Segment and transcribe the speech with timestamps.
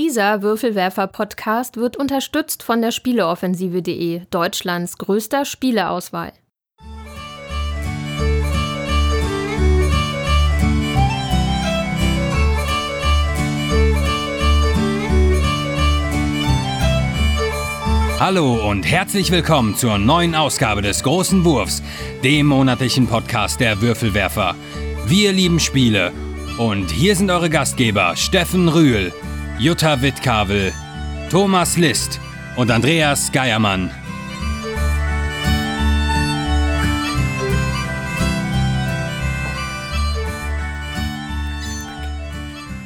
[0.00, 6.32] Dieser Würfelwerfer-Podcast wird unterstützt von der Spieleoffensive.de, Deutschlands größter Spieleauswahl.
[18.20, 21.82] Hallo und herzlich willkommen zur neuen Ausgabe des Großen Wurfs,
[22.22, 24.54] dem monatlichen Podcast der Würfelwerfer.
[25.06, 26.12] Wir lieben Spiele
[26.56, 29.12] und hier sind eure Gastgeber Steffen Rühl,
[29.60, 30.72] Jutta Wittkavel,
[31.30, 32.20] Thomas List
[32.54, 33.90] und Andreas Geiermann.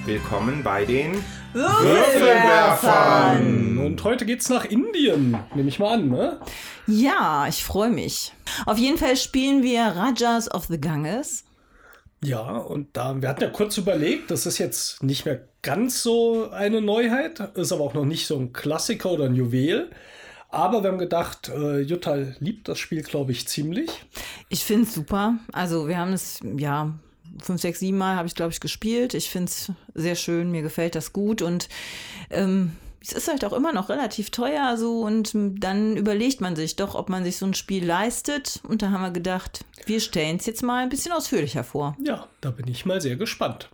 [0.06, 3.76] Willkommen bei den Würfelwerfern!
[3.76, 6.40] Und heute geht's nach Indien, nehme ich mal an, ne?
[6.86, 8.32] Ja, ich freue mich.
[8.64, 11.44] Auf jeden Fall spielen wir Rajas of the Ganges.
[12.24, 16.50] Ja, und da, wir hatten ja kurz überlegt, das ist jetzt nicht mehr ganz so
[16.50, 19.90] eine Neuheit, ist aber auch noch nicht so ein Klassiker oder ein Juwel.
[20.48, 23.90] Aber wir haben gedacht, äh, Jutta liebt das Spiel, glaube ich, ziemlich.
[24.50, 25.38] Ich finde es super.
[25.50, 26.92] Also wir haben es, ja,
[27.42, 29.14] fünf, sechs, sieben Mal habe ich, glaube ich, gespielt.
[29.14, 31.68] Ich finde es sehr schön, mir gefällt das gut und
[32.30, 36.76] ähm, es ist halt auch immer noch relativ teuer so und dann überlegt man sich
[36.76, 38.60] doch, ob man sich so ein Spiel leistet.
[38.66, 41.96] Und da haben wir gedacht, wir stellen es jetzt mal ein bisschen ausführlicher vor.
[42.02, 43.70] Ja, da bin ich mal sehr gespannt.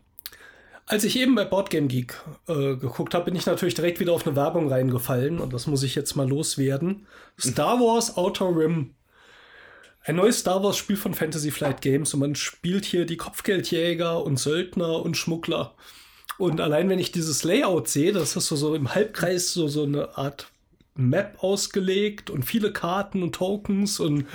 [0.86, 2.14] Als ich eben bei Boardgame Geek
[2.46, 5.82] äh, geguckt habe, bin ich natürlich direkt wieder auf eine Werbung reingefallen und das muss
[5.82, 7.06] ich jetzt mal loswerden.
[7.38, 8.94] Star Wars Outer Rim.
[10.04, 14.24] Ein neues Star Wars Spiel von Fantasy Flight Games und man spielt hier die Kopfgeldjäger
[14.24, 15.74] und Söldner und Schmuggler.
[16.38, 19.82] Und allein wenn ich dieses Layout sehe, das ist so, so im Halbkreis so, so
[19.82, 20.46] eine Art
[20.98, 24.26] Map ausgelegt und viele Karten und Tokens und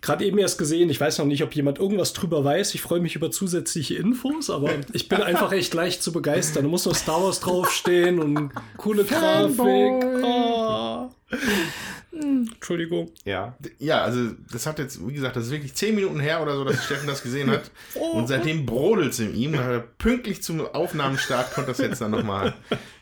[0.00, 2.74] gerade eben erst gesehen, ich weiß noch nicht, ob jemand irgendwas drüber weiß.
[2.74, 6.64] Ich freue mich über zusätzliche Infos, aber ich bin einfach echt leicht zu begeistern.
[6.64, 10.04] Da muss noch Star Wars draufstehen und coole Grafik.
[10.24, 11.10] Oh.
[12.20, 13.10] Entschuldigung.
[13.24, 13.56] Ja.
[13.78, 16.64] Ja, also das hat jetzt, wie gesagt, das ist wirklich zehn Minuten her oder so,
[16.64, 17.70] dass Steffen das gesehen hat.
[17.96, 18.18] Oh.
[18.18, 19.56] Und seitdem brodelt es in ihm.
[19.98, 22.54] Pünktlich zum Aufnahmenstart konnte das jetzt dann nochmal,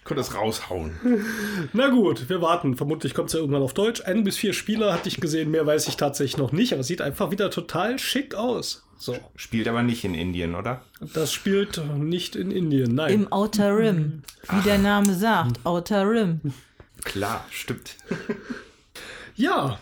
[0.04, 0.92] konnte das raushauen.
[1.72, 2.76] Na gut, wir warten.
[2.76, 4.02] Vermutlich kommt es ja irgendwann auf Deutsch.
[4.04, 6.88] Ein bis vier Spieler hatte ich gesehen, mehr weiß ich tatsächlich noch nicht, aber es
[6.88, 8.84] sieht einfach wieder total schick aus.
[8.98, 9.16] So.
[9.34, 10.82] Spielt aber nicht in Indien, oder?
[11.14, 13.12] Das spielt nicht in Indien, nein.
[13.12, 14.64] Im Outer Rim, wie Ach.
[14.64, 16.40] der Name sagt, Outer Rim.
[17.02, 17.96] Klar, stimmt.
[19.34, 19.78] Ja,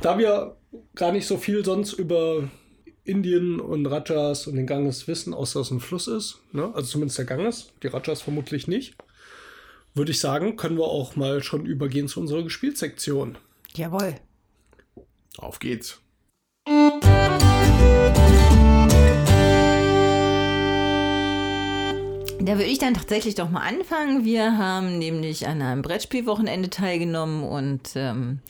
[0.00, 0.56] da wir
[0.94, 2.48] gar nicht so viel sonst über
[3.04, 6.72] Indien und Rajas und den Ganges wissen, außer dass es ein Fluss ist, ne?
[6.74, 8.96] also zumindest der Ganges, die Rajas vermutlich nicht,
[9.94, 13.38] würde ich sagen, können wir auch mal schon übergehen zu unserer Gespielsektion.
[13.74, 14.14] Jawohl.
[15.36, 16.00] Auf geht's.
[22.40, 24.24] Da würde ich dann tatsächlich doch mal anfangen.
[24.24, 28.40] Wir haben nämlich an einem Brettspielwochenende teilgenommen und ähm,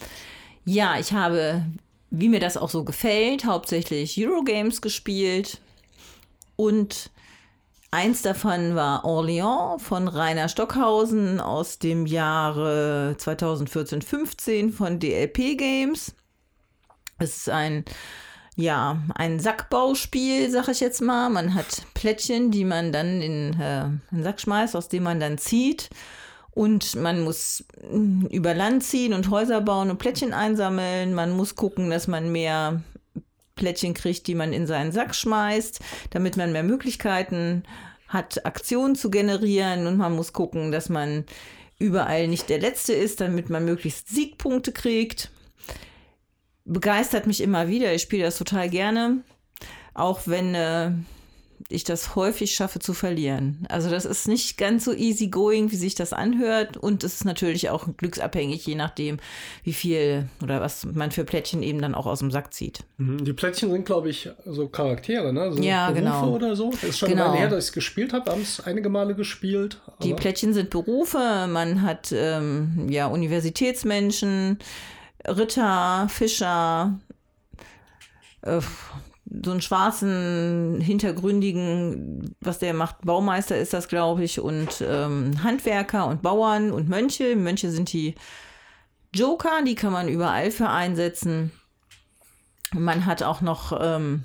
[0.65, 1.65] ja, ich habe,
[2.11, 5.61] wie mir das auch so gefällt, hauptsächlich Eurogames gespielt
[6.56, 7.11] und
[7.91, 16.15] eins davon war Orléans von Rainer Stockhausen aus dem Jahre 2014-15 von DLP Games.
[17.19, 17.84] Es ist ein
[18.57, 21.29] ja, ein Sackbauspiel, sag ich jetzt mal.
[21.29, 25.91] Man hat Plättchen, die man dann in äh, Sack schmeißt, aus dem man dann zieht.
[26.53, 31.15] Und man muss mm, über Land ziehen und Häuser bauen und Plättchen einsammeln.
[31.15, 32.83] Man muss gucken, dass man mehr
[33.57, 37.65] Plättchen kriegt, die man in seinen Sack schmeißt, damit man mehr Möglichkeiten
[38.07, 39.89] hat, Aktionen zu generieren.
[39.89, 41.25] Und man muss gucken, dass man
[41.81, 45.33] überall nicht der Letzte ist, damit man möglichst Siegpunkte kriegt
[46.65, 47.95] begeistert mich immer wieder.
[47.95, 49.23] Ich spiele das total gerne,
[49.95, 50.93] auch wenn äh,
[51.69, 53.67] ich das häufig schaffe zu verlieren.
[53.69, 57.25] Also das ist nicht ganz so easy going, wie sich das anhört und es ist
[57.25, 59.19] natürlich auch glücksabhängig, je nachdem,
[59.63, 62.81] wie viel oder was man für Plättchen eben dann auch aus dem Sack zieht.
[62.99, 63.25] Mhm.
[63.25, 65.53] Die Plättchen sind, glaube ich, so Charaktere, ne?
[65.53, 66.35] So ja, Berufe genau.
[66.35, 66.71] oder so.
[66.71, 67.33] Das ist schon genau.
[67.33, 68.31] her, dass ich es gespielt habe.
[68.31, 69.81] Haben es einige Male gespielt.
[70.03, 71.47] Die Plättchen sind Berufe.
[71.49, 74.59] Man hat ähm, ja Universitätsmenschen,
[75.26, 76.99] Ritter, Fischer,
[78.43, 78.61] äh,
[79.43, 86.06] so einen schwarzen, hintergründigen, was der macht, Baumeister ist das, glaube ich, und ähm, Handwerker
[86.06, 87.35] und Bauern und Mönche.
[87.35, 88.15] Mönche sind die
[89.12, 91.53] Joker, die kann man überall für einsetzen.
[92.73, 94.25] Man hat auch noch, ähm,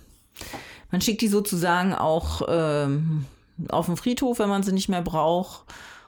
[0.91, 3.25] man schickt die sozusagen auch ähm,
[3.69, 5.65] auf den Friedhof, wenn man sie nicht mehr braucht,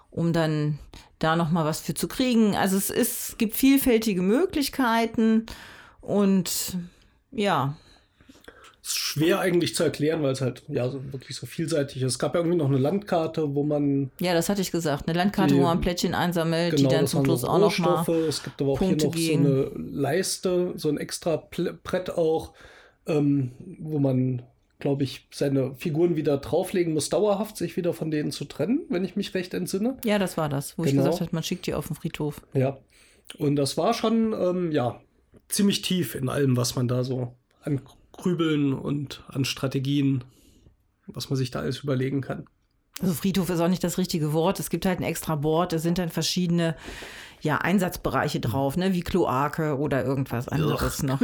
[0.10, 0.80] um dann
[1.24, 2.56] da noch mal was für zu kriegen.
[2.56, 5.46] Also es ist, es gibt vielfältige Möglichkeiten
[6.02, 6.78] und
[7.32, 7.76] ja.
[8.84, 12.14] Ist schwer eigentlich zu erklären, weil es halt ja so wirklich so vielseitig ist.
[12.14, 14.10] Es gab ja irgendwie noch eine Landkarte, wo man.
[14.20, 15.08] Ja, das hatte ich gesagt.
[15.08, 18.04] Eine Landkarte, Die- wo man Plättchen einsammelt, Genau, die dann zum Schluss auch noch mal.
[18.28, 19.46] Es gibt aber auch Punkte hier noch geben.
[19.46, 21.44] so eine Leiste, so ein extra
[21.84, 22.54] Brett auch,
[23.06, 24.42] ähm, wo man,
[24.82, 29.06] glaube ich, seine Figuren wieder drauflegen muss, dauerhaft sich wieder von denen zu trennen, wenn
[29.06, 29.98] ich mich recht entsinne.
[30.04, 31.04] Ja, das war das, wo ich Genau.
[31.04, 32.42] gesagt habe, man schickt die auf den Friedhof.
[32.54, 32.78] Ja.
[33.38, 35.00] Und das war schon, ähm, ja,
[35.48, 37.82] ziemlich tief in allem, was man da so an
[38.12, 40.24] Grübeln und an Strategien,
[41.08, 42.46] was man sich da alles überlegen kann.
[43.02, 44.60] Also Friedhof ist auch nicht das richtige Wort.
[44.60, 46.76] Es gibt halt ein extra Board, da sind dann verschiedene
[47.42, 48.94] ja, Einsatzbereiche drauf, ne?
[48.94, 51.20] wie Kloake oder irgendwas anderes noch.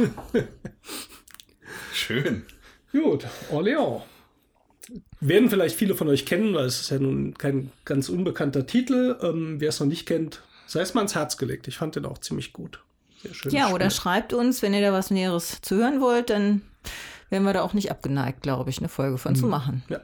[1.92, 2.44] Schön.
[2.92, 4.02] Gut, Orléans.
[5.20, 9.18] Werden vielleicht viele von euch kennen, weil es ist ja nun kein ganz unbekannter Titel.
[9.22, 11.68] Ähm, wer es noch nicht kennt, sei es mal ins Herz gelegt.
[11.68, 12.80] Ich fand den auch ziemlich gut.
[13.22, 13.52] Sehr schön.
[13.52, 16.62] Ja, oder schreibt uns, wenn ihr da was Näheres zu hören wollt, dann
[17.30, 19.82] wären wir da auch nicht abgeneigt, glaube ich, eine Folge von zu machen.
[19.88, 20.00] Ja.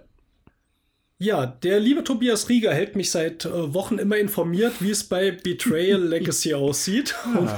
[1.25, 5.31] Ja, der liebe Tobias Rieger hält mich seit äh, Wochen immer informiert, wie es bei
[5.31, 7.15] Betrayal Legacy aussieht.
[7.35, 7.51] Und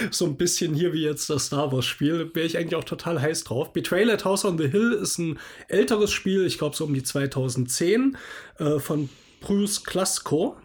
[0.10, 3.20] so ein bisschen hier wie jetzt das Star Wars Spiel, wäre ich eigentlich auch total
[3.20, 3.74] heiß drauf.
[3.74, 5.38] Betrayal at House on the Hill ist ein
[5.68, 8.16] älteres Spiel, ich glaube so um die 2010,
[8.60, 9.10] äh, von
[9.42, 10.56] Bruce Klasko.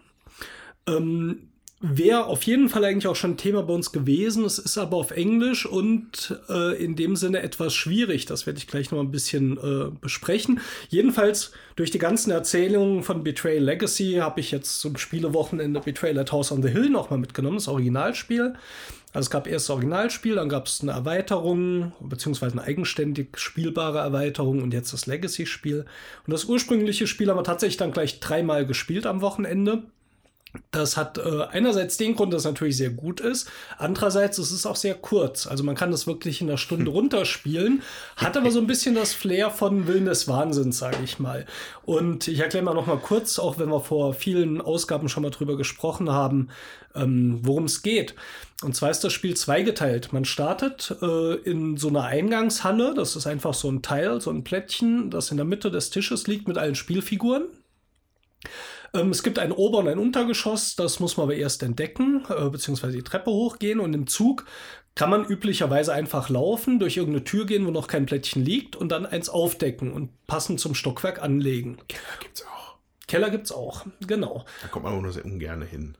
[0.86, 1.50] Ähm,
[1.84, 4.44] Wäre auf jeden Fall eigentlich auch schon Thema bei uns gewesen.
[4.44, 8.24] Es ist aber auf Englisch und äh, in dem Sinne etwas schwierig.
[8.24, 10.60] Das werde ich gleich noch ein bisschen äh, besprechen.
[10.90, 16.30] Jedenfalls durch die ganzen Erzählungen von Betrayal Legacy habe ich jetzt zum Spielewochenende Betrayal at
[16.30, 18.54] House on the Hill noch mal mitgenommen, das Originalspiel.
[19.12, 23.98] Also es gab erst das Originalspiel, dann gab es eine Erweiterung, beziehungsweise eine eigenständig spielbare
[23.98, 25.84] Erweiterung und jetzt das Legacy-Spiel.
[26.26, 29.82] Und das ursprüngliche Spiel haben wir tatsächlich dann gleich dreimal gespielt am Wochenende.
[30.70, 33.50] Das hat äh, einerseits den Grund, dass es natürlich sehr gut ist.
[33.78, 35.46] Andererseits ist es auch sehr kurz.
[35.46, 37.82] Also man kann das wirklich in einer Stunde runterspielen.
[38.16, 41.46] Hat aber so ein bisschen das Flair von Willen des Wahnsinns, sage ich mal.
[41.84, 45.30] Und ich erkläre mal noch mal kurz, auch wenn wir vor vielen Ausgaben schon mal
[45.30, 46.48] drüber gesprochen haben,
[46.94, 48.14] ähm, worum es geht.
[48.62, 50.12] Und zwar ist das Spiel zweigeteilt.
[50.12, 52.94] Man startet äh, in so einer Eingangshalle.
[52.94, 56.26] Das ist einfach so ein Teil, so ein Plättchen, das in der Mitte des Tisches
[56.26, 57.44] liegt mit allen Spielfiguren.
[58.94, 62.48] Ähm, es gibt ein Ober- und ein Untergeschoss, das muss man aber erst entdecken, äh,
[62.50, 63.80] beziehungsweise die Treppe hochgehen.
[63.80, 64.44] Und im Zug
[64.94, 68.90] kann man üblicherweise einfach laufen, durch irgendeine Tür gehen, wo noch kein Plättchen liegt, und
[68.92, 71.78] dann eins aufdecken und passend zum Stockwerk anlegen.
[72.20, 72.76] Gibt's auch.
[73.08, 74.44] Keller gibt's auch, genau.
[74.60, 75.96] Da kommt man aber nur sehr ungern hin.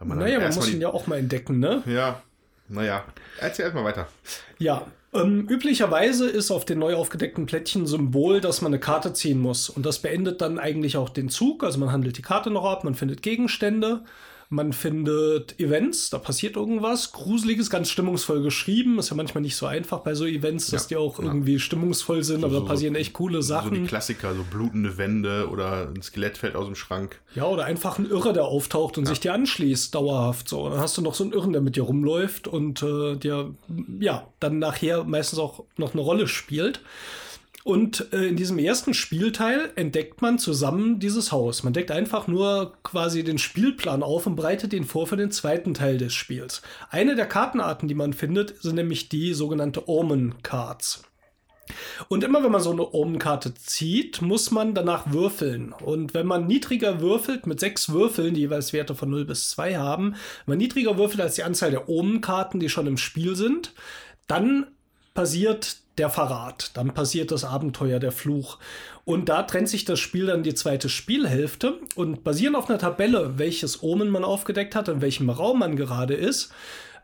[0.00, 1.84] Man Naja, man muss ihn die- ja auch mal entdecken, ne?
[1.86, 2.22] Ja,
[2.68, 3.04] naja.
[3.38, 4.08] Erzähl erstmal weiter.
[4.58, 9.40] Ja, ähm, üblicherweise ist auf den neu aufgedeckten Plättchen Symbol, dass man eine Karte ziehen
[9.40, 9.68] muss.
[9.68, 11.64] Und das beendet dann eigentlich auch den Zug.
[11.64, 14.02] Also man handelt die Karte noch ab, man findet Gegenstände,
[14.52, 17.12] man findet Events, da passiert irgendwas.
[17.12, 18.98] Gruseliges, ganz stimmungsvoll geschrieben.
[18.98, 21.24] Ist ja manchmal nicht so einfach bei so Events, dass Ja, die auch ja.
[21.24, 23.86] irgendwie stimmungsvoll sind, aber da passieren echt coole So die Sachen.
[23.86, 27.20] Klassiker, so blutende Wände oder ein Skelett fällt aus dem Schrank.
[27.34, 30.68] Ja, oder einfach ein Irre, der auftaucht und sich dir anschließt, dauerhaft so.
[30.68, 33.54] Dann hast du noch so einen Irren, der mit dir rumläuft und äh, dir,
[34.00, 36.80] ja, dann nachher meistens auch noch eine Rolle spielt.
[37.64, 41.62] Und äh, in diesem ersten Spielteil entdeckt man zusammen dieses Haus.
[41.62, 45.74] Man deckt einfach nur quasi den Spielplan auf und breitet ihn vor für den zweiten
[45.74, 46.62] Teil des Spiels.
[46.90, 51.04] Eine der Kartenarten, die man findet, sind nämlich die sogenannte Omen Cards.
[52.08, 55.72] Und immer wenn man so eine Omenkarte zieht, muss man danach würfeln.
[55.72, 59.76] Und wenn man niedriger würfelt, mit sechs Würfeln, die jeweils Werte von 0 bis 2
[59.76, 60.12] haben,
[60.44, 63.72] wenn man niedriger würfelt als die Anzahl der Omenkarten, die schon im Spiel sind,
[64.26, 64.66] dann
[65.14, 68.58] passiert der Verrat, dann passiert das Abenteuer, der Fluch.
[69.04, 73.38] Und da trennt sich das Spiel dann die zweite Spielhälfte und basierend auf einer Tabelle,
[73.38, 76.52] welches Omen man aufgedeckt hat, in welchem Raum man gerade ist,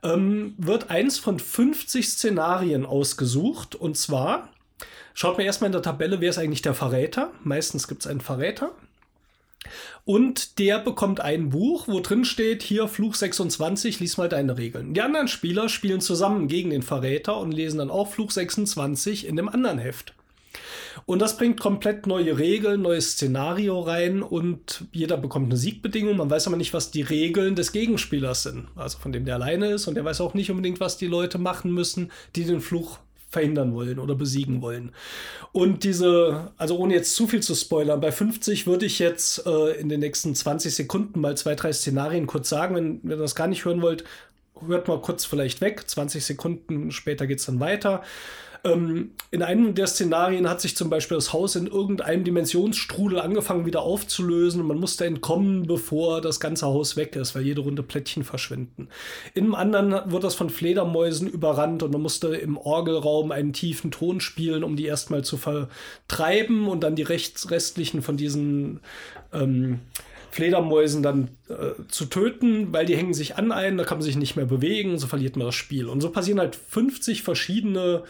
[0.02, 3.75] ähm, wird eins von 50 Szenarien ausgesucht.
[3.75, 4.49] Und zwar
[5.12, 7.33] schaut man erstmal in der Tabelle, wer ist eigentlich der Verräter.
[7.42, 8.71] Meistens gibt es einen Verräter.
[10.08, 14.94] Und der bekommt ein Buch, wo drin steht, hier Fluch 26, lies mal deine Regeln.
[14.94, 19.36] Die anderen Spieler spielen zusammen gegen den Verräter und lesen dann auch Fluch 26 in
[19.36, 20.14] dem anderen Heft.
[21.04, 26.16] Und das bringt komplett neue Regeln, neues Szenario rein und jeder bekommt eine Siegbedingung.
[26.16, 28.68] Man weiß aber nicht, was die Regeln des Gegenspielers sind.
[28.76, 31.36] Also von dem der alleine ist und der weiß auch nicht unbedingt, was die Leute
[31.36, 32.98] machen müssen, die den Fluch
[33.28, 34.92] verhindern wollen oder besiegen wollen.
[35.52, 39.73] Und diese, also ohne jetzt zu viel zu spoilern, bei 50 würde ich jetzt äh,
[39.78, 42.75] in den nächsten 20 Sekunden mal zwei, drei Szenarien kurz sagen.
[42.75, 44.04] Wenn, wenn ihr das gar nicht hören wollt,
[44.66, 45.88] hört mal kurz vielleicht weg.
[45.88, 48.02] 20 Sekunden später geht es dann weiter.
[48.64, 53.66] Ähm, in einem der Szenarien hat sich zum Beispiel das Haus in irgendeinem Dimensionsstrudel angefangen
[53.66, 57.82] wieder aufzulösen und man musste entkommen, bevor das ganze Haus weg ist, weil jede Runde
[57.82, 58.88] Plättchen verschwinden.
[59.34, 63.90] In einem anderen wird das von Fledermäusen überrannt und man musste im Orgelraum einen tiefen
[63.90, 68.80] Ton spielen, um die erstmal zu vertreiben und dann die restlichen von diesen
[69.32, 69.80] ähm,
[70.30, 74.16] Fledermäusen dann äh, zu töten, weil die hängen sich an einen, da kann man sich
[74.16, 75.88] nicht mehr bewegen, so verliert man das Spiel.
[75.88, 78.04] Und so passieren halt 50 verschiedene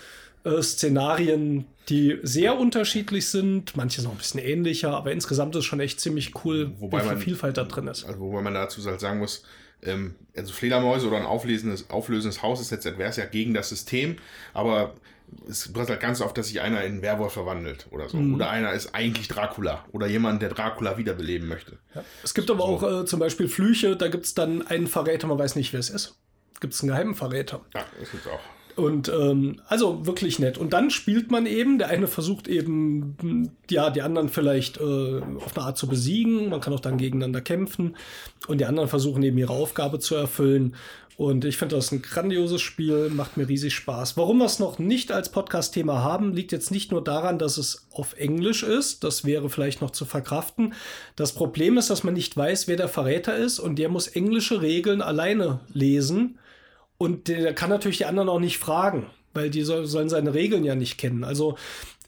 [0.58, 3.76] äh, Szenarien, die sehr unterschiedlich sind.
[3.76, 6.98] Manche sind auch ein bisschen ähnlicher, aber insgesamt ist es schon echt ziemlich cool, Wobei
[6.98, 8.04] wie viel man- Vielfalt da drin ist.
[8.04, 9.42] Also, wobei man dazu halt sagen muss,
[9.82, 14.16] ähm, also Fledermäuse oder ein auflösendes, auflösendes Haus ist jetzt advers ja gegen das System,
[14.52, 14.94] aber
[15.48, 18.16] es passiert halt ganz oft, dass sich einer in einen Werwolf verwandelt oder so.
[18.18, 21.78] Oder einer ist eigentlich Dracula oder jemand, der Dracula wiederbeleben möchte.
[22.24, 25.38] Es gibt aber auch äh, zum Beispiel Flüche, da gibt es dann einen Verräter, man
[25.38, 26.16] weiß nicht, wer es ist.
[26.60, 27.60] Gibt es einen geheimen Verräter.
[27.74, 28.40] Ja, das gibt's auch.
[28.78, 30.56] Und ähm, also wirklich nett.
[30.56, 35.20] Und dann spielt man eben, der eine versucht eben, mh, ja, die anderen vielleicht äh,
[35.20, 36.48] auf eine Art zu besiegen.
[36.48, 37.96] Man kann auch dann gegeneinander kämpfen.
[38.46, 40.76] Und die anderen versuchen eben ihre Aufgabe zu erfüllen.
[41.16, 44.16] Und ich finde das ein grandioses Spiel, macht mir riesig Spaß.
[44.16, 47.88] Warum wir es noch nicht als Podcast-Thema haben, liegt jetzt nicht nur daran, dass es
[47.90, 49.02] auf Englisch ist.
[49.02, 50.74] Das wäre vielleicht noch zu verkraften.
[51.16, 53.58] Das Problem ist, dass man nicht weiß, wer der Verräter ist.
[53.58, 56.38] Und der muss englische Regeln alleine lesen.
[56.98, 60.64] Und der kann natürlich die anderen auch nicht fragen, weil die soll, sollen seine Regeln
[60.64, 61.24] ja nicht kennen.
[61.24, 61.56] Also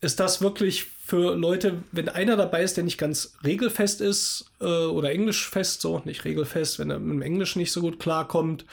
[0.01, 4.65] ist das wirklich für Leute, wenn einer dabei ist, der nicht ganz regelfest ist äh,
[4.65, 8.65] oder englischfest, so nicht regelfest, wenn er mit dem Englisch nicht so gut klarkommt,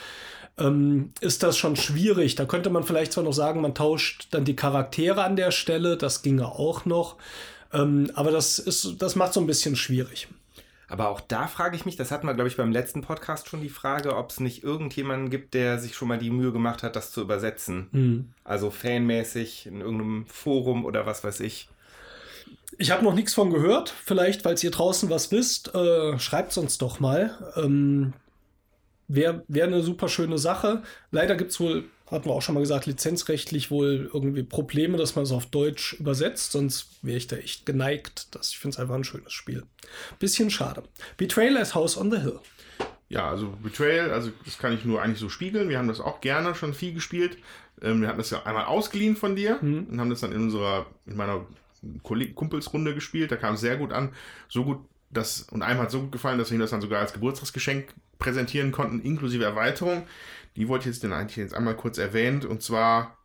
[0.57, 2.36] ähm, ist das schon schwierig.
[2.36, 5.97] Da könnte man vielleicht zwar noch sagen, man tauscht dann die Charaktere an der Stelle,
[5.97, 7.17] das ginge auch noch.
[7.74, 10.27] Ähm, aber das ist, das macht so ein bisschen schwierig.
[10.89, 13.62] Aber auch da frage ich mich, das hatten wir, glaube ich, beim letzten Podcast schon
[13.62, 16.96] die Frage, ob es nicht irgendjemanden gibt, der sich schon mal die Mühe gemacht hat,
[16.96, 17.88] das zu übersetzen.
[18.46, 21.70] Also fanmäßig in irgendeinem Forum oder was weiß ich.
[22.77, 23.89] Ich habe noch nichts von gehört.
[23.89, 27.53] Vielleicht, falls ihr draußen was wisst, äh, schreibt es uns doch mal.
[27.58, 28.13] Ähm,
[29.10, 30.84] Wäre wär eine super schöne Sache.
[31.12, 35.15] Leider gibt es wohl, hatten wir auch schon mal gesagt, lizenzrechtlich wohl irgendwie Probleme, dass
[35.15, 36.53] man es auf Deutsch übersetzt.
[36.53, 38.35] Sonst wäre ich da echt geneigt.
[38.35, 39.63] Das, ich finde es einfach ein schönes Spiel.
[40.19, 40.83] Bisschen schade.
[41.17, 42.39] Betrayal as House on the Hill.
[43.09, 45.69] Ja, also Betrayal, also das kann ich nur eigentlich so spiegeln.
[45.69, 47.37] Wir haben das auch gerne schon viel gespielt.
[47.81, 50.87] Ähm, wir hatten das ja einmal ausgeliehen von dir und haben das dann in unserer,
[51.05, 51.45] in meiner
[52.03, 53.31] Kumpelsrunde gespielt.
[53.31, 54.13] Da kam es sehr gut an.
[54.49, 56.99] So gut, dass, und einem hat so gut gefallen, dass wir ihm das dann sogar
[56.99, 60.03] als Geburtstagsgeschenk präsentieren konnten, inklusive Erweiterung.
[60.57, 63.15] Die wollte ich jetzt, den eigentlich jetzt einmal kurz erwähnt und zwar.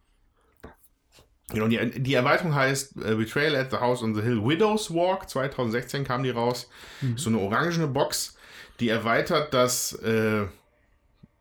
[1.48, 5.28] Genau, die, die Erweiterung heißt äh, Betrayal at the House on the Hill Widow's Walk.
[5.28, 6.70] 2016 kam die raus.
[7.16, 8.36] So eine orangene Box,
[8.80, 10.46] die erweitert das, äh,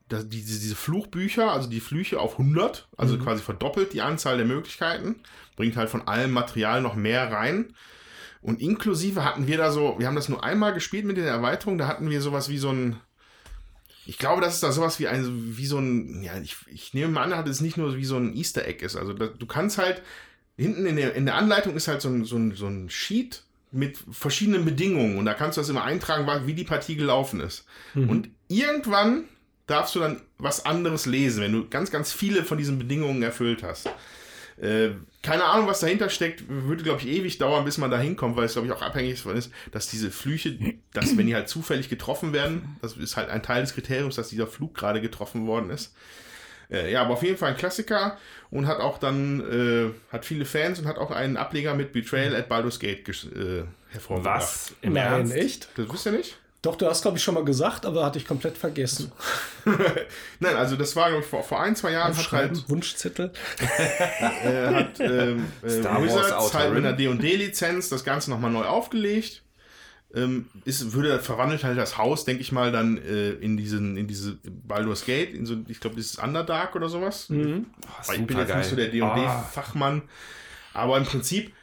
[0.10, 4.46] das diese, diese Fluchbücher, also die Flüche auf 100, also quasi verdoppelt die Anzahl der
[4.46, 5.22] Möglichkeiten,
[5.56, 7.74] bringt halt von allem Material noch mehr rein.
[8.42, 11.78] Und inklusive hatten wir da so, wir haben das nur einmal gespielt mit den Erweiterungen,
[11.78, 12.98] da hatten wir sowas wie so ein,
[14.12, 17.14] ich glaube, dass es da sowas wie ein, wie so ein, ja, ich, ich nehme
[17.14, 18.98] mal an, dass es nicht nur wie so ein Easter Egg ist.
[18.98, 20.02] Also da, du kannst halt,
[20.58, 23.44] hinten in der, in der Anleitung ist halt so ein, so, ein, so ein Sheet
[23.72, 27.64] mit verschiedenen Bedingungen und da kannst du das immer eintragen, wie die Partie gelaufen ist.
[27.96, 29.30] Und irgendwann
[29.66, 33.64] darfst du dann was anderes lesen, wenn du ganz, ganz viele von diesen Bedingungen erfüllt
[33.64, 33.90] hast.
[34.62, 34.92] Äh,
[35.24, 38.46] keine Ahnung, was dahinter steckt, würde, glaube ich, ewig dauern, bis man da hinkommt, weil
[38.46, 40.56] es, glaube ich, auch abhängig davon ist, dass diese Flüche,
[40.94, 44.30] dass wenn die halt zufällig getroffen werden, das ist halt ein Teil des Kriteriums, dass
[44.30, 45.96] dieser Flug gerade getroffen worden ist.
[46.70, 48.18] Äh, ja, aber auf jeden Fall ein Klassiker
[48.52, 52.36] und hat auch dann, äh, hat viele Fans und hat auch einen Ableger mit Betrayal
[52.36, 54.42] at Baldur's Gate äh, hervorgebracht.
[54.42, 54.76] Was?
[54.82, 55.36] Im Nein, Ernst?
[55.36, 55.70] echt?
[55.76, 56.38] Das wisst ihr nicht?
[56.62, 59.12] Doch, du hast, glaube ich, schon mal gesagt, aber hatte ich komplett vergessen.
[60.40, 63.32] Nein, also das war, glaube ich, vor, vor ein, zwei Jahren hat halt Wunschzettel.
[64.44, 69.42] äh, hat ähm, äh, Star Wars halt mit einer D&D-Lizenz das Ganze nochmal neu aufgelegt.
[70.14, 74.08] Ähm, ist, würde verwandelt halt das Haus, denke ich mal, dann äh, in diesen, in
[74.08, 77.28] diese Baldur's Gate, in so, ich glaube, dieses Underdark oder sowas.
[77.32, 77.36] Oh,
[78.06, 80.04] Weil ich bin jetzt nicht so der D&D-Fachmann.
[80.74, 81.54] Aber im Prinzip,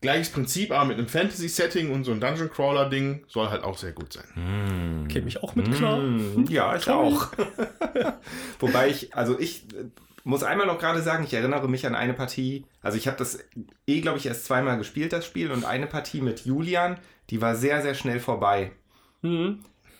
[0.00, 4.12] gleiches Prinzip, aber mit einem Fantasy-Setting und so ein Dungeon-Crawler-Ding soll halt auch sehr gut
[4.12, 5.06] sein.
[5.08, 5.98] Käme ich auch mit klar.
[5.98, 7.28] Hm, Ja, ich auch.
[8.60, 9.84] Wobei ich, also ich äh,
[10.24, 13.38] muss einmal noch gerade sagen, ich erinnere mich an eine Partie, also ich habe das
[13.86, 16.98] eh, glaube ich, erst zweimal gespielt, das Spiel, und eine Partie mit Julian,
[17.30, 18.72] die war sehr, sehr schnell vorbei.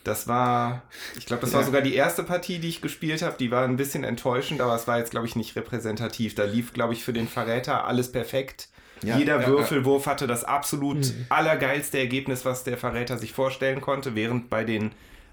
[0.05, 0.83] Das war,
[1.17, 3.35] ich glaube, das war sogar die erste Partie, die ich gespielt habe.
[3.37, 6.35] Die war ein bisschen enttäuschend, aber es war jetzt, glaube ich, nicht repräsentativ.
[6.35, 8.69] Da lief, glaube ich, für den Verräter alles perfekt.
[9.03, 14.15] Ja, Jeder ja, Würfelwurf hatte das absolut allergeilste Ergebnis, was der Verräter sich vorstellen konnte,
[14.15, 14.91] während bei den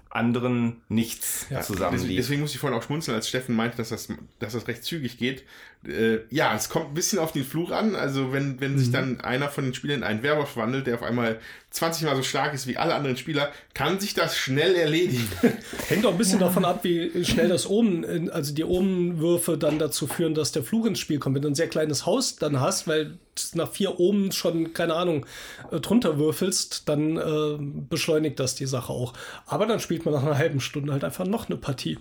[0.09, 2.17] anderen nichts Deswegen, zusammenlief.
[2.17, 4.07] deswegen muss ich vorhin auch schmunzeln, als Steffen meinte, dass das,
[4.39, 5.43] dass das recht zügig geht.
[5.85, 7.95] Äh, ja, es kommt ein bisschen auf den Fluch an.
[7.95, 11.03] Also wenn, wenn sich dann einer von den Spielern in einen Werwolf wandelt, der auf
[11.03, 11.39] einmal
[11.71, 15.27] 20 Mal so stark ist wie alle anderen Spieler, kann sich das schnell erledigen.
[15.87, 20.07] Hängt auch ein bisschen davon ab, wie schnell das Omen, also die Omenwürfe dann dazu
[20.07, 21.35] führen, dass der Fluch ins Spiel kommt.
[21.35, 24.95] Wenn du ein sehr kleines Haus dann hast, weil du nach vier Omen schon, keine
[24.95, 25.25] Ahnung,
[25.71, 27.57] äh, drunter würfelst, dann äh,
[27.89, 29.13] beschleunigt das die Sache auch.
[29.45, 31.97] Aber dann spielt man nach einer halben Stunde halt einfach noch eine Partie.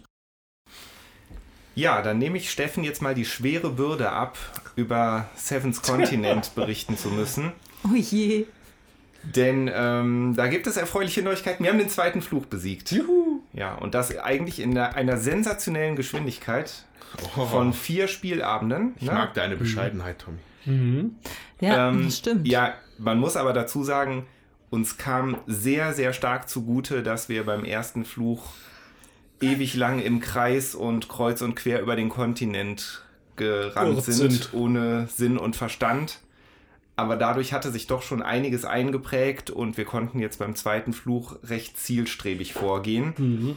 [1.77, 4.39] Ja, dann nehme ich Steffen jetzt mal die schwere Bürde ab,
[4.77, 7.53] über Seven's Continent berichten zu müssen.
[7.85, 8.47] Oh je.
[9.23, 11.63] Denn ähm, da gibt es erfreuliche Neuigkeiten.
[11.63, 12.93] Wir haben den zweiten Fluch besiegt.
[12.93, 13.41] Juhu!
[13.53, 16.87] Ja, und das eigentlich in einer, einer sensationellen Geschwindigkeit
[17.51, 18.95] von vier Spielabenden.
[18.97, 19.13] Ich ne?
[19.13, 20.39] mag deine Bescheidenheit, Tommy.
[21.61, 22.49] Ja, Ähm, das stimmt.
[22.49, 24.27] Ja, man muss aber dazu sagen,
[24.71, 28.49] uns kam sehr, sehr stark zugute, dass wir beim ersten Fluch
[29.41, 33.05] ewig lang im Kreis und kreuz und quer über den Kontinent
[33.37, 34.55] gerannt sind, sind.
[34.55, 36.21] ohne Sinn und Verstand.
[36.97, 41.37] Aber dadurch hatte sich doch schon einiges eingeprägt und wir konnten jetzt beim zweiten Fluch
[41.45, 43.57] recht zielstrebig vorgehen,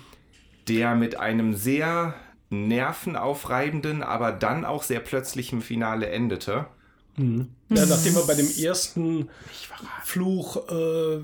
[0.67, 2.15] der mit einem sehr
[2.49, 6.65] nervenaufreibenden, aber dann auch sehr plötzlichen Finale endete.
[7.69, 9.29] Ja, nachdem wir bei dem ersten
[10.03, 11.19] Fluch äh,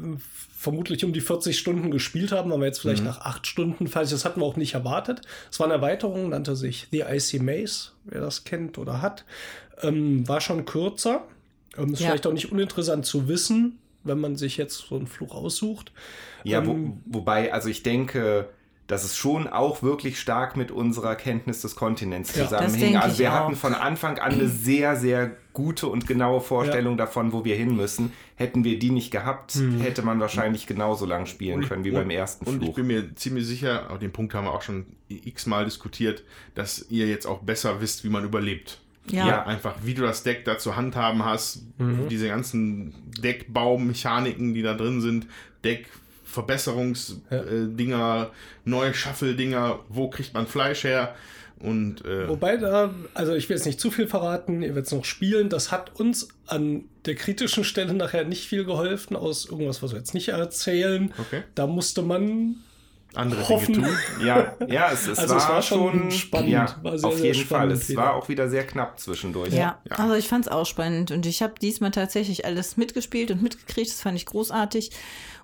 [0.66, 4.12] vermutlich um die 40 Stunden gespielt haben, waren wir jetzt vielleicht nach acht Stunden fertig.
[4.12, 5.22] Das hatten wir auch nicht erwartet.
[5.52, 9.24] Es war eine Erweiterung, nannte sich The Icy Maze, wer das kennt oder hat.
[9.82, 11.24] Ähm, war schon kürzer.
[11.78, 12.08] Ähm, ist Ja.
[12.08, 15.92] vielleicht auch nicht uninteressant zu wissen, wenn man sich jetzt so einen Fluch aussucht.
[16.44, 18.50] Ja, wo, Ähm, wobei, also ich denke,
[18.88, 22.44] dass es schon auch wirklich stark mit unserer Kenntnis des Kontinents Ja.
[22.46, 22.98] Das zusammenhing.
[22.98, 23.36] Also wir auch.
[23.36, 27.76] hatten von Anfang an eine sehr, sehr gute und genaue Vorstellung davon, wo wir hin
[27.76, 28.12] müssen.
[28.36, 32.46] Hätten wir die nicht gehabt, hätte man wahrscheinlich genauso lang spielen können wie beim ersten
[32.46, 36.24] und ich bin mir ziemlich sicher, auch den Punkt haben wir auch schon x-mal diskutiert,
[36.54, 38.82] dass ihr jetzt auch besser wisst, wie man überlebt.
[39.10, 39.28] Ja.
[39.28, 39.46] Ja.
[39.46, 41.64] Einfach, wie du das Deck da zur Handhaben hast,
[42.10, 45.28] diese ganzen Deckbaumechaniken, die da drin sind,
[46.36, 48.32] Deckverbesserungsdinger,
[48.66, 51.16] neue Shuffle-Dinger, wo kriegt man Fleisch her?
[51.60, 54.92] Und äh, Wobei da, also ich will jetzt nicht zu viel verraten, ihr werdet es
[54.92, 55.50] noch spielen.
[55.50, 60.00] Das hat uns an der kritischen Stelle nachher nicht viel geholfen, aus irgendwas, was wir
[60.00, 61.14] jetzt nicht erzählen.
[61.18, 61.44] Okay.
[61.56, 62.58] Da musste man
[63.18, 63.74] andere hoffen.
[63.76, 64.26] Dinge tun.
[64.26, 67.26] Ja, ja, es, es, Also war, es war schon spannend, Ja, war sehr, auf sehr
[67.34, 67.72] jeden Fall.
[67.72, 68.02] Es wieder.
[68.02, 69.54] war auch wieder sehr knapp zwischendurch.
[69.54, 69.96] Ja, Ja.
[69.98, 73.90] also ich fand es auch spannend und ich habe diesmal tatsächlich alles mitgespielt und mitgekriegt.
[73.90, 74.92] Das fand ich großartig.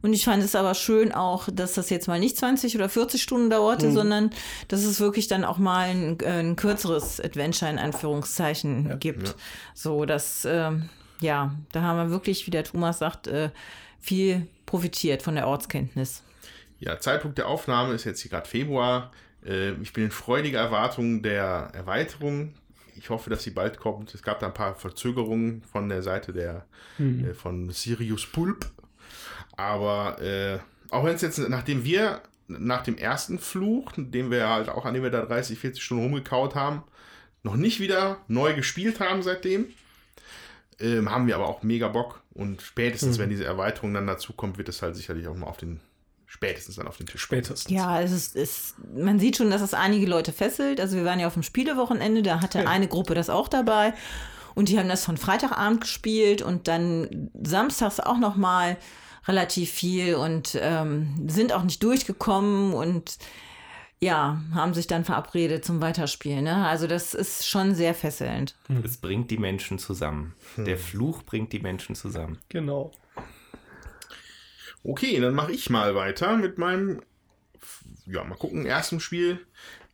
[0.03, 3.21] Und ich fand es aber schön auch, dass das jetzt mal nicht 20 oder 40
[3.21, 4.31] Stunden dauerte, sondern
[4.67, 9.35] dass es wirklich dann auch mal ein, äh, ein kürzeres Adventure in Anführungszeichen gibt.
[9.75, 13.51] So, dass, ähm, ja, da haben wir wirklich, wie der Thomas sagt, äh,
[13.99, 16.23] viel profitiert von der Ortskenntnis.
[16.81, 19.11] Ja, Zeitpunkt der Aufnahme ist jetzt hier gerade Februar.
[19.45, 22.55] Äh, ich bin in freudiger Erwartung der Erweiterung.
[22.97, 24.13] Ich hoffe, dass sie bald kommt.
[24.15, 26.65] Es gab da ein paar Verzögerungen von der Seite der
[26.99, 28.65] äh, von Sirius Pulp.
[29.55, 30.57] Aber äh,
[30.89, 34.95] auch wenn es jetzt, nachdem wir nach dem ersten Fluch, den wir halt auch, an
[34.95, 36.83] dem wir da 30, 40 Stunden rumgekaut haben,
[37.43, 39.67] noch nicht wieder neu gespielt haben seitdem,
[40.79, 42.21] ähm, haben wir aber auch mega Bock.
[42.33, 45.57] Und spätestens, wenn diese Erweiterung dann dazu kommt, wird es halt sicherlich auch mal auf
[45.57, 45.79] den,
[46.31, 47.69] spätestens dann auf den Tisch spätestens.
[47.69, 50.79] Ja, es ist, es, man sieht schon, dass es einige Leute fesselt.
[50.79, 53.93] Also wir waren ja auf dem Spielewochenende, da hatte eine Gruppe das auch dabei.
[54.55, 58.77] Und die haben das von Freitagabend gespielt und dann samstags auch noch mal
[59.27, 63.17] relativ viel und ähm, sind auch nicht durchgekommen und
[63.99, 66.45] ja, haben sich dann verabredet zum Weiterspielen.
[66.45, 66.65] Ne?
[66.65, 68.55] Also das ist schon sehr fesselnd.
[68.83, 70.33] Es bringt die Menschen zusammen.
[70.57, 72.39] Der Fluch bringt die Menschen zusammen.
[72.49, 72.93] Genau.
[74.83, 77.01] Okay, dann mache ich mal weiter mit meinem,
[78.05, 79.39] ja, mal gucken, ersten Spiel.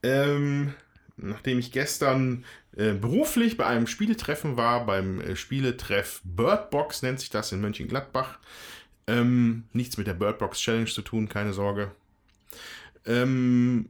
[0.04, 0.74] Ähm,
[1.18, 2.46] nachdem ich gestern
[2.76, 8.40] äh, beruflich bei einem Spieletreffen war, beim äh, Spieletreff Birdbox nennt sich das in Mönchengladbach.
[9.08, 11.92] Ähm, nichts mit der Birdbox Challenge zu tun, keine Sorge.
[13.06, 13.90] Ähm,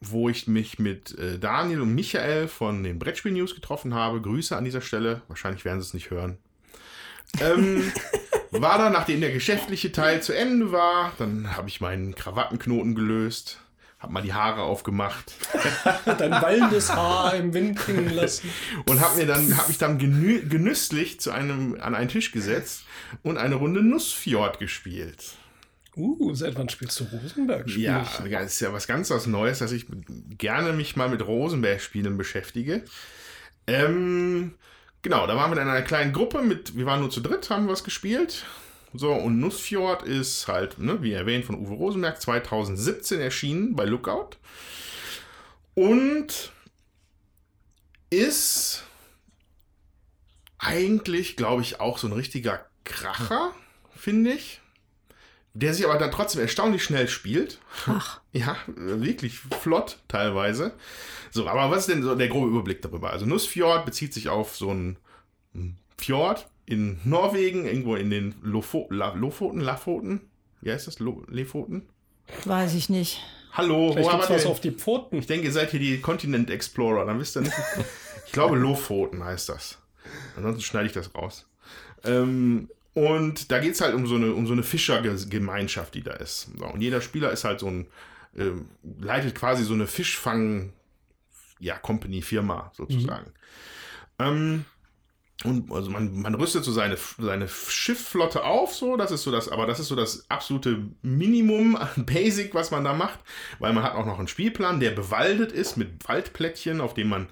[0.00, 4.20] wo ich mich mit äh, Daniel und Michael von den Brettspiel News getroffen habe.
[4.20, 5.22] Grüße an dieser Stelle.
[5.28, 6.38] Wahrscheinlich werden sie es nicht hören.
[7.40, 7.90] Ähm,
[8.60, 13.60] war da, nachdem der geschäftliche Teil zu Ende war, dann habe ich meinen Krawattenknoten gelöst,
[13.98, 15.32] habe mal die Haare aufgemacht
[16.18, 18.50] Dein wallendes Haar im Wind klingen lassen.
[18.86, 22.84] und habe mir dann habe mich dann genü genüsslich zu einem an einen Tisch gesetzt
[23.22, 25.36] und eine Runde Nussfjord gespielt.
[25.96, 27.70] Uh, seit wann spielst du Rosenberg?
[27.70, 29.86] Spiel ja, das ist ja was ganz was Neues, dass ich
[30.36, 32.82] gerne mich mal mit Rosenberg-Spielen beschäftige.
[33.66, 34.54] Ähm,
[35.04, 37.68] genau, da waren wir in einer kleinen Gruppe mit, wir waren nur zu dritt, haben
[37.68, 38.44] was gespielt.
[38.92, 44.30] So, und Nussfjord ist halt, ne, wie erwähnt, von Uwe Rosenberg 2017 erschienen bei Lookout.
[45.74, 46.52] Und
[48.10, 48.84] ist
[50.58, 53.52] eigentlich, glaube ich, auch so ein richtiger Kracher,
[53.96, 54.60] finde ich.
[55.54, 57.58] Der sich aber dann trotzdem erstaunlich schnell spielt.
[57.86, 58.20] Ach.
[58.32, 60.72] Ja, wirklich flott teilweise.
[61.30, 63.10] So, aber was ist denn so der grobe Überblick darüber?
[63.10, 64.96] Also Nussfjord bezieht sich auf so einen
[65.96, 70.20] Fjord in Norwegen, irgendwo in den Lofo La Lofoten, Lafoten?
[70.62, 70.98] Wie heißt das?
[70.98, 71.86] Lo Lefoten?
[72.44, 73.22] Weiß ich nicht.
[73.52, 75.18] Hallo, Vielleicht wo haben wir was auf die Pfoten.
[75.18, 77.54] Ich denke, ihr seid hier die Continent Explorer, dann wisst ihr nicht.
[78.26, 79.78] Ich glaube, Lofoten heißt das.
[80.36, 81.46] Ansonsten schneide ich das raus.
[82.02, 86.12] Ähm, und da geht es halt um so eine, um so eine Fischergemeinschaft, die da
[86.12, 86.48] ist.
[86.72, 87.86] Und jeder Spieler ist halt so ein,
[88.36, 88.68] ähm,
[89.00, 90.72] leitet quasi so eine Fischfang,
[91.58, 93.32] ja, Company, Firma sozusagen.
[94.20, 94.64] Ähm,
[95.42, 99.48] und also man, man rüstet so seine, seine Schiffflotte auf, so, das ist so das,
[99.48, 103.18] aber das ist so das absolute Minimum an Basic, was man da macht,
[103.58, 107.28] weil man hat auch noch einen Spielplan, der bewaldet ist mit Waldplättchen, auf dem man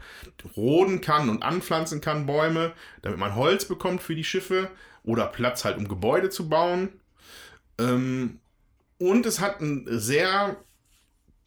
[0.56, 2.72] roden kann und anpflanzen kann, Bäume,
[3.02, 4.68] damit man Holz bekommt für die Schiffe
[5.04, 6.88] oder Platz halt, um Gebäude zu bauen.
[7.78, 8.38] Ähm,
[8.98, 10.56] und es hat ein sehr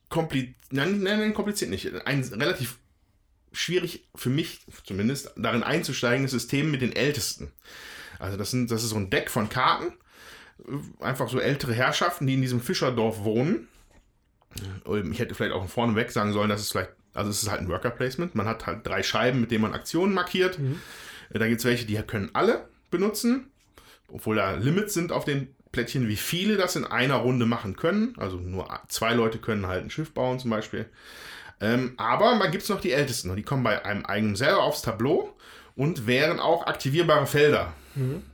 [0.10, 2.78] kompliziert, nein, nein, nein, kompliziert nicht, ein relativ
[3.52, 7.52] schwierig für mich zumindest darin einzusteigen, das System mit den Ältesten.
[8.20, 9.94] Also das, sind, das ist so ein Deck von Karten,
[11.00, 13.68] einfach so ältere Herrschaften, die in diesem Fischerdorf wohnen.
[14.86, 17.50] Ähm, Ich hätte vielleicht auch von vorneweg sagen sollen, dass es vielleicht, also es ist
[17.50, 18.36] halt ein Worker Placement.
[18.36, 20.60] Man hat halt drei Scheiben, mit denen man Aktionen markiert.
[21.30, 23.52] Äh, Da gibt es welche, die können alle benutzen,
[24.08, 28.14] obwohl da Limits sind auf den Plättchen, wie viele das in einer Runde machen können.
[28.18, 30.86] Also nur zwei Leute können halt ein Schiff bauen zum Beispiel.
[31.62, 34.64] Ähm, aber man gibt es noch die Ältesten und die kommen bei einem eigenen selber
[34.64, 35.36] aufs Tableau
[35.76, 37.74] und wären auch aktivierbare Felder.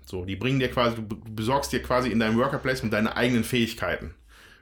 [0.05, 3.15] So, die bringen dir quasi, du be- besorgst dir quasi in deinem Worker Placement deine
[3.15, 4.15] eigenen Fähigkeiten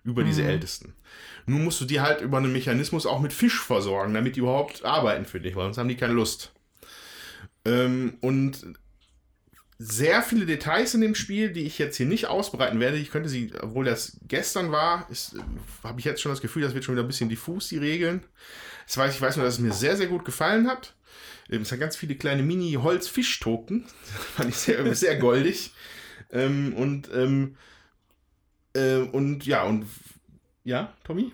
[0.04, 0.94] über diese Ältesten.
[1.46, 4.84] Nun musst du die halt über einen Mechanismus auch mit Fisch versorgen, damit die überhaupt
[4.84, 6.52] arbeiten für dich, weil sonst haben die keine Lust.
[7.66, 8.74] Ähm, und
[9.82, 12.98] sehr viele Details in dem Spiel, die ich jetzt hier nicht ausbreiten werde.
[12.98, 15.08] Ich könnte sie, obwohl das gestern war,
[15.84, 18.22] habe ich jetzt schon das Gefühl, das wird schon wieder ein bisschen diffus, die Regeln.
[18.86, 20.96] Das weiß, ich weiß nur, dass es mir sehr, sehr gut gefallen hat.
[21.50, 23.86] Ähm, Es hat ganz viele kleine Mini-Holz-Fisch-Token.
[24.36, 25.72] Fand ich sehr, sehr goldig.
[26.32, 27.56] Ähm, und, ähm,
[28.74, 29.88] äh, und ja, und
[30.66, 31.32] ja, Tommy?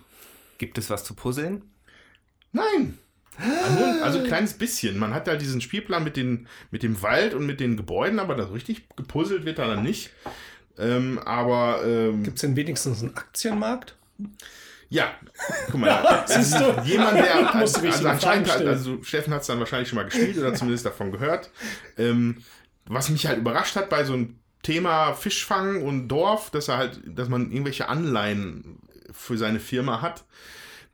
[0.60, 1.64] Gibt es was zu puzzeln?
[2.52, 3.00] Nein.
[3.38, 4.98] Also, also ein kleines bisschen.
[4.98, 8.36] Man hat halt diesen Spielplan mit, den, mit dem Wald und mit den Gebäuden, aber
[8.36, 10.12] das richtig gepuzzelt wird da dann nicht.
[10.78, 13.96] Ähm, aber ähm, Gibt es denn wenigstens einen Aktienmarkt?
[14.90, 15.14] ja,
[15.70, 16.82] guck mal, Siehst du?
[16.86, 20.38] jemand, der also, richtige anscheinend hat, also Steffen hat es dann wahrscheinlich schon mal gespielt
[20.38, 21.50] oder zumindest davon gehört.
[21.98, 22.38] Ähm,
[22.86, 27.02] was mich halt überrascht hat bei so einem Thema Fischfang und Dorf, dass er halt,
[27.06, 28.80] dass man irgendwelche Anleihen
[29.12, 30.24] für seine Firma hat,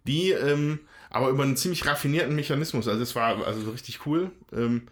[0.06, 0.80] die ähm,
[1.12, 2.88] aber über einen ziemlich raffinierten Mechanismus.
[2.88, 4.32] Also es war also so richtig cool.
[4.52, 4.88] Ähm,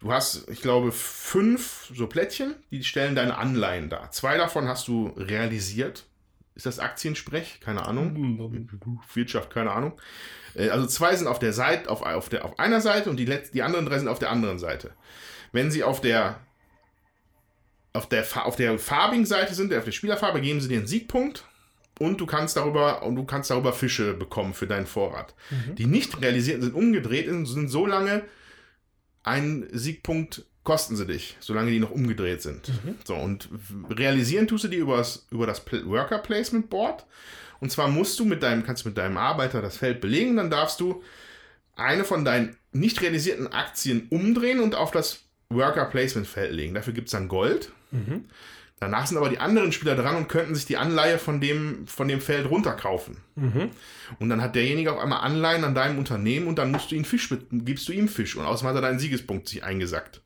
[0.00, 4.10] du hast, ich glaube, fünf so Plättchen, die stellen deine Anleihen dar.
[4.10, 6.04] Zwei davon hast du realisiert.
[6.54, 7.60] Ist das Aktiensprech?
[7.60, 8.14] Keine Ahnung.
[9.14, 9.98] Wirtschaft, keine Ahnung.
[10.54, 13.26] Äh, Also zwei sind auf der Seite, auf, auf, der, auf einer Seite und die,
[13.26, 14.90] letz- die anderen drei sind auf der anderen Seite.
[15.52, 16.40] Wenn sie auf der
[17.94, 21.44] auf der, auf der farbigen Seite sind, auf der Spielerfarbe, geben sie dir einen Siegpunkt
[21.98, 25.34] und du kannst darüber und du kannst darüber Fische bekommen für deinen Vorrat.
[25.78, 28.22] Die nicht realisierten sind umgedreht und sind so lange
[29.22, 32.70] ein Siegpunkt kosten sie dich, solange die noch umgedreht sind.
[33.04, 33.48] So, und
[33.90, 37.04] realisieren tust du die übers, über das Worker Placement Board.
[37.60, 40.50] Und zwar musst du mit deinem, kannst du mit deinem Arbeiter das Feld belegen, dann
[40.50, 41.02] darfst du
[41.76, 46.74] eine von deinen nicht realisierten Aktien umdrehen und auf das Worker Placement Feld legen.
[46.74, 47.70] Dafür gibt es dann Gold.
[48.82, 52.08] Danach sind aber die anderen Spieler dran und könnten sich die Anleihe von dem, von
[52.08, 53.18] dem Feld runterkaufen.
[54.18, 57.04] Und dann hat derjenige auf einmal Anleihen an deinem Unternehmen und dann musst du ihm
[57.04, 58.34] Fisch mit, gibst du ihm Fisch.
[58.34, 60.20] Und außerdem hat er deinen Siegespunkt sich eingesackt.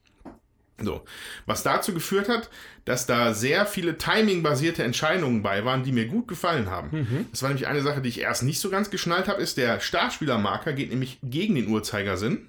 [0.80, 1.04] So.
[1.44, 2.48] Was dazu geführt hat,
[2.86, 7.26] dass da sehr viele Timing-basierte Entscheidungen bei waren, die mir gut gefallen haben.
[7.32, 9.80] Das war nämlich eine Sache, die ich erst nicht so ganz geschnallt habe, ist der
[9.80, 12.48] Startspielermarker geht nämlich gegen den Uhrzeigersinn.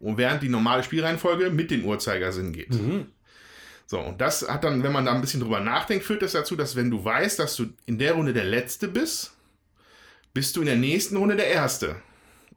[0.00, 2.74] Und während die normale Spielreihenfolge mit den Uhrzeigersinn geht.
[3.90, 6.56] So, und das hat dann, wenn man da ein bisschen drüber nachdenkt, führt das dazu,
[6.56, 9.32] dass wenn du weißt, dass du in der Runde der Letzte bist,
[10.34, 11.96] bist du in der nächsten Runde der Erste.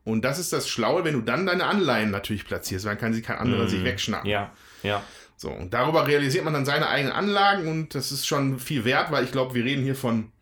[0.03, 3.13] Und das ist das Schlaue, wenn du dann deine Anleihen natürlich platzierst, weil dann kann
[3.13, 4.29] sie kein anderer sich wegschnappen.
[4.29, 4.51] Ja,
[4.83, 5.03] ja.
[5.37, 9.09] So, und darüber realisiert man dann seine eigenen Anlagen und das ist schon viel wert,
[9.11, 10.33] weil ich glaube, wir reden hier von.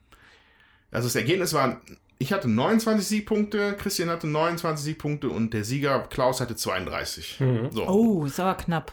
[0.90, 1.82] Also das Ergebnis war,
[2.18, 7.38] ich hatte 29 Siegpunkte, Christian hatte 29 Siegpunkte und der Sieger Klaus hatte 32.
[7.70, 7.88] So.
[7.88, 8.92] Oh, ist aber knapp.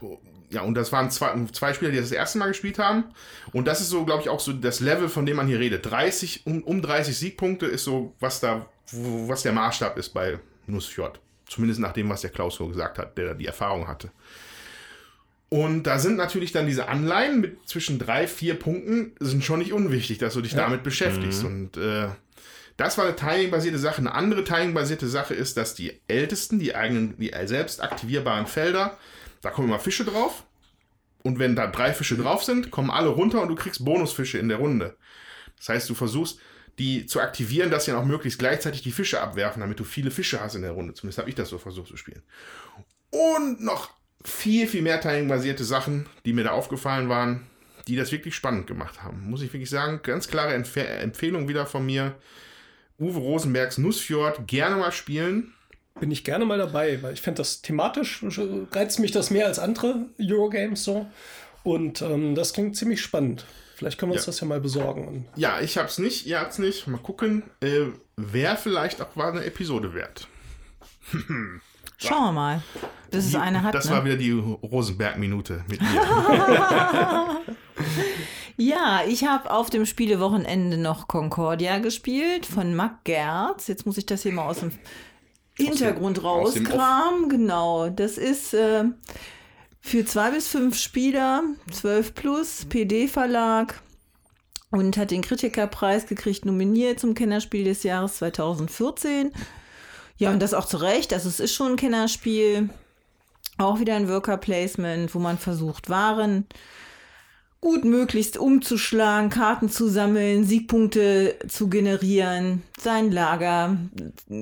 [0.50, 3.04] Ja, und das waren zwei, zwei Spieler, die das, das erste Mal gespielt haben.
[3.52, 5.86] Und das ist so, glaube ich, auch so das Level, von dem man hier redet.
[5.86, 10.38] 30, um, um 30 Siegpunkte ist so, was da, wo, was der Maßstab ist bei
[10.66, 11.20] Nussfjord.
[11.48, 14.10] Zumindest nach dem, was der Klaus so gesagt hat, der die Erfahrung hatte.
[15.48, 19.72] Und da sind natürlich dann diese Anleihen mit zwischen drei, vier Punkten, sind schon nicht
[19.72, 20.58] unwichtig, dass du dich ja.
[20.58, 21.42] damit beschäftigst.
[21.42, 21.48] Mhm.
[21.48, 22.08] Und äh,
[22.76, 23.98] das war eine timing-basierte Sache.
[23.98, 28.98] Eine andere timing-basierte Sache ist, dass die Ältesten, die eigenen, die selbst aktivierbaren Felder,
[29.46, 30.44] da kommen immer Fische drauf.
[31.22, 34.48] Und wenn da drei Fische drauf sind, kommen alle runter und du kriegst Bonusfische in
[34.48, 34.96] der Runde.
[35.56, 36.38] Das heißt, du versuchst,
[36.78, 40.10] die zu aktivieren, dass sie dann auch möglichst gleichzeitig die Fische abwerfen, damit du viele
[40.10, 40.94] Fische hast in der Runde.
[40.94, 42.22] Zumindest habe ich das so versucht zu spielen.
[43.10, 43.90] Und noch
[44.24, 47.46] viel, viel mehr timing-basierte Sachen, die mir da aufgefallen waren,
[47.88, 49.30] die das wirklich spannend gemacht haben.
[49.30, 52.16] Muss ich wirklich sagen, ganz klare Empf Empfehlung wieder von mir.
[52.98, 55.54] Uwe Rosenbergs Nussfjord gerne mal spielen.
[55.98, 58.22] Bin ich gerne mal dabei, weil ich finde das thematisch
[58.72, 61.06] reizt mich das mehr als andere Eurogames so.
[61.62, 63.46] Und ähm, das klingt ziemlich spannend.
[63.76, 64.30] Vielleicht können wir uns ja.
[64.30, 65.26] das ja mal besorgen.
[65.36, 66.86] Ja, ich hab's nicht, ihr habt's nicht.
[66.86, 67.42] Mal gucken.
[67.60, 70.28] Äh, Wäre vielleicht auch mal eine Episode wert.
[71.98, 72.62] Schauen wir mal.
[73.10, 73.74] Bis es eine hat.
[73.74, 73.92] Das ne?
[73.92, 75.88] war wieder die Rosenberg-Minute mit mir.
[78.56, 83.66] ja, ich habe auf dem Spielewochenende noch Concordia gespielt von Mac Gerz.
[83.66, 84.72] Jetzt muss ich das hier mal aus dem
[85.56, 87.28] Hintergrund rauskramen.
[87.28, 88.84] Genau, das ist äh,
[89.80, 91.42] für zwei bis fünf Spieler,
[91.72, 93.80] 12 plus, PD-Verlag
[94.70, 99.32] und hat den Kritikerpreis gekriegt, nominiert zum Kennerspiel des Jahres 2014.
[100.18, 101.12] Ja, und das auch zu Recht.
[101.12, 102.70] Also es ist schon ein Kennerspiel.
[103.58, 106.46] Auch wieder ein Worker Placement, wo man versucht, Waren
[107.66, 113.76] gut möglichst umzuschlagen, Karten zu sammeln, Siegpunkte zu generieren, sein Lager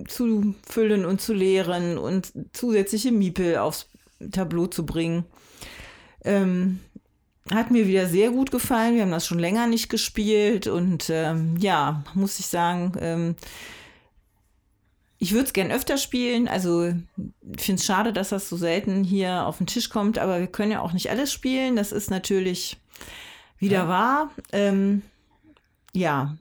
[0.07, 3.89] zu füllen und zu leeren und zusätzliche Miepel aufs
[4.31, 5.25] Tableau zu bringen.
[6.23, 6.81] Ähm,
[7.51, 8.95] hat mir wieder sehr gut gefallen.
[8.95, 13.37] Wir haben das schon länger nicht gespielt und ähm, ja, muss ich sagen, ähm,
[15.17, 16.47] ich würde es gern öfter spielen.
[16.47, 16.89] Also
[17.57, 20.47] ich finde es schade, dass das so selten hier auf den Tisch kommt, aber wir
[20.47, 21.75] können ja auch nicht alles spielen.
[21.75, 22.77] Das ist natürlich
[23.65, 23.89] wieder ja.
[23.89, 24.31] wahr.
[24.53, 25.03] Ähm,
[25.93, 26.37] ja.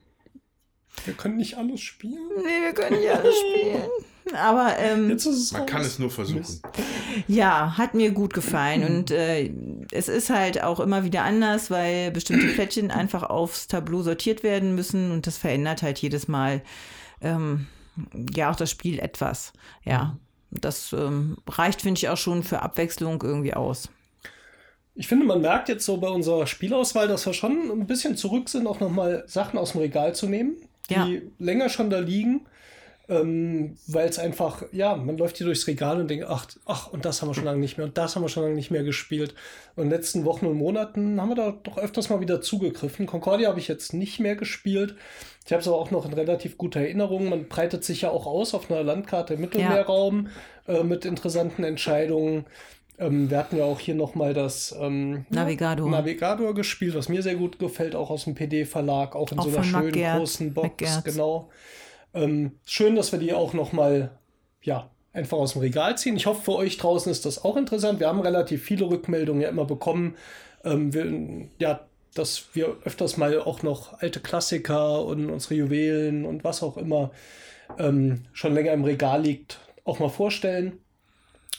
[1.04, 2.28] Wir können nicht alles spielen.
[2.36, 3.82] Nee, wir können nicht alles spielen.
[4.34, 5.52] Aber ähm, man raus.
[5.66, 6.62] kann es nur versuchen.
[7.28, 8.84] Ja, hat mir gut gefallen.
[8.84, 9.52] Und äh,
[9.92, 14.74] es ist halt auch immer wieder anders, weil bestimmte Plättchen einfach aufs Tableau sortiert werden
[14.74, 16.62] müssen und das verändert halt jedes Mal.
[17.20, 17.66] Ähm,
[18.34, 19.52] ja auch das Spiel etwas.
[19.84, 20.16] Ja,
[20.50, 23.90] das ähm, reicht, finde ich, auch schon für Abwechslung irgendwie aus.
[24.94, 28.48] Ich finde, man merkt jetzt so bei unserer Spielauswahl, dass wir schon ein bisschen zurück
[28.48, 30.56] sind, auch nochmal Sachen aus dem Regal zu nehmen,
[30.88, 31.08] die ja.
[31.38, 32.46] länger schon da liegen.
[33.06, 37.04] Ähm, Weil es einfach, ja, man läuft hier durchs Regal und denkt, ach, ach, und
[37.04, 38.82] das haben wir schon lange nicht mehr und das haben wir schon lange nicht mehr
[38.82, 39.34] gespielt.
[39.76, 43.04] Und in den letzten Wochen und Monaten haben wir da doch öfters mal wieder zugegriffen.
[43.04, 44.96] Concordia habe ich jetzt nicht mehr gespielt.
[45.44, 47.28] Ich habe es aber auch noch in relativ guter Erinnerung.
[47.28, 50.30] Man breitet sich ja auch aus auf einer Landkarte im Mittelmeerraum
[50.66, 50.76] ja.
[50.76, 52.46] äh, mit interessanten Entscheidungen.
[52.98, 55.88] Ähm, wir hatten ja auch hier nochmal das ähm, Navigator.
[55.90, 59.56] Navigator gespielt, was mir sehr gut gefällt, auch aus dem PD-Verlag, auch in auch so
[59.56, 60.94] einer schönen Mac großen Box.
[60.94, 61.50] Mac genau.
[62.14, 64.12] Ähm, schön, dass wir die auch noch mal,
[64.62, 66.16] ja, einfach aus dem Regal ziehen.
[66.16, 68.00] Ich hoffe, für euch draußen ist das auch interessant.
[68.00, 70.14] Wir haben relativ viele Rückmeldungen ja immer bekommen.
[70.64, 71.80] Ähm, wir, ja,
[72.14, 77.10] dass wir öfters mal auch noch alte Klassiker und unsere Juwelen und was auch immer
[77.78, 80.78] ähm, schon länger im Regal liegt, auch mal vorstellen.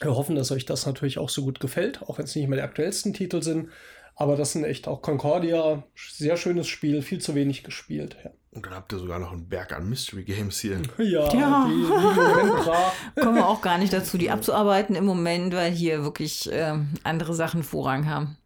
[0.01, 2.57] Wir hoffen, dass euch das natürlich auch so gut gefällt, auch wenn es nicht mehr
[2.57, 3.69] die aktuellsten Titel sind.
[4.15, 8.15] Aber das sind echt auch Concordia, sehr schönes Spiel, viel zu wenig gespielt.
[8.23, 8.31] Ja.
[8.51, 10.81] Und dann habt ihr sogar noch einen Berg an Mystery Games hier.
[10.97, 11.67] Ja, ja.
[11.67, 16.49] Die, die kommen wir auch gar nicht dazu, die abzuarbeiten im Moment, weil hier wirklich
[16.49, 18.37] äh, andere Sachen Vorrang haben.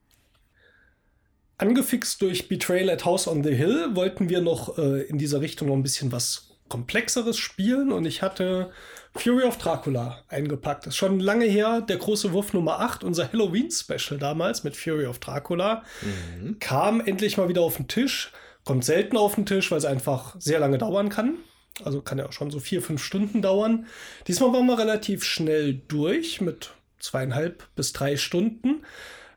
[1.60, 5.68] Angefixt durch Betrayal at House on the Hill wollten wir noch äh, in dieser Richtung
[5.68, 8.72] noch ein bisschen was Komplexeres spielen und ich hatte
[9.16, 10.86] Fury of Dracula eingepackt.
[10.86, 15.06] Das ist schon lange her, der große Wurf Nummer 8, unser Halloween-Special damals mit Fury
[15.06, 16.58] of Dracula, mhm.
[16.60, 18.32] kam endlich mal wieder auf den Tisch.
[18.66, 21.38] Kommt selten auf den Tisch, weil es einfach sehr lange dauern kann.
[21.84, 23.88] Also kann ja auch schon so vier, fünf Stunden dauern.
[24.28, 28.84] Diesmal waren wir relativ schnell durch mit zweieinhalb bis drei Stunden.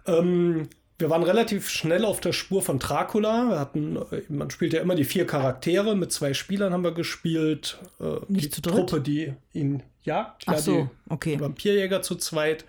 [0.06, 3.50] Ähm, wir waren relativ schnell auf der Spur von Dracula.
[3.50, 5.96] Wir hatten, äh, man spielt ja immer die vier Charaktere.
[5.96, 7.78] Mit zwei Spielern haben wir gespielt.
[8.00, 10.44] Äh, Nicht die zu Truppe, die ihn jagt.
[10.46, 11.40] Ach ja, so, okay.
[11.40, 12.64] Vampirjäger zu zweit.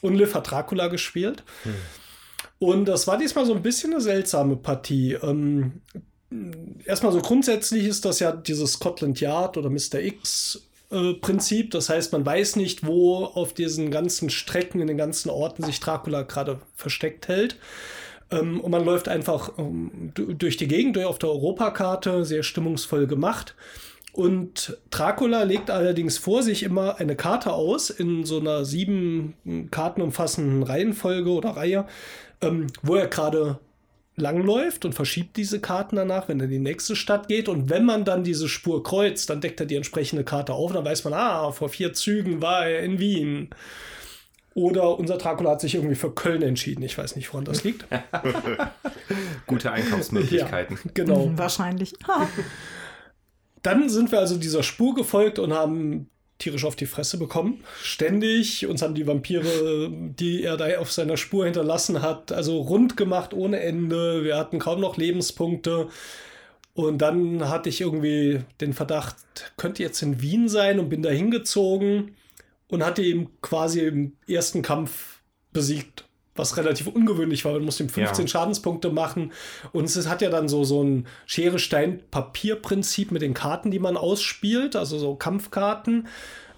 [0.00, 1.44] Und Liv hat Dracula gespielt.
[1.62, 1.74] Hm.
[2.58, 5.14] Und das war diesmal so ein bisschen eine seltsame Partie.
[5.14, 5.80] Ähm,
[6.84, 10.00] erstmal so grundsätzlich ist das ja dieses Scotland Yard oder Mr.
[10.00, 10.68] X
[11.20, 11.70] Prinzip.
[11.70, 15.80] Das heißt, man weiß nicht, wo auf diesen ganzen Strecken, in den ganzen Orten sich
[15.80, 17.56] Dracula gerade versteckt hält.
[18.30, 23.06] Ähm, und man läuft einfach ähm, durch die Gegend, durch auf der Europakarte, sehr stimmungsvoll
[23.06, 23.54] gemacht.
[24.12, 30.02] Und Dracula legt allerdings vor sich immer eine Karte aus in so einer sieben Karten
[30.02, 31.86] umfassenden Reihenfolge oder Reihe,
[32.42, 33.58] ähm, wo er gerade
[34.16, 37.48] langläuft und verschiebt diese Karten danach, wenn er in die nächste Stadt geht.
[37.48, 40.76] Und wenn man dann diese Spur kreuzt, dann deckt er die entsprechende Karte auf und
[40.76, 43.50] dann weiß man, ah, vor vier Zügen war er in Wien.
[44.54, 46.82] Oder unser Dracula hat sich irgendwie für Köln entschieden.
[46.82, 47.86] Ich weiß nicht, woran das liegt.
[49.46, 50.78] Gute Einkaufsmöglichkeiten.
[50.84, 51.32] Ja, genau.
[51.36, 51.94] Wahrscheinlich.
[53.62, 56.10] Dann sind wir also dieser Spur gefolgt und haben
[56.42, 57.62] tierisch auf die Fresse bekommen.
[57.82, 58.66] Ständig.
[58.66, 63.32] Uns haben die Vampire, die er da auf seiner Spur hinterlassen hat, also rund gemacht
[63.32, 64.24] ohne Ende.
[64.24, 65.88] Wir hatten kaum noch Lebenspunkte.
[66.74, 69.16] Und dann hatte ich irgendwie den Verdacht,
[69.56, 72.16] könnte jetzt in Wien sein und bin da hingezogen
[72.68, 75.20] und hatte ihn quasi im ersten Kampf
[75.52, 77.52] besiegt was relativ ungewöhnlich war.
[77.52, 78.28] Man musste ihm 15 ja.
[78.28, 79.32] Schadenspunkte machen.
[79.72, 84.76] Und es hat ja dann so, so ein Schere-Stein-Papier-Prinzip mit den Karten, die man ausspielt,
[84.76, 86.08] also so Kampfkarten,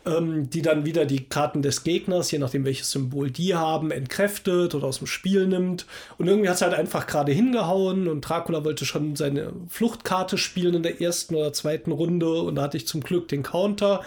[0.07, 4.75] ähm, die dann wieder die Karten des Gegners, je nachdem welches Symbol die haben, entkräftet
[4.75, 5.87] oder aus dem Spiel nimmt.
[6.19, 10.75] Und irgendwie hat es halt einfach gerade hingehauen und Dracula wollte schon seine Fluchtkarte spielen
[10.75, 14.03] in der ersten oder zweiten Runde und da hatte ich zum Glück den Counter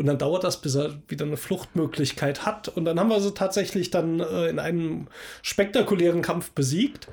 [0.00, 2.68] und dann dauert das, bis er wieder eine Fluchtmöglichkeit hat.
[2.68, 5.08] Und dann haben wir sie tatsächlich dann äh, in einem
[5.42, 7.06] spektakulären Kampf besiegt.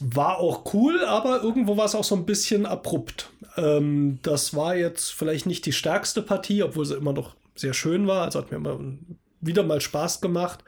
[0.00, 3.28] War auch cool, aber irgendwo war es auch so ein bisschen abrupt.
[3.58, 8.06] Ähm, das war jetzt vielleicht nicht die stärkste Partie, obwohl sie immer noch sehr schön
[8.06, 8.22] war.
[8.22, 8.80] Also hat mir immer
[9.42, 10.64] wieder mal Spaß gemacht.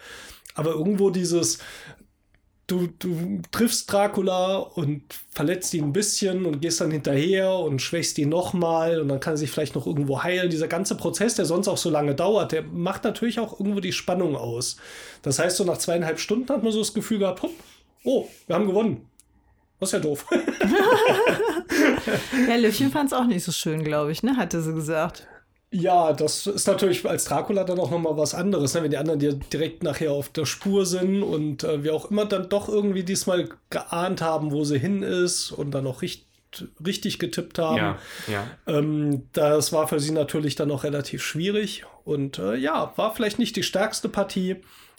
[0.54, 1.60] Aber irgendwo dieses,
[2.68, 5.02] du, du triffst Dracula und
[5.32, 9.34] verletzt ihn ein bisschen und gehst dann hinterher und schwächst ihn nochmal und dann kann
[9.34, 10.50] er sich vielleicht noch irgendwo heilen.
[10.50, 13.92] Dieser ganze Prozess, der sonst auch so lange dauert, der macht natürlich auch irgendwo die
[13.92, 14.76] Spannung aus.
[15.22, 17.54] Das heißt, so nach zweieinhalb Stunden hat man so das Gefühl gehabt, hopp,
[18.04, 19.08] oh, wir haben gewonnen.
[19.80, 20.26] Das ist ja doof.
[22.48, 24.36] ja, Löffchen fand es auch nicht so schön, glaube ich, ne?
[24.36, 25.26] Hatte sie gesagt.
[25.70, 28.82] Ja, das ist natürlich als Dracula dann auch nochmal was anderes, ne?
[28.82, 32.24] wenn die anderen dir direkt nachher auf der Spur sind und äh, wir auch immer
[32.24, 36.28] dann doch irgendwie diesmal geahnt haben, wo sie hin ist und dann auch richtig
[36.84, 37.76] richtig getippt haben.
[37.76, 38.46] Ja, ja.
[38.66, 43.38] Ähm, das war für sie natürlich dann auch relativ schwierig und äh, ja, war vielleicht
[43.38, 44.56] nicht die stärkste Partie,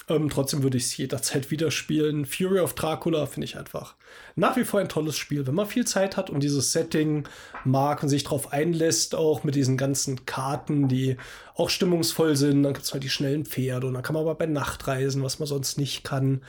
[0.09, 2.25] ähm, trotzdem würde ich es jederzeit wieder spielen.
[2.25, 3.95] Fury of Dracula finde ich einfach
[4.35, 5.45] nach wie vor ein tolles Spiel.
[5.45, 7.27] Wenn man viel Zeit hat und dieses Setting
[7.65, 11.17] mag und sich darauf einlässt, auch mit diesen ganzen Karten, die
[11.55, 14.35] auch stimmungsvoll sind, dann gibt es halt die schnellen Pferde und dann kann man aber
[14.35, 16.41] bei Nacht reisen, was man sonst nicht kann.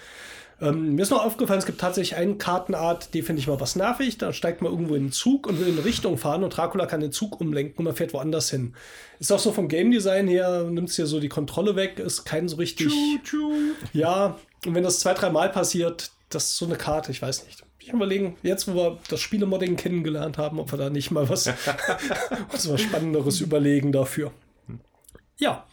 [0.61, 3.77] Ähm, mir ist noch aufgefallen, es gibt tatsächlich eine Kartenart, die finde ich mal was
[3.77, 4.19] nervig.
[4.19, 6.87] Da steigt man irgendwo in den Zug und will in eine Richtung fahren und Dracula
[6.87, 8.75] kann den Zug umlenken und man fährt woanders hin.
[9.19, 12.25] Ist auch so vom Game Design her, nimmt es hier so die Kontrolle weg, ist
[12.25, 12.89] kein so richtig.
[12.89, 13.53] Tschu, tschu.
[13.93, 17.47] Ja, und wenn das zwei, drei Mal passiert, das ist so eine Karte, ich weiß
[17.47, 17.65] nicht.
[17.79, 21.47] Ich überlegen, jetzt wo wir das Spielemodding kennengelernt haben, ob wir da nicht mal was,
[22.53, 24.31] was Spannenderes überlegen dafür.
[25.39, 25.65] Ja.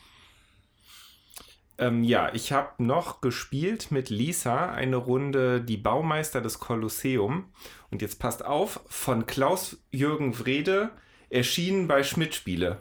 [1.79, 7.45] Ähm, ja, ich habe noch gespielt mit Lisa eine Runde Die Baumeister des Kolosseum.
[7.91, 10.89] Und jetzt passt auf, von Klaus-Jürgen Wrede,
[11.29, 12.77] erschienen bei Schmidt-Spiele.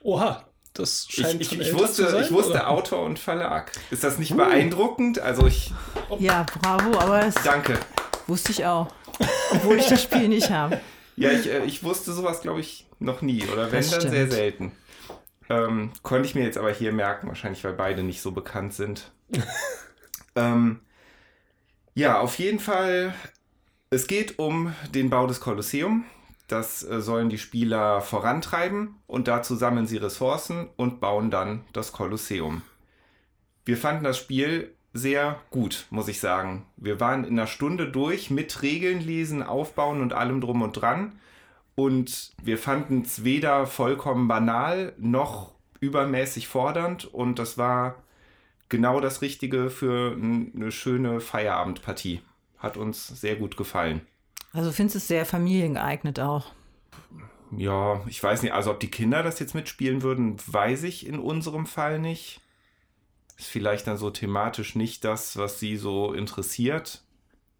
[0.00, 3.72] Oha, das scheint ich, ich, ich wusste, sein, ich wusste Autor und Verlag.
[3.90, 4.36] Ist das nicht uh.
[4.36, 5.18] beeindruckend?
[5.18, 5.72] Also ich.
[6.18, 7.78] Ja, bravo, aber es Danke.
[8.26, 8.88] Wusste ich auch.
[9.50, 10.80] Obwohl ich das Spiel nicht habe.
[11.16, 13.44] Ja, ich, äh, ich wusste sowas, glaube ich, noch nie.
[13.52, 14.72] Oder wenn, dann sehr selten.
[15.50, 19.10] Ähm, konnte ich mir jetzt aber hier merken, wahrscheinlich weil beide nicht so bekannt sind.
[20.36, 20.80] ähm,
[21.94, 23.12] ja, auf jeden Fall,
[23.90, 26.04] es geht um den Bau des Kolosseum.
[26.46, 31.92] Das äh, sollen die Spieler vorantreiben und dazu sammeln sie Ressourcen und bauen dann das
[31.92, 32.62] Kolosseum.
[33.64, 36.66] Wir fanden das Spiel sehr gut, muss ich sagen.
[36.76, 41.20] Wir waren in einer Stunde durch mit Regeln lesen, aufbauen und allem drum und dran.
[41.74, 47.06] Und wir fanden es weder vollkommen banal noch übermäßig fordernd.
[47.06, 48.02] Und das war
[48.68, 52.20] genau das Richtige für eine schöne Feierabendpartie.
[52.58, 54.02] Hat uns sehr gut gefallen.
[54.52, 56.52] Also findest du es sehr familiengeeignet auch?
[57.56, 61.18] Ja, ich weiß nicht, also ob die Kinder das jetzt mitspielen würden, weiß ich in
[61.18, 62.40] unserem Fall nicht.
[63.38, 67.02] Ist vielleicht dann so thematisch nicht das, was sie so interessiert.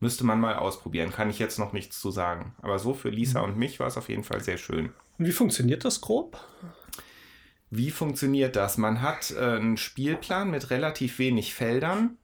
[0.01, 1.13] Müsste man mal ausprobieren.
[1.13, 2.55] Kann ich jetzt noch nichts zu sagen.
[2.63, 3.53] Aber so für Lisa mhm.
[3.53, 4.93] und mich war es auf jeden Fall sehr schön.
[5.19, 6.43] Und wie funktioniert das grob?
[7.69, 8.79] Wie funktioniert das?
[8.79, 12.17] Man hat äh, einen Spielplan mit relativ wenig Feldern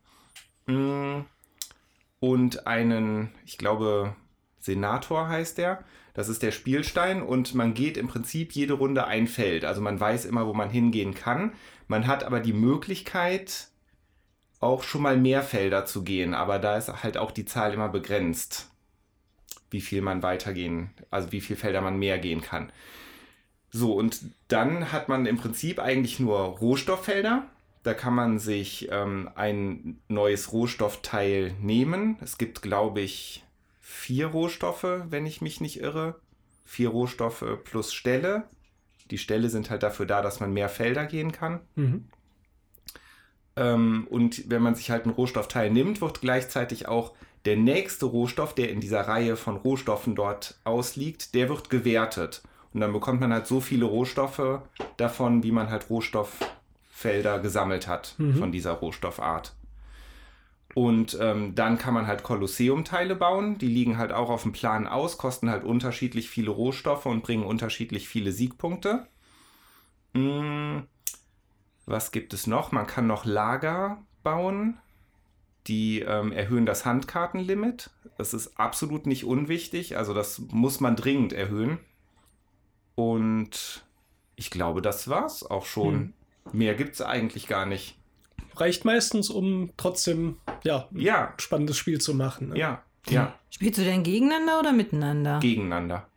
[0.67, 1.25] mh, mm,
[2.19, 4.17] und einen, ich glaube,
[4.59, 5.85] Senator heißt der.
[6.15, 9.67] Das ist der Spielstein und man geht im Prinzip jede Runde ein Feld.
[9.67, 11.53] Also man weiß immer, wo man hingehen kann.
[11.89, 13.69] Man hat aber die Möglichkeit,
[14.67, 17.89] auch schon mal mehr Felder zu gehen, aber da ist halt auch die Zahl immer
[17.89, 18.71] begrenzt,
[19.71, 22.71] wie viel man weitergehen, also wie viele Felder man mehr gehen kann.
[23.71, 27.47] So, und dann hat man im Prinzip eigentlich nur Rohstofffelder.
[27.83, 32.17] Da kann man sich ähm, ein neues Rohstoffteil nehmen.
[32.21, 33.45] Es gibt, glaube ich,
[33.81, 36.17] vier Rohstoffe, wenn ich mich nicht irre.
[36.65, 38.45] Vier Rohstoffe plus Ställe.
[39.11, 41.61] Die Ställe sind halt dafür da, dass man mehr Felder gehen kann.
[41.77, 42.09] Mhm.
[43.57, 47.13] Ähm, und wenn man sich halt einen Rohstoffteil nimmt, wird gleichzeitig auch
[47.45, 52.43] der nächste Rohstoff, der in dieser Reihe von Rohstoffen dort ausliegt, der wird gewertet.
[52.75, 54.61] Und dann bekommt man halt so viele Rohstoffe
[54.97, 58.35] davon, wie man halt Rohstofffelder gesammelt hat Mhm.
[58.37, 59.55] von dieser Rohstoffart.
[60.75, 63.57] Und ähm, dann kann man halt Kolosseumteile bauen.
[63.57, 67.45] Die liegen halt auch auf dem Plan aus, kosten halt unterschiedlich viele Rohstoffe und bringen
[67.45, 69.07] unterschiedlich viele Siegpunkte.
[70.13, 70.81] Mm,
[71.87, 72.73] was gibt es noch?
[72.73, 74.79] Man kann noch Lager bauen.
[75.67, 77.91] Die ähm, erhöhen das Handkartenlimit.
[78.19, 79.97] Das ist absolut nicht unwichtig.
[79.97, 81.79] Also das muss man dringend erhöhen.
[82.95, 83.85] Und
[84.37, 85.95] ich glaube, das war's auch schon.
[85.95, 86.13] Hm.
[86.53, 87.99] Mehr gibt's eigentlich gar nicht.
[88.55, 92.51] Reicht meistens, um trotzdem ja, ein Ja, spannendes Spiel zu machen.
[92.51, 92.59] Ne?
[92.59, 93.35] ja, ja.
[93.51, 95.39] Spielst du denn gegeneinander oder miteinander?
[95.41, 96.09] Gegeneinander.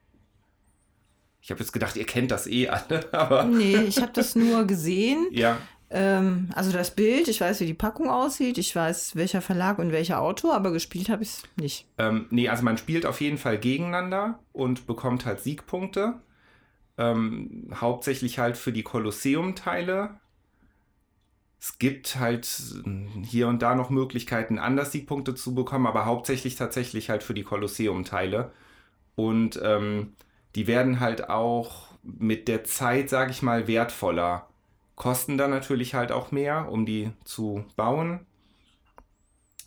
[1.49, 4.65] Ich habe jetzt gedacht, ihr kennt das eh alle, aber Nee, ich habe das nur
[4.65, 5.29] gesehen.
[5.31, 5.57] ja.
[5.89, 9.91] Ähm, also das Bild, ich weiß, wie die Packung aussieht, ich weiß, welcher Verlag und
[9.91, 11.87] welcher Autor, aber gespielt habe ich es nicht.
[11.97, 16.21] Ähm, nee, also man spielt auf jeden Fall gegeneinander und bekommt halt Siegpunkte.
[16.99, 20.11] Ähm, hauptsächlich halt für die Kolosseum-Teile.
[21.59, 22.47] Es gibt halt
[22.85, 27.33] äh, hier und da noch Möglichkeiten, anders Siegpunkte zu bekommen, aber hauptsächlich tatsächlich halt für
[27.33, 28.51] die Kolosseum-Teile.
[29.15, 30.13] Und ähm,
[30.59, 34.49] die werden halt auch mit der Zeit, sage ich mal, wertvoller.
[34.95, 38.25] Kosten dann natürlich halt auch mehr, um die zu bauen.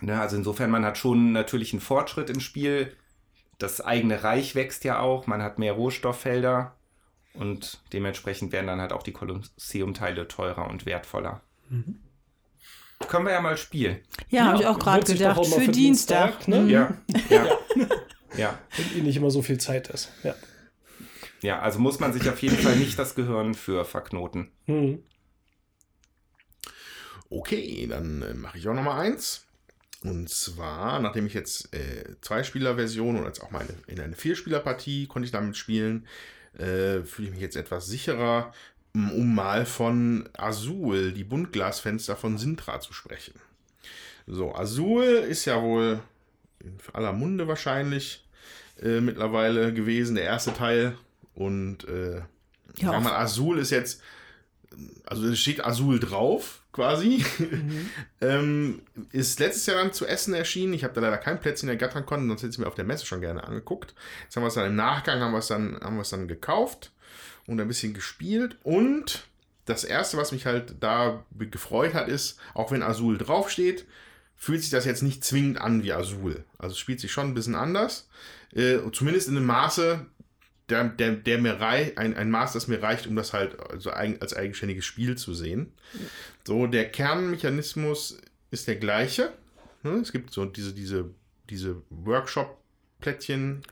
[0.03, 2.95] Ne, also insofern, man hat schon natürlich einen Fortschritt im Spiel.
[3.57, 6.77] Das eigene Reich wächst ja auch, man hat mehr Rohstofffelder
[7.33, 11.41] und dementsprechend werden dann halt auch die Kolosseumteile teurer und wertvoller.
[13.09, 14.01] Können wir ja mal spielen.
[14.29, 16.45] Ja, habe ich auch gerade gedacht, auch für, für Dienstag.
[16.45, 16.61] Dienstag, ne?
[16.61, 16.69] Mhm.
[17.31, 17.47] Ja, ja,
[18.37, 18.59] ja.
[18.77, 20.11] Wenn eh nicht immer so viel Zeit ist.
[20.23, 20.35] Ja.
[21.43, 24.51] Ja, also muss man sich auf jeden Fall nicht das Gehirn für verknoten.
[24.67, 25.03] Mhm.
[27.29, 29.47] Okay, dann äh, mache ich auch noch mal eins.
[30.05, 35.27] Und zwar, nachdem ich jetzt äh, Zwei-Spieler-Version und jetzt auch mal in eine Vierspieler-Partie konnte
[35.27, 36.07] ich damit spielen,
[36.59, 38.53] äh, fühle ich mich jetzt etwas sicherer,
[38.95, 43.35] um, um mal von Azul, die Buntglasfenster von Sintra zu sprechen.
[44.27, 46.01] So, Azul ist ja wohl
[46.61, 48.25] in aller Munde wahrscheinlich
[48.81, 50.97] äh, mittlerweile gewesen, der erste Teil.
[51.35, 52.23] Und äh,
[52.77, 54.03] Ja, sag mal, Azul ist jetzt,
[55.07, 57.25] also es steht Azul drauf, quasi.
[58.21, 60.73] ähm, ist letztes Jahr dann zu Essen erschienen.
[60.73, 62.75] Ich habe da leider kein Plätzchen in der Gattern-Con, sonst hätte ich es mir auf
[62.75, 63.95] der Messe schon gerne angeguckt.
[64.25, 66.29] Jetzt haben wir es dann im Nachgang, haben wir es dann, haben wir es dann
[66.29, 66.93] gekauft
[67.47, 68.57] und ein bisschen gespielt.
[68.63, 69.27] Und
[69.65, 73.87] das erste, was mich halt da gefreut hat, ist, auch wenn Azul draufsteht,
[74.35, 76.45] fühlt sich das jetzt nicht zwingend an wie Azul.
[76.59, 78.09] Also es spielt sich schon ein bisschen anders.
[78.53, 80.07] Äh, zumindest in einem Maße,
[80.69, 83.91] der, der, der mir rei ein, ein Maß, das mir reicht, um das halt also
[83.91, 85.73] als eigenständiges Spiel zu sehen.
[86.45, 88.19] So, der Kernmechanismus
[88.51, 89.33] ist der gleiche.
[89.83, 89.93] Ne?
[89.93, 91.11] Es gibt so diese, diese,
[91.51, 93.63] diese Workshop-Plättchen,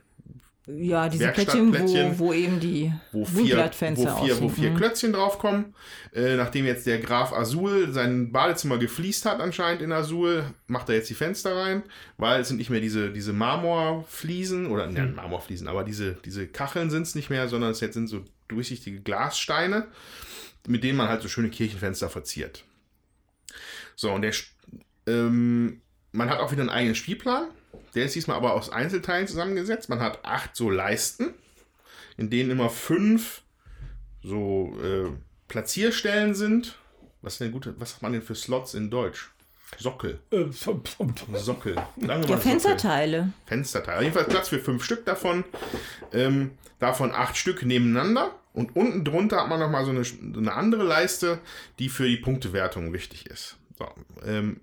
[0.78, 3.56] Ja, diese Plättchen, Werkstattplättchen, wo, wo eben die wo vier,
[3.94, 4.76] wo vier, wo vier Mhm.
[4.76, 5.74] Klötzchen draufkommen.
[6.12, 10.96] Äh, nachdem jetzt der Graf Azul sein Badezimmer gefliest hat, anscheinend in Azul, macht er
[10.96, 11.82] jetzt die Fenster rein,
[12.16, 16.90] weil es sind nicht mehr diese, diese Marmorfliesen oder ne, Marmorfliesen, aber diese, diese Kacheln
[16.90, 19.86] sind es nicht mehr, sondern es jetzt sind so durchsichtige Glassteine,
[20.66, 22.64] mit denen man halt so schöne Kirchenfenster verziert.
[23.96, 24.52] So, und der, Sp-
[25.06, 25.80] ähm,
[26.12, 27.48] man hat auch wieder einen eigenen Spielplan.
[27.94, 29.88] Der ist diesmal aber aus Einzelteilen zusammengesetzt.
[29.88, 31.34] Man hat acht so Leisten,
[32.16, 33.42] in denen immer fünf
[34.22, 35.10] so äh,
[35.48, 36.76] Platzierstellen sind.
[37.22, 37.72] Was ist denn gut?
[37.78, 39.30] Was sagt man denn für Slots in Deutsch?
[39.78, 40.18] Sockel.
[40.30, 41.74] Äh, pf- Sockel.
[41.96, 42.38] Mal Ja, Sockel.
[42.38, 43.32] Fensterteile.
[43.46, 44.02] Fensterteil.
[44.02, 45.44] Jedenfalls Platz für fünf Stück davon.
[46.12, 48.34] Ähm, davon acht Stück nebeneinander.
[48.52, 51.38] Und unten drunter hat man nochmal so eine, so eine andere Leiste,
[51.78, 53.56] die für die Punktewertung wichtig ist.
[53.78, 53.86] So,
[54.26, 54.60] ähm,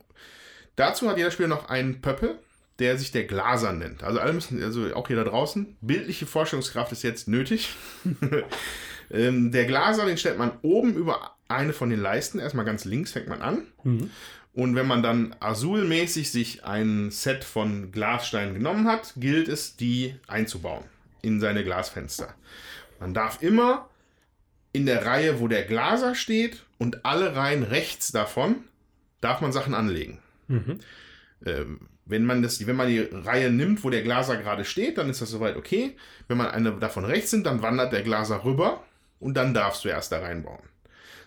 [0.76, 2.38] dazu hat jeder Spieler noch einen Pöppel,
[2.80, 4.04] der sich der Glaser nennt.
[4.04, 7.70] Also alle müssen, also auch hier da draußen, bildliche Vorstellungskraft ist jetzt nötig.
[9.12, 13.14] ähm, der Glaser, den stellt man oben über eine von den Leisten, erstmal ganz links
[13.14, 13.64] fängt man an.
[14.54, 20.16] Und wenn man dann Azul-mäßig sich ein Set von Glassteinen genommen hat, gilt es, die
[20.28, 20.84] einzubauen
[21.22, 22.34] in seine Glasfenster.
[23.00, 23.90] Man darf immer
[24.74, 28.64] in der Reihe, wo der Glaser steht und alle Reihen rechts davon,
[29.22, 30.20] darf man Sachen anlegen.
[31.46, 35.10] Ähm, wenn man, das, wenn man die Reihe nimmt, wo der Glaser gerade steht, dann
[35.10, 35.96] ist das soweit okay.
[36.28, 38.84] Wenn man eine davon rechts nimmt, dann wandert der Glaser rüber
[39.20, 40.64] und dann darfst du erst da reinbauen.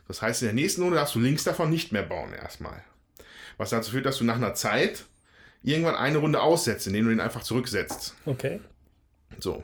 [0.08, 2.82] Das heißt, in der nächsten Runde darfst du links davon nicht mehr bauen erstmal.
[3.58, 5.04] Was dazu führt, dass du nach einer Zeit
[5.62, 8.14] irgendwann eine Runde aussetzt, indem du den einfach zurücksetzt.
[8.26, 8.60] Okay.
[9.38, 9.62] So.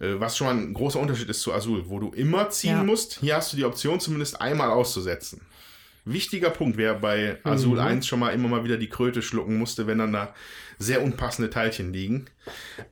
[0.00, 2.82] Äh, Was schon mal ein großer Unterschied ist zu Azul, wo du immer ziehen Ja.
[2.82, 3.18] musst.
[3.20, 5.42] Hier hast du die Option, zumindest einmal auszusetzen.
[6.06, 9.88] Wichtiger Punkt, wer bei Azul 1 schon mal immer mal wieder die Kröte schlucken musste,
[9.88, 10.32] wenn dann da
[10.78, 12.26] sehr unpassende Teilchen liegen.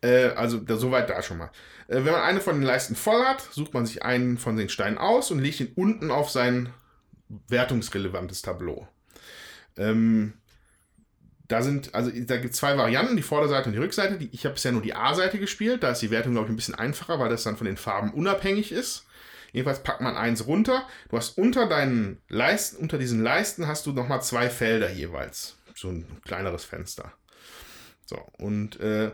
[0.00, 1.50] Äh, also da, soweit da schon mal.
[1.86, 4.68] Äh, wenn man eine von den Leisten voll hat, sucht man sich einen von den
[4.68, 6.70] Steinen aus und legt ihn unten auf sein
[7.48, 8.88] wertungsrelevantes Tableau.
[9.76, 10.32] Ähm,
[11.46, 14.18] da sind, also da gibt es zwei Varianten, die Vorderseite und die Rückseite.
[14.18, 16.56] Die, ich habe bisher nur die A-Seite gespielt, da ist die Wertung, glaube ich, ein
[16.56, 19.06] bisschen einfacher, weil das dann von den Farben unabhängig ist.
[19.54, 20.84] Jedenfalls packt man eins runter.
[21.08, 25.56] Du hast unter deinen Leisten, unter diesen Leisten hast du nochmal zwei Felder jeweils.
[25.76, 27.12] So ein kleineres Fenster.
[28.04, 29.12] So, und äh,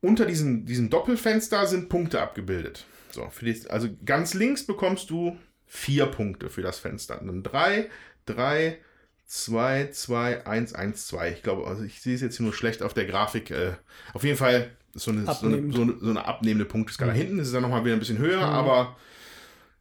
[0.00, 2.86] unter diesen, diesen Doppelfenster sind Punkte abgebildet.
[3.10, 7.20] So, die, also ganz links bekommst du vier Punkte für das Fenster.
[7.22, 7.90] Dann drei,
[8.24, 8.78] drei,
[9.26, 11.30] 2, 2, 1, 1, 2.
[11.30, 13.50] Ich glaube, also ich sehe es jetzt hier nur schlecht auf der Grafik.
[13.50, 13.72] Äh,
[14.14, 17.12] auf jeden Fall so eine, so eine, so eine, abnehmende Punkteskala.
[17.12, 18.96] Hinten ist es dann nochmal wieder ein bisschen höher, aber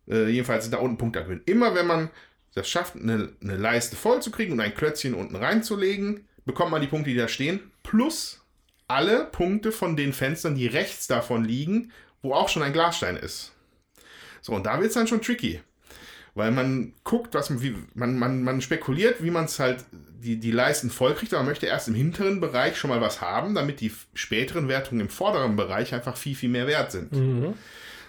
[0.08, 1.50] äh, jedenfalls sind da unten Punkte abgebildet.
[1.50, 2.10] Immer wenn man
[2.56, 6.82] das schafft, eine, eine Leiste voll zu kriegen und ein Klötzchen unten reinzulegen, bekommt man
[6.82, 8.42] die Punkte, die da stehen, plus
[8.88, 11.92] alle Punkte von den Fenstern, die rechts davon liegen,
[12.22, 13.54] wo auch schon ein Glasstein ist.
[14.42, 15.62] So, und da wird es dann schon tricky.
[16.36, 20.38] Weil man guckt, was man, wie, man, man, man spekuliert, wie man es halt die,
[20.38, 23.82] die Leisten vollkriegt, aber man möchte erst im hinteren Bereich schon mal was haben, damit
[23.82, 27.14] die späteren Wertungen im vorderen Bereich einfach viel, viel mehr wert sind.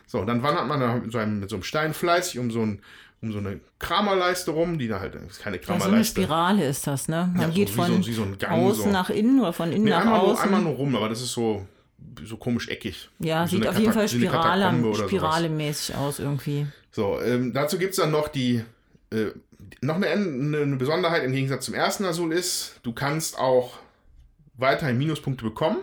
[0.07, 2.50] So, und dann wandert man da mit so einem, mit so einem Stein fleißig um
[2.50, 2.80] so, ein,
[3.22, 6.20] um so eine Kramerleiste rum, die da halt, ist keine Ja, so eine Kramerleiste.
[6.22, 7.30] Spirale ist das, ne?
[7.32, 8.90] Man Ja, so geht wie von so- so Gang, außen so.
[8.90, 10.44] nach innen oder von innen nee, nach einmal nur, außen.
[10.44, 11.66] einmal nur rum, aber das ist so,
[12.24, 13.09] so komisch eckig.
[13.18, 16.66] ja, so sieht auf jeden Fall Spirale, spiralemäßig aus irgendwie.
[16.90, 18.62] So, ähm, dazu gibt es dann noch die,
[19.11, 19.26] äh,
[19.80, 23.78] noch eine, eine, eine Besonderheit im Gegensatz zum ersten Azul ist, du kannst auch
[24.57, 25.78] weiterhin Minuspunkte bekommen.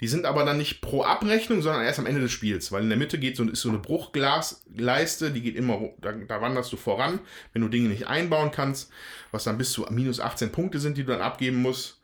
[0.00, 2.88] Die sind aber dann nicht pro Abrechnung, sondern erst am Ende des Spiels, weil in
[2.88, 6.76] der Mitte geht so, ist so eine Bruchglasleiste, die geht immer, da, da wanderst du
[6.76, 7.18] voran,
[7.52, 8.92] wenn du Dinge nicht einbauen kannst,
[9.32, 12.00] was dann bis zu minus 18 Punkte sind, die du dann abgeben musst,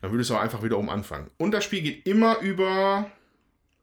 [0.00, 1.30] dann würdest du auch einfach wieder oben anfangen.
[1.36, 3.10] Und das Spiel geht immer über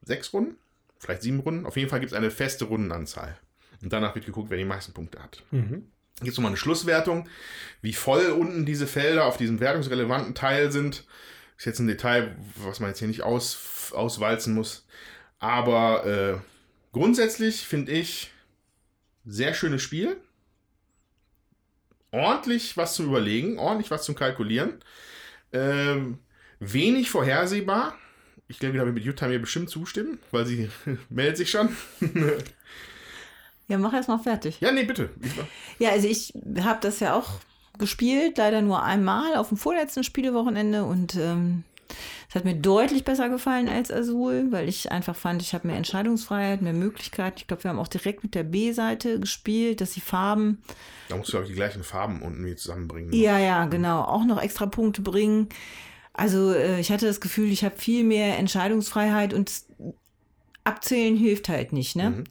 [0.03, 0.55] sechs Runden,
[0.97, 3.37] vielleicht sieben Runden, auf jeden Fall gibt es eine feste Rundenanzahl.
[3.83, 5.43] Und danach wird geguckt, wer die meisten Punkte hat.
[5.51, 5.87] Mhm.
[6.19, 7.27] Gibt es nochmal eine Schlusswertung,
[7.81, 11.03] wie voll unten diese Felder auf diesem wertungsrelevanten Teil sind.
[11.61, 14.87] Ist jetzt ein Detail, was man jetzt hier nicht aus, auswalzen muss.
[15.37, 16.39] Aber äh,
[16.91, 18.31] grundsätzlich finde ich
[19.27, 20.17] sehr schönes Spiel.
[22.09, 24.83] Ordentlich was zum Überlegen, ordentlich was zum Kalkulieren.
[25.53, 26.17] Ähm,
[26.59, 27.95] wenig vorhersehbar.
[28.47, 30.67] Ich glaube, da wird mit Jutta mir bestimmt zustimmen, weil sie
[31.09, 31.77] meldet sich schon.
[33.67, 34.59] Ja, mach erst mal fertig.
[34.61, 35.11] ja, nee, bitte.
[35.77, 37.39] Ja, also ich habe das ja auch
[37.81, 41.65] gespielt, leider nur einmal auf dem vorletzten Spielewochenende und ähm,
[42.29, 45.75] es hat mir deutlich besser gefallen als Azul, weil ich einfach fand, ich habe mehr
[45.75, 47.35] Entscheidungsfreiheit, mehr Möglichkeiten.
[47.39, 50.61] Ich glaube, wir haben auch direkt mit der B-Seite gespielt, dass die Farben,
[51.09, 53.11] Da musst du, glaube ich, die gleichen Farben unten wieder zusammenbringen.
[53.11, 55.49] ja, ja, genau, auch noch extra Punkte bringen.
[56.13, 59.51] Also äh, ich hatte das Gefühl, ich habe viel mehr Entscheidungsfreiheit und
[60.63, 62.23] abzählen hilft halt nicht, ne?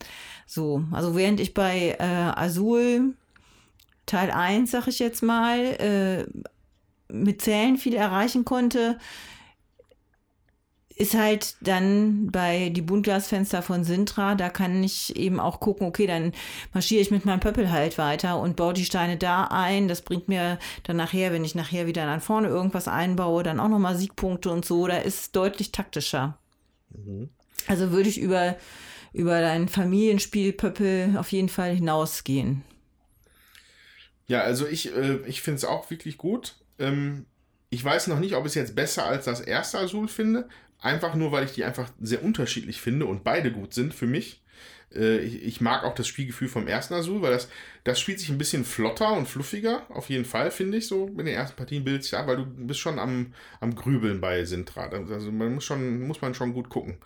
[0.46, 3.14] So, also während ich bei äh, Azul
[4.10, 6.26] Teil 1, sag ich jetzt mal, äh,
[7.12, 8.98] mit Zählen viel erreichen konnte,
[10.96, 16.06] ist halt dann bei die Buntglasfenster von Sintra, da kann ich eben auch gucken, okay,
[16.06, 16.32] dann
[16.74, 19.88] marschiere ich mit meinem Pöppel halt weiter und baue die Steine da ein.
[19.88, 23.68] Das bringt mir dann nachher, wenn ich nachher wieder nach vorne irgendwas einbaue, dann auch
[23.68, 24.86] nochmal Siegpunkte und so.
[24.88, 26.36] Da ist es deutlich taktischer.
[27.66, 28.56] Also würde ich über,
[29.12, 32.62] über dein Familienspiel Pöppel auf jeden Fall hinausgehen.
[34.30, 36.54] Ja, also ich, äh, ich finde es auch wirklich gut.
[36.78, 37.26] Ähm,
[37.68, 40.48] ich weiß noch nicht, ob ich es jetzt besser als das erste Azul finde.
[40.78, 44.40] Einfach nur, weil ich die einfach sehr unterschiedlich finde und beide gut sind für mich.
[44.94, 47.48] Äh, ich, ich mag auch das Spielgefühl vom ersten Azul, weil das,
[47.82, 51.18] das spielt sich ein bisschen flotter und fluffiger, auf jeden Fall, finde ich, so in
[51.18, 54.90] den ersten Partien bildet sich ab, weil du bist schon am, am Grübeln bei Sintra.
[54.90, 56.98] Also man muss schon, muss man schon gut gucken.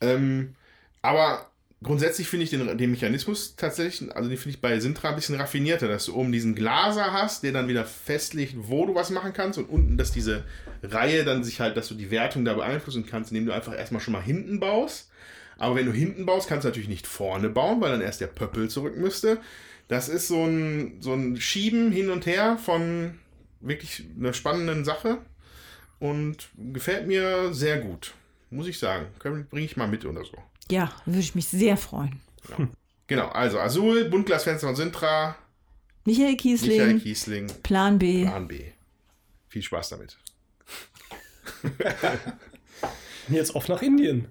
[0.00, 0.54] Ähm,
[1.02, 1.50] aber
[1.84, 5.36] grundsätzlich finde ich den, den Mechanismus tatsächlich, also den finde ich bei Sintra ein bisschen
[5.36, 9.32] raffinierter, dass du oben diesen Glaser hast, der dann wieder festlegt, wo du was machen
[9.32, 10.44] kannst und unten, dass diese
[10.82, 14.00] Reihe dann sich halt, dass du die Wertung da beeinflussen kannst, indem du einfach erstmal
[14.00, 15.10] schon mal hinten baust.
[15.56, 18.26] Aber wenn du hinten baust, kannst du natürlich nicht vorne bauen, weil dann erst der
[18.26, 19.38] Pöppel zurück müsste.
[19.86, 23.18] Das ist so ein, so ein Schieben hin und her von
[23.60, 25.18] wirklich einer spannenden Sache
[26.00, 28.14] und gefällt mir sehr gut,
[28.50, 29.06] muss ich sagen.
[29.18, 30.36] Bringe ich mal mit oder so.
[30.70, 32.20] Ja, würde ich mich sehr freuen.
[33.06, 35.36] Genau, also Azul, Buntglasfenster von Sintra,
[36.04, 38.24] Michael Kiesling, Michael Kiesling, Plan B.
[38.24, 38.72] Plan B.
[39.48, 40.18] Viel Spaß damit.
[43.28, 44.28] Jetzt auf nach Indien.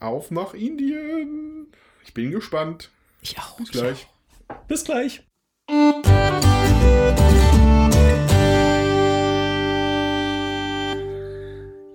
[0.00, 1.68] Auf nach Indien.
[2.04, 2.90] Ich bin gespannt.
[3.22, 3.58] Ich auch.
[3.58, 4.06] Bis gleich.
[4.68, 5.22] Bis gleich.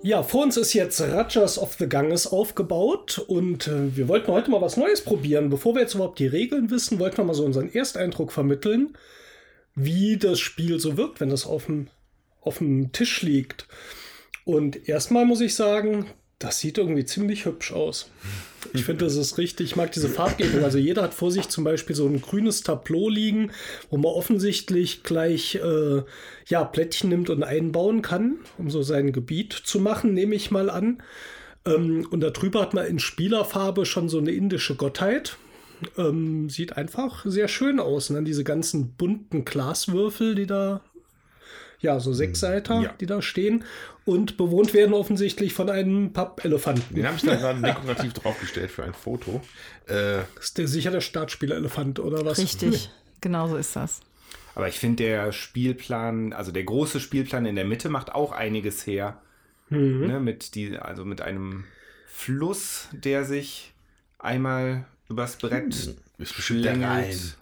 [0.04, 4.50] Ja, vor uns ist jetzt Rajas of the Ganges aufgebaut und äh, wir wollten heute
[4.50, 5.48] mal was Neues probieren.
[5.48, 8.96] Bevor wir jetzt überhaupt die Regeln wissen, wollten wir mal so unseren Ersteindruck vermitteln,
[9.76, 11.86] wie das Spiel so wirkt, wenn das auf dem,
[12.40, 13.68] auf dem Tisch liegt.
[14.44, 16.06] Und erstmal muss ich sagen,
[16.40, 18.10] das sieht irgendwie ziemlich hübsch aus.
[18.74, 19.66] Ich finde, das ist richtig.
[19.66, 20.64] Ich mag diese Farbgebung.
[20.64, 23.50] Also jeder hat vor sich zum Beispiel so ein grünes Tableau liegen,
[23.90, 26.02] wo man offensichtlich gleich äh,
[26.46, 30.70] ja, Plättchen nimmt und einbauen kann, um so sein Gebiet zu machen, nehme ich mal
[30.70, 31.02] an.
[31.66, 35.36] Ähm, und darüber hat man in Spielerfarbe schon so eine indische Gottheit.
[35.98, 38.10] Ähm, sieht einfach sehr schön aus.
[38.10, 40.82] Und dann diese ganzen bunten Glaswürfel, die da
[41.82, 42.94] ja, so Sechsseiter, Ja.
[43.00, 43.64] die da stehen
[44.04, 46.96] und bewohnt werden offensichtlich von einem Pappelefanten.
[46.96, 49.40] Den habe ich da gerade dekorativ draufgestellt für ein Foto.
[49.88, 52.38] Äh, Ist der sicher der Startspielerelefant oder was?
[52.38, 54.00] Richtig, genau so ist das.
[54.54, 58.86] Aber ich finde, der Spielplan, also der große Spielplan in der Mitte macht auch einiges
[58.86, 59.20] her.
[59.70, 61.64] Ne, mit, die, also mit einem
[62.06, 63.72] Fluss, der sich
[64.18, 67.38] einmal übers Brett der schlängelt.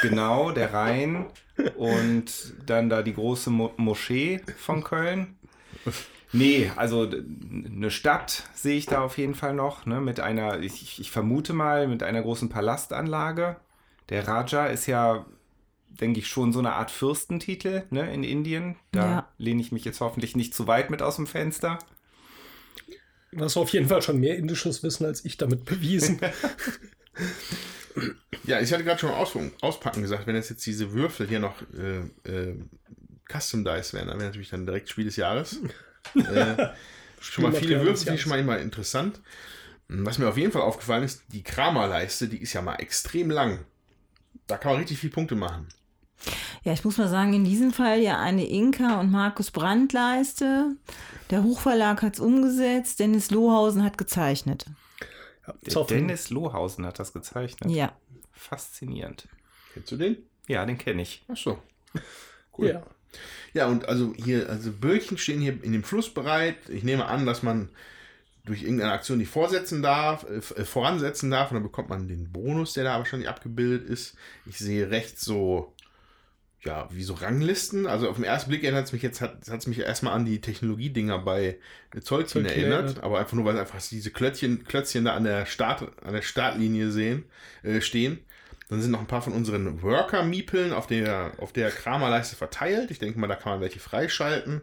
[0.00, 1.26] Genau, der Rhein.
[1.74, 5.36] Und dann da die große Mo Moschee von Köln.
[6.32, 10.98] Nee, also eine Stadt sehe ich da auf jeden Fall noch, ne, mit einer, ich,
[10.98, 13.56] ich vermute mal, mit einer großen Palastanlage.
[14.08, 15.26] Der Raja ist ja,
[15.88, 18.76] denke ich, schon so eine Art Fürstentitel ne, in Indien.
[18.92, 19.28] Da Ja.
[19.38, 21.78] lehne ich mich jetzt hoffentlich nicht zu weit mit aus dem Fenster.
[23.32, 26.20] Du hast auf jeden Fall schon mehr indisches Wissen als ich damit bewiesen.
[28.44, 31.40] ja, ich hatte gerade schon mal aus, auspacken gesagt, wenn es jetzt diese Würfel hier
[31.40, 32.58] noch äh, äh,
[33.30, 35.58] Custom Dice wären, dann wäre natürlich dann direkt Spiel des Jahres.
[36.14, 36.68] äh,
[37.20, 39.20] schon mal viele Würfel finde ich schon mal immer interessant.
[39.88, 43.64] Was mir auf jeden Fall aufgefallen ist, die Kramerleiste, die ist ja mal extrem lang.
[44.46, 45.68] Da kann man richtig viele Punkte machen.
[46.64, 50.76] Ja, ich muss mal sagen, in diesem Fall ja eine Inka und Markus Brandt Leiste.
[51.30, 54.66] Der Hochverlag hat es umgesetzt, Dennis Lohausen hat gezeichnet.
[55.74, 57.70] Auf- Dennis Lohausen hat das gezeichnet.
[57.70, 57.96] Ja.
[58.32, 59.28] Faszinierend.
[59.74, 60.16] Kennst du den?
[60.46, 61.22] Ja, den kenne ich.
[61.28, 61.58] Ach so.
[62.58, 62.68] Cool.
[62.68, 62.82] Ja.
[63.54, 66.56] Ja, und also hier, also Böllchen stehen hier in dem Fluss bereit.
[66.68, 67.70] Ich nehme an, dass man
[68.44, 72.30] durch irgendeine Aktion die vorsetzen darf, äh, äh, voransetzen darf und dann bekommt man den
[72.30, 74.16] Bonus, der da wahrscheinlich abgebildet ist.
[74.44, 75.72] Ich sehe rechts so,
[76.64, 77.86] ja, wie so Ranglisten.
[77.86, 80.40] Also auf den ersten Blick erinnert es mich jetzt, hat es mich erstmal an die
[80.40, 81.58] Technologiedinger bei
[82.00, 83.04] Zollkin erinnert, erinnert.
[83.04, 86.90] aber einfach nur, weil einfach diese Klötzchen, Klötzchen da an der, Start, an der Startlinie
[86.90, 87.24] sehen,
[87.62, 88.20] äh, stehen.
[88.68, 92.90] Dann sind noch ein paar von unseren Worker-Miepeln auf der, auf der Kramerleiste verteilt.
[92.90, 94.62] Ich denke mal, da kann man welche freischalten.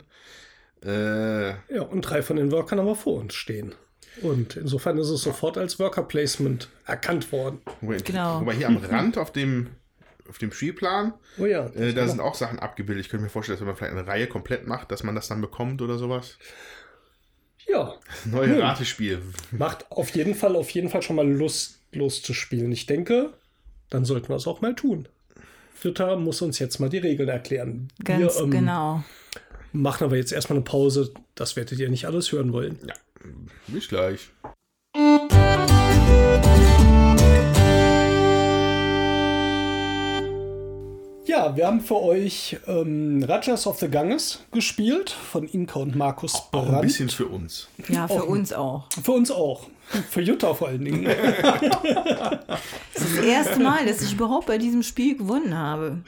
[0.84, 3.76] Äh, ja, und drei von den Workern haben wir vor uns stehen.
[4.22, 7.62] Und insofern ist es sofort als Worker Placement erkannt worden.
[7.82, 8.42] Genau.
[8.42, 9.68] wobei hier am Rand auf dem,
[10.30, 11.66] auf dem Spielplan, Oh ja.
[11.68, 13.06] äh, da sind auch Sachen abgebildet.
[13.06, 15.28] Ich könnte mir vorstellen, dass wenn man vielleicht eine Reihe komplett macht, dass man das
[15.28, 16.38] dann bekommt oder sowas.
[17.68, 18.62] ja, Neue Hm.
[18.62, 19.22] Ratespiel.
[19.52, 22.72] macht auf jeden Fall, auf jeden Fall schon mal Lust, loszuspielen.
[22.72, 23.34] Ich denke,
[23.90, 25.08] dann sollten wir es auch mal tun.
[25.82, 27.88] Jutta muss uns jetzt mal die Regeln erklären.
[28.04, 29.04] Ganz wir, ähm, genau.
[29.72, 31.14] Machen aber jetzt erstmal eine Pause.
[31.36, 32.78] Das werdet ihr nicht alles hören wollen.
[32.86, 32.94] Ja,
[33.68, 34.30] bis gleich.
[41.30, 46.34] Ja, wir haben für euch ähm, Rajas of the Ganges gespielt von Inka und Markus
[46.34, 46.82] Auch ein Brandt.
[46.82, 47.68] bisschen für uns.
[47.88, 48.88] Ja, für auch- uns auch.
[49.04, 49.68] Für uns auch.
[50.10, 51.04] Für Jutta vor allen Dingen.
[52.94, 56.00] Das ist das erste Mal, dass ich überhaupt bei diesem Spiel gewonnen habe.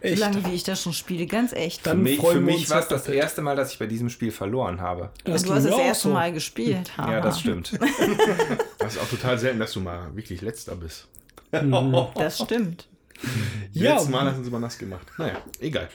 [0.00, 0.18] Echt?
[0.18, 1.86] So lange wie ich das schon spiele, ganz echt.
[1.86, 3.16] Dann Für mich, für mich war es das doppelt.
[3.22, 5.10] erste Mal, dass ich bei diesem Spiel verloren habe.
[5.24, 6.14] Das du hast das auch erste so.
[6.14, 6.90] Mal gespielt.
[6.98, 7.20] Ja, haha.
[7.20, 7.72] das stimmt.
[8.78, 11.06] Das ist auch total selten, dass du mal wirklich letzter bist.
[12.16, 12.86] Das stimmt.
[13.72, 13.94] Ja.
[13.94, 15.04] Letztes Mal hatten sie mal nass gemacht.
[15.18, 15.88] Naja, egal.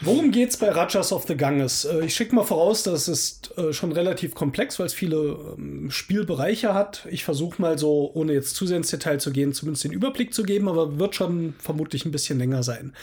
[0.00, 1.84] Worum geht's bei Rajas of the Ganges?
[1.84, 5.92] Äh, Ich schicke mal voraus, das ist äh, schon relativ komplex, weil es viele ähm,
[5.92, 7.06] Spielbereiche hat.
[7.08, 10.34] Ich versuche mal so, ohne jetzt zu sehr ins Detail zu gehen, zumindest den Überblick
[10.34, 12.94] zu geben, aber wird schon vermutlich ein bisschen länger sein.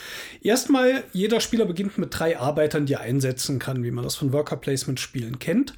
[0.41, 4.33] Erstmal, jeder Spieler beginnt mit drei Arbeitern, die er einsetzen kann, wie man das von
[4.33, 5.73] Worker Placement Spielen kennt.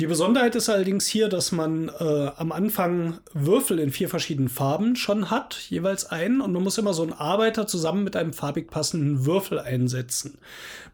[0.00, 4.96] Die Besonderheit ist allerdings hier, dass man äh, am Anfang Würfel in vier verschiedenen Farben
[4.96, 8.68] schon hat, jeweils einen, und man muss immer so einen Arbeiter zusammen mit einem farbig
[8.68, 10.38] passenden Würfel einsetzen.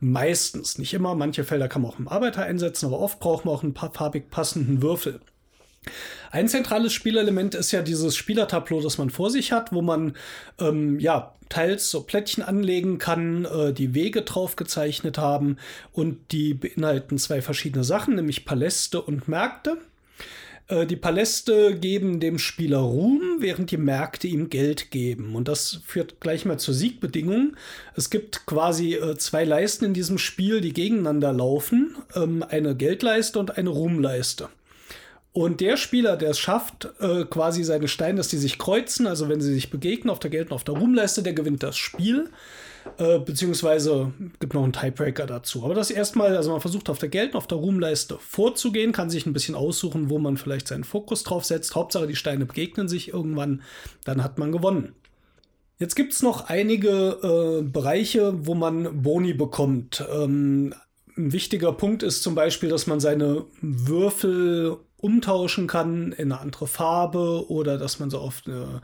[0.01, 3.55] Meistens, nicht immer, manche Felder kann man auch einen Arbeiter einsetzen, aber oft braucht man
[3.55, 5.21] auch einen farbig passenden Würfel.
[6.31, 10.15] Ein zentrales Spielelement ist ja dieses Spielertableau, das man vor sich hat, wo man
[10.61, 15.57] ähm, ja teils so Plättchen anlegen kann, äh, die Wege drauf gezeichnet haben
[15.93, 19.79] und die beinhalten zwei verschiedene Sachen, nämlich Paläste und Märkte.
[20.69, 25.35] Äh, Die Paläste geben dem Spieler Ruhm, während die Märkte ihm Geld geben.
[25.35, 27.57] Und das führt gleich mal zur Siegbedingung.
[27.97, 31.97] Es gibt quasi äh, zwei Leisten in diesem Spiel, die gegeneinander laufen.
[32.15, 34.49] Ähm, Eine Geldleiste und eine Ruhmleiste.
[35.39, 39.29] Und der Spieler, der es schafft, äh, quasi seine Steine, dass die sich kreuzen, also
[39.29, 42.29] wenn sie sich begegnen auf der und auf der Ruhmleiste, der gewinnt das Spiel.
[42.97, 45.65] Äh, beziehungsweise gibt noch einen Tiebreaker dazu.
[45.65, 49.27] Aber das erstmal, also man versucht auf der und auf der Ruhmleiste vorzugehen, kann sich
[49.27, 51.77] ein bisschen aussuchen, wo man vielleicht seinen Fokus drauf setzt.
[51.77, 53.63] Hauptsache, die Steine begegnen sich irgendwann,
[54.03, 54.97] dann hat man gewonnen.
[55.79, 60.05] Jetzt gibt es noch einige äh, Bereiche, wo man Boni bekommt.
[60.13, 60.75] Ähm,
[61.17, 66.67] ein wichtiger Punkt ist zum Beispiel, dass man seine Würfel umtauschen kann in eine andere
[66.67, 68.83] Farbe oder dass man so auf eine,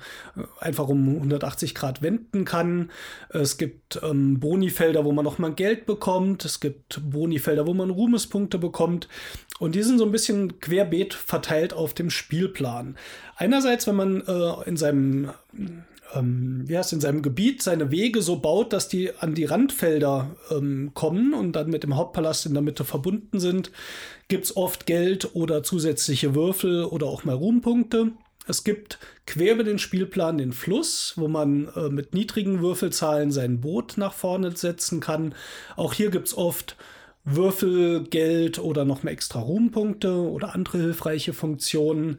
[0.60, 2.90] einfach um 180 Grad wenden kann.
[3.30, 6.44] Es gibt ähm, Bonifelder, wo man nochmal Geld bekommt.
[6.44, 9.08] Es gibt Bonifelder, wo man Ruhmespunkte bekommt.
[9.58, 12.96] Und die sind so ein bisschen querbeet verteilt auf dem Spielplan.
[13.36, 15.30] Einerseits, wenn man äh, in seinem
[16.14, 20.36] ähm, wie heißt in seinem Gebiet seine Wege so baut, dass die an die Randfelder
[20.50, 23.70] ähm, kommen und dann mit dem Hauptpalast in der Mitte verbunden sind,
[24.28, 28.12] gibt es oft Geld oder zusätzliche Würfel oder auch mal Ruhmpunkte.
[28.46, 33.60] Es gibt quer über den Spielplan den Fluss, wo man äh, mit niedrigen Würfelzahlen sein
[33.60, 35.34] Boot nach vorne setzen kann.
[35.76, 36.76] Auch hier gibt es oft
[37.24, 42.18] Würfel, Geld oder noch mehr extra Ruhmpunkte oder andere hilfreiche Funktionen.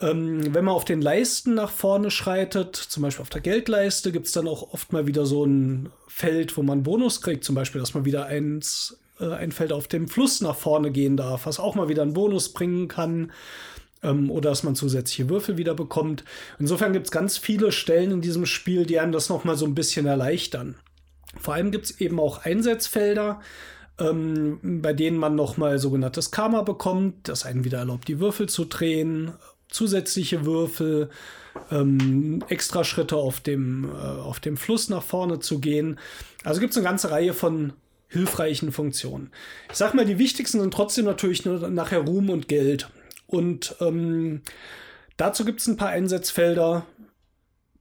[0.00, 4.26] Ähm, wenn man auf den Leisten nach vorne schreitet, zum Beispiel auf der Geldleiste, gibt
[4.26, 7.80] es dann auch oft mal wieder so ein Feld, wo man Bonus kriegt, zum Beispiel,
[7.80, 11.58] dass man wieder eins, äh, ein Feld auf dem Fluss nach vorne gehen darf, was
[11.58, 13.32] auch mal wieder einen Bonus bringen kann.
[14.02, 16.24] Ähm, oder dass man zusätzliche Würfel wieder bekommt.
[16.58, 19.74] Insofern gibt es ganz viele Stellen in diesem Spiel, die einem das nochmal so ein
[19.74, 20.76] bisschen erleichtern.
[21.40, 23.40] Vor allem gibt es eben auch Einsatzfelder,
[23.98, 28.66] ähm, bei denen man nochmal sogenanntes Karma bekommt, das einen wieder erlaubt, die Würfel zu
[28.66, 29.32] drehen,
[29.68, 31.10] zusätzliche Würfel,
[31.70, 35.98] ähm, extra Schritte auf dem, äh, auf dem Fluss nach vorne zu gehen.
[36.44, 37.72] Also gibt es eine ganze Reihe von
[38.08, 39.30] hilfreichen Funktionen.
[39.70, 42.88] Ich sag mal, die wichtigsten sind trotzdem natürlich nur nachher Ruhm und Geld.
[43.26, 44.42] Und ähm,
[45.16, 46.86] dazu gibt es ein paar Einsatzfelder,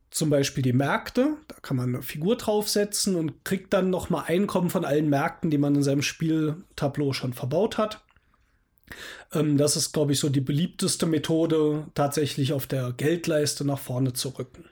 [0.10, 1.34] zum Beispiel die Märkte.
[1.48, 5.58] Da kann man eine Figur draufsetzen und kriegt dann nochmal Einkommen von allen Märkten, die
[5.58, 8.05] man in seinem Spieltableau schon verbaut hat.
[9.34, 14.14] Ähm, das ist, glaube ich, so die beliebteste Methode, tatsächlich auf der Geldleiste nach vorne
[14.14, 14.66] zu rücken.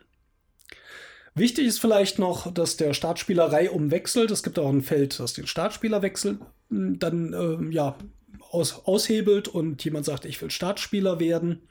[1.36, 4.30] Wichtig ist vielleicht noch, dass der Startspieler reihum wechselt.
[4.30, 6.39] Es gibt auch ein Feld, das den Startspieler wechselt,
[6.70, 7.97] dann ähm, ja,
[8.51, 11.68] aus, aushebelt und jemand sagt, ich will Startspieler werden.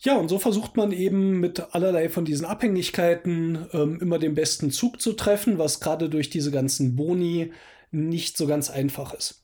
[0.00, 4.70] Ja, und so versucht man eben mit allerlei von diesen Abhängigkeiten ähm, immer den besten
[4.70, 7.52] Zug zu treffen, was gerade durch diese ganzen Boni
[7.90, 9.43] nicht so ganz einfach ist.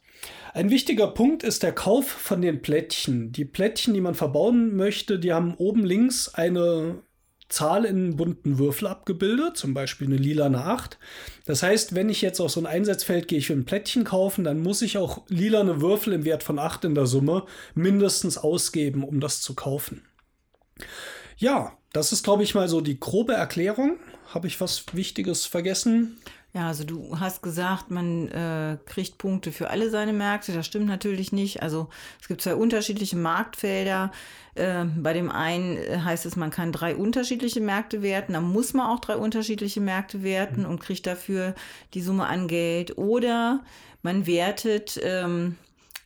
[0.52, 3.30] Ein wichtiger Punkt ist der Kauf von den Plättchen.
[3.32, 7.02] Die Plättchen, die man verbauen möchte, die haben oben links eine
[7.48, 10.98] Zahl in bunten Würfel abgebildet, zum Beispiel eine lilane 8.
[11.44, 14.44] Das heißt, wenn ich jetzt auf so ein Einsatzfeld gehe, ich will ein Plättchen kaufen,
[14.44, 17.44] dann muss ich auch lilane Würfel im Wert von 8 in der Summe
[17.74, 20.02] mindestens ausgeben, um das zu kaufen.
[21.36, 23.98] Ja, das ist, glaube ich, mal so die grobe Erklärung.
[24.32, 26.18] Habe ich was Wichtiges vergessen?
[26.52, 30.52] Ja, also du hast gesagt, man äh, kriegt Punkte für alle seine Märkte.
[30.52, 31.62] Das stimmt natürlich nicht.
[31.62, 31.88] Also
[32.20, 34.10] es gibt zwei unterschiedliche Marktfelder.
[34.56, 38.32] Äh, bei dem einen heißt es, man kann drei unterschiedliche Märkte werten.
[38.32, 41.54] Da muss man auch drei unterschiedliche Märkte werten und kriegt dafür
[41.94, 42.98] die Summe an Geld.
[42.98, 43.60] Oder
[44.02, 45.56] man wertet ähm,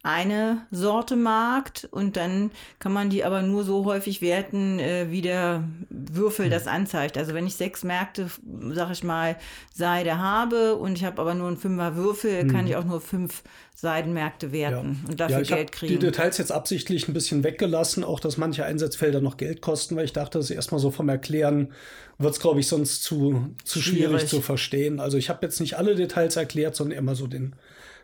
[0.04, 5.22] eine Sorte mag und dann kann man die aber nur so häufig werten, äh, wie
[5.22, 7.16] der Würfel das anzeigt.
[7.16, 8.30] Also wenn ich sechs Märkte,
[8.72, 9.36] sag ich mal,
[9.72, 13.42] Seide habe und ich habe aber nur einen Fünfer Würfel, kann ich auch nur fünf
[13.74, 15.94] Seidenmärkte werten und dafür ja, ich Geld kriegen.
[15.94, 20.04] die Details jetzt absichtlich ein bisschen weggelassen, auch dass manche Einsatzfelder noch Geld kosten, weil
[20.04, 21.72] ich dachte, das erstmal so vom Erklären
[22.18, 24.04] wird es, glaube ich, sonst zu, zu schwierig.
[24.04, 24.28] Schwierig.
[24.28, 25.00] zu verstehen.
[25.00, 27.56] Also ich habe jetzt nicht alle Details erklärt, sondern immer so den,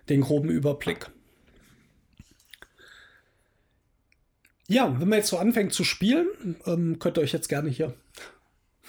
[0.08, 1.10] den groben Überblick.
[4.70, 6.28] Ja, wenn man jetzt so anfängt zu spielen,
[6.64, 7.92] ähm, könnt ihr euch jetzt gerne hier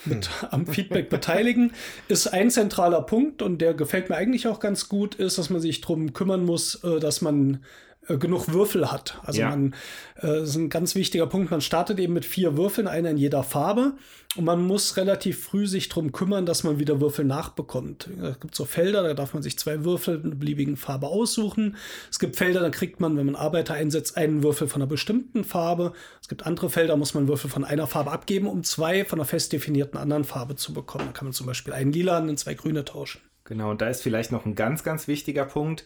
[0.05, 1.73] mit am Feedback beteiligen,
[2.07, 5.59] ist ein zentraler Punkt und der gefällt mir eigentlich auch ganz gut, ist, dass man
[5.59, 7.63] sich darum kümmern muss, äh, dass man
[8.07, 9.19] genug Würfel hat.
[9.23, 9.49] Also Ja.
[9.49, 9.73] man,
[10.15, 13.17] äh, das ist ein ganz wichtiger Punkt, man startet eben mit vier Würfeln, einer in
[13.17, 13.93] jeder Farbe
[14.35, 18.09] und man muss relativ früh sich darum kümmern, dass man wieder Würfel nachbekommt.
[18.21, 21.75] Es gibt so Felder, da darf man sich zwei Würfel in einer beliebigen Farbe aussuchen.
[22.09, 25.43] Es gibt Felder, da kriegt man, wenn man Arbeiter einsetzt, einen Würfel von einer bestimmten
[25.43, 25.93] Farbe.
[26.21, 29.27] Es gibt andere Felder, muss man Würfel von einer Farbe abgeben, um zwei von einer
[29.27, 31.05] fest definierten anderen Farbe zu bekommen.
[31.07, 33.21] Da kann man zum Beispiel einen lila und zwei grüne tauschen.
[33.43, 35.85] Genau, und da ist vielleicht noch ein ganz, ganz wichtiger Punkt.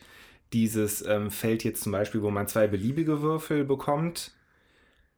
[0.53, 4.31] Dieses ähm, Feld jetzt zum Beispiel, wo man zwei beliebige Würfel bekommt.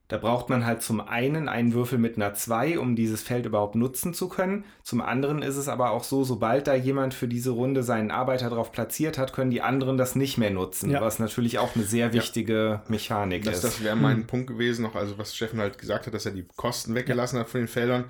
[0.10, 3.76] Da braucht man halt zum einen einen Würfel mit einer 2, um dieses Feld überhaupt
[3.76, 4.64] nutzen zu können.
[4.82, 8.50] Zum anderen ist es aber auch so, sobald da jemand für diese Runde seinen Arbeiter
[8.50, 11.02] drauf platziert hat, können die anderen das nicht mehr nutzen, Ja.
[11.02, 13.64] was natürlich auch eine sehr wichtige Mechanik Das, ist.
[13.66, 16.46] das wäre mein Punkt gewesen, noch, also was Steffen halt gesagt hat, dass er die
[16.56, 18.06] Kosten weggelassen hat von den Feldern.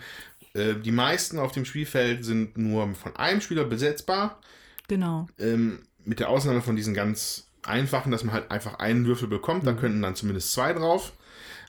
[0.53, 4.39] Äh, die meisten auf dem Spielfeld sind nur von einem Spieler besetzbar,
[4.87, 5.25] genau.
[5.39, 9.67] ähm, mit der Ausnahme von diesen ganz einfachen, dass man halt einfach einen Würfel bekommt,
[9.67, 11.13] da könnten dann zumindest zwei drauf.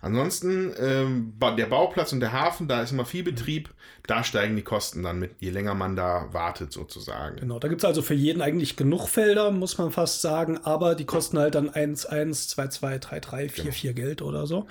[0.01, 3.71] Ansonsten, ähm, der Bauplatz und der Hafen, da ist immer viel Betrieb,
[4.07, 7.37] da steigen die Kosten dann mit, je länger man da wartet sozusagen.
[7.41, 10.95] Genau, da gibt es also für jeden eigentlich genug Felder, muss man fast sagen, aber
[10.95, 14.69] die kosten halt dann 1, 1, 2, 2, 3, 3, 4, 4 Geld oder so.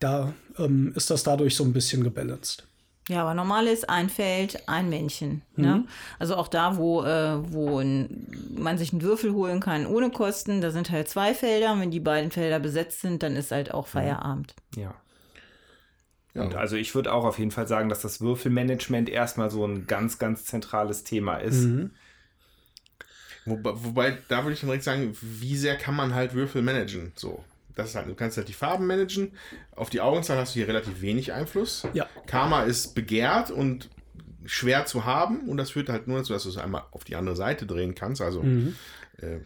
[0.00, 2.67] Da ähm, ist das dadurch so ein bisschen gebalanced.
[3.08, 5.42] Ja, aber normal ist ein Feld, ein Männchen.
[5.56, 5.84] Ne?
[6.18, 10.60] Also auch da, wo, äh, wo ein, man sich einen Würfel holen kann ohne Kosten,
[10.60, 11.72] da sind halt zwei Felder.
[11.72, 14.54] Und wenn die beiden Felder besetzt sind, dann ist halt auch Feierabend.
[14.76, 14.94] ja.
[16.34, 16.42] Ja.
[16.44, 19.86] Und also ich würde auch auf jeden Fall sagen, dass das Würfelmanagement erstmal so ein
[19.86, 21.66] ganz, ganz zentrales Thema ist.
[23.46, 27.12] Wobei, wobei, da würde ich dann direkt sagen, wie sehr kann man halt Würfel managen?
[27.16, 27.44] So.
[27.78, 29.32] Das ist halt, du kannst halt die Farben managen.
[29.76, 31.86] Auf die Augenzahl hast du hier relativ wenig Einfluss.
[31.94, 32.08] Ja.
[32.26, 33.88] Karma ist begehrt und
[34.44, 37.16] schwer zu haben und das führt halt nur dazu, dass du es einmal auf die
[37.16, 38.20] andere Seite drehen kannst.
[38.20, 39.38] Also äh,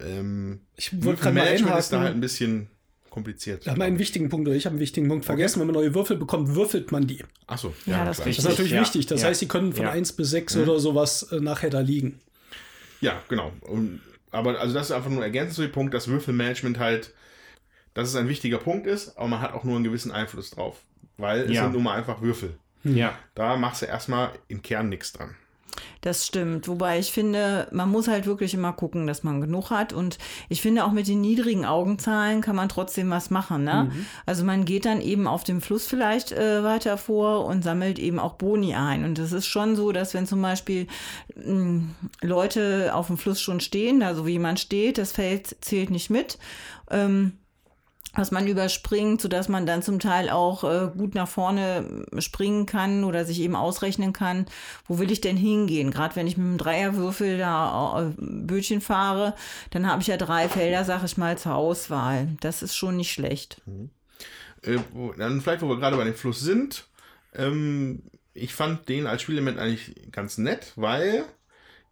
[0.00, 2.68] ähm, Ich wollte gerade mal Würfelmanagement ist da halt ein bisschen
[3.10, 3.64] kompliziert.
[3.64, 5.60] Wir haben einen wichtigen Punkt, oder ich habe einen wichtigen Punkt vergessen.
[5.60, 7.22] Wenn man neue Würfel bekommt, würfelt man die.
[7.46, 8.28] Achso, Ja, das klar.
[8.28, 9.06] Das ist natürlich Ja, wichtig.
[9.06, 9.92] Das ja, heißt, sie können von ja.
[9.92, 12.20] 1 bis 6 oder sowas äh, nachher da liegen.
[13.00, 13.52] Ja, genau.
[13.60, 17.12] Und, aber also das ist einfach nur ergänzend zu dem Punkt, dass Würfelmanagement halt,
[17.94, 20.76] dass es ein wichtiger Punkt ist, aber man hat auch nur einen gewissen Einfluss drauf.
[21.16, 21.62] Weil es Ja.
[21.62, 22.58] sind nun mal einfach Würfel.
[22.82, 23.14] Ja.
[23.34, 25.34] Da machst du erstmal im Kern nichts dran.
[26.02, 26.68] Das stimmt.
[26.68, 29.92] Wobei ich finde, man muss halt wirklich immer gucken, dass man genug hat.
[29.92, 30.18] Und
[30.48, 33.64] ich finde, auch mit den niedrigen Augenzahlen kann man trotzdem was machen.
[33.64, 33.90] Ne?
[34.26, 38.18] Also man geht dann eben auf dem Fluss vielleicht äh, weiter vor und sammelt eben
[38.20, 39.04] auch Boni ein.
[39.04, 40.86] Und es ist schon so, dass wenn zum Beispiel
[41.34, 41.84] mh,
[42.20, 46.38] Leute auf dem Fluss schon stehen, also wie jemand steht, das Feld zählt nicht mit.
[46.90, 47.32] Ähm,
[48.16, 53.04] was man überspringt, sodass man dann zum Teil auch äh, gut nach vorne springen kann
[53.04, 54.46] oder sich eben ausrechnen kann,
[54.86, 55.90] wo will ich denn hingehen?
[55.90, 59.34] Gerade wenn ich mit einem Dreierwürfel da äh, Bötchen fahre,
[59.70, 62.28] dann habe ich ja drei Felder, sag ich mal, zur Auswahl.
[62.40, 63.60] Das ist schon nicht schlecht.
[64.62, 66.86] Äh, wo, dann vielleicht, wo wir gerade bei dem Fluss sind.
[67.34, 68.02] Ähm,
[68.32, 71.24] ich fand den als Spielelement eigentlich ganz nett, weil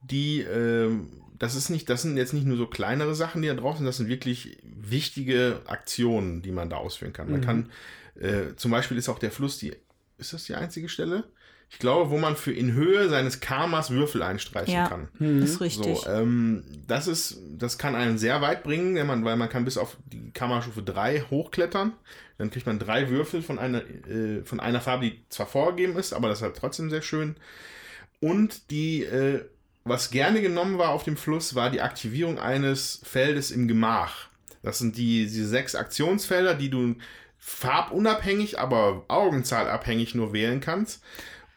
[0.01, 1.09] die, ähm,
[1.43, 3.85] das ist nicht, das sind jetzt nicht nur so kleinere Sachen, die da drauf sind,
[3.85, 7.33] das sind wirklich wichtige Aktionen, die man da ausführen kann.
[7.33, 7.71] Man kann,
[8.15, 9.75] äh, zum Beispiel ist auch der Fluss die,
[10.19, 11.25] ist das die einzige Stelle?
[11.69, 15.09] Ich glaube, wo man für in Höhe seines Karmas Würfel einstreichen Ja, kann.
[15.43, 15.99] ist richtig.
[15.99, 19.65] So, ähm, das ist, das kann einen sehr weit bringen, wenn man, weil man kann
[19.65, 21.93] bis auf die Kammerstufe 3 hochklettern.
[22.39, 26.13] Dann kriegt man drei Würfel von einer, äh, von einer Farbe, die zwar vorgegeben ist,
[26.13, 27.35] aber das ist halt trotzdem sehr schön.
[28.21, 29.45] Und die, äh,
[29.85, 34.29] was gerne genommen war auf dem Fluss, war die Aktivierung eines Feldes im Gemach.
[34.63, 36.95] Das sind die, diese sechs Aktionsfelder, die du
[37.39, 41.03] farbunabhängig, aber augenzahlabhängig nur wählen kannst.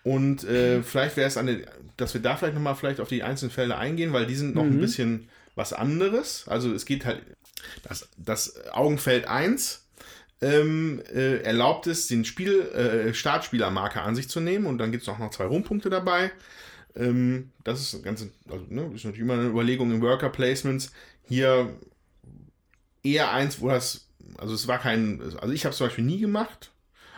[0.03, 1.65] Und äh, vielleicht wäre es eine,
[1.97, 4.63] dass wir da vielleicht nochmal vielleicht auf die einzelnen Felder eingehen, weil die sind noch
[4.63, 6.47] ein bisschen was anderes.
[6.47, 7.21] Also es geht halt,
[7.83, 9.85] das, das Augenfeld 1
[10.41, 15.03] ähm, äh, erlaubt es, den Spiel, äh, Startspielermarker an sich zu nehmen und dann gibt
[15.03, 16.31] es auch noch zwei Rumpunkte dabei.
[16.95, 20.91] Ähm, das ist ganz, also, ne, ist natürlich immer eine Überlegung in Worker Placements.
[21.27, 21.77] Hier
[23.03, 26.19] eher eins, wo das, also es war kein, also ich habe es zum Beispiel nie
[26.19, 26.71] gemacht,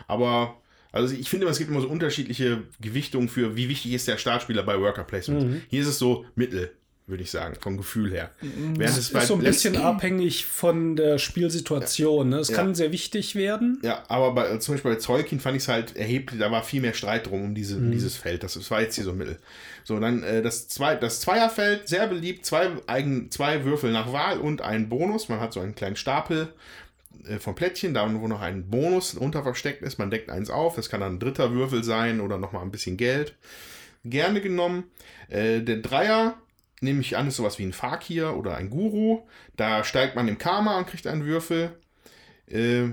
[0.06, 0.60] aber
[0.90, 4.62] also ich finde, es gibt immer so unterschiedliche Gewichtungen für, wie wichtig ist der Startspieler
[4.62, 5.44] bei Worker Placement.
[5.68, 6.72] Hier ist es so mittel,
[7.08, 8.30] würde ich sagen, vom Gefühl her.
[8.40, 12.28] Während Das es ist so ein bisschen abhängig von der Spielsituation.
[12.28, 12.38] Ne?
[12.38, 12.56] Es Ja.
[12.56, 13.78] kann sehr wichtig werden.
[13.82, 16.80] Ja, aber bei, zum Beispiel bei Zolkin fand ich es halt erheblich, da war viel
[16.82, 18.42] mehr Streit drum um diese, um dieses Feld.
[18.42, 19.38] Das, das war jetzt hier so mittel.
[19.84, 24.38] So, dann äh, das, zwei, das Zweierfeld, sehr beliebt, zwei, eigen, zwei Würfel nach Wahl
[24.38, 25.28] und einen Bonus.
[25.30, 26.48] Man hat so einen kleinen Stapel
[27.26, 29.98] äh, von Plättchen, da wo noch ein Bonus unter versteckt ist.
[29.98, 32.98] Man deckt eins auf, das kann dann ein dritter Würfel sein oder nochmal ein bisschen
[32.98, 33.34] Geld.
[34.04, 34.84] Gerne genommen.
[35.28, 36.34] Äh, der Dreier,
[36.80, 39.22] nehme ich an, ist sowas wie ein Fakir oder ein Guru.
[39.56, 41.78] Da steigt man im Karma und kriegt einen Würfel.
[42.46, 42.88] Äh,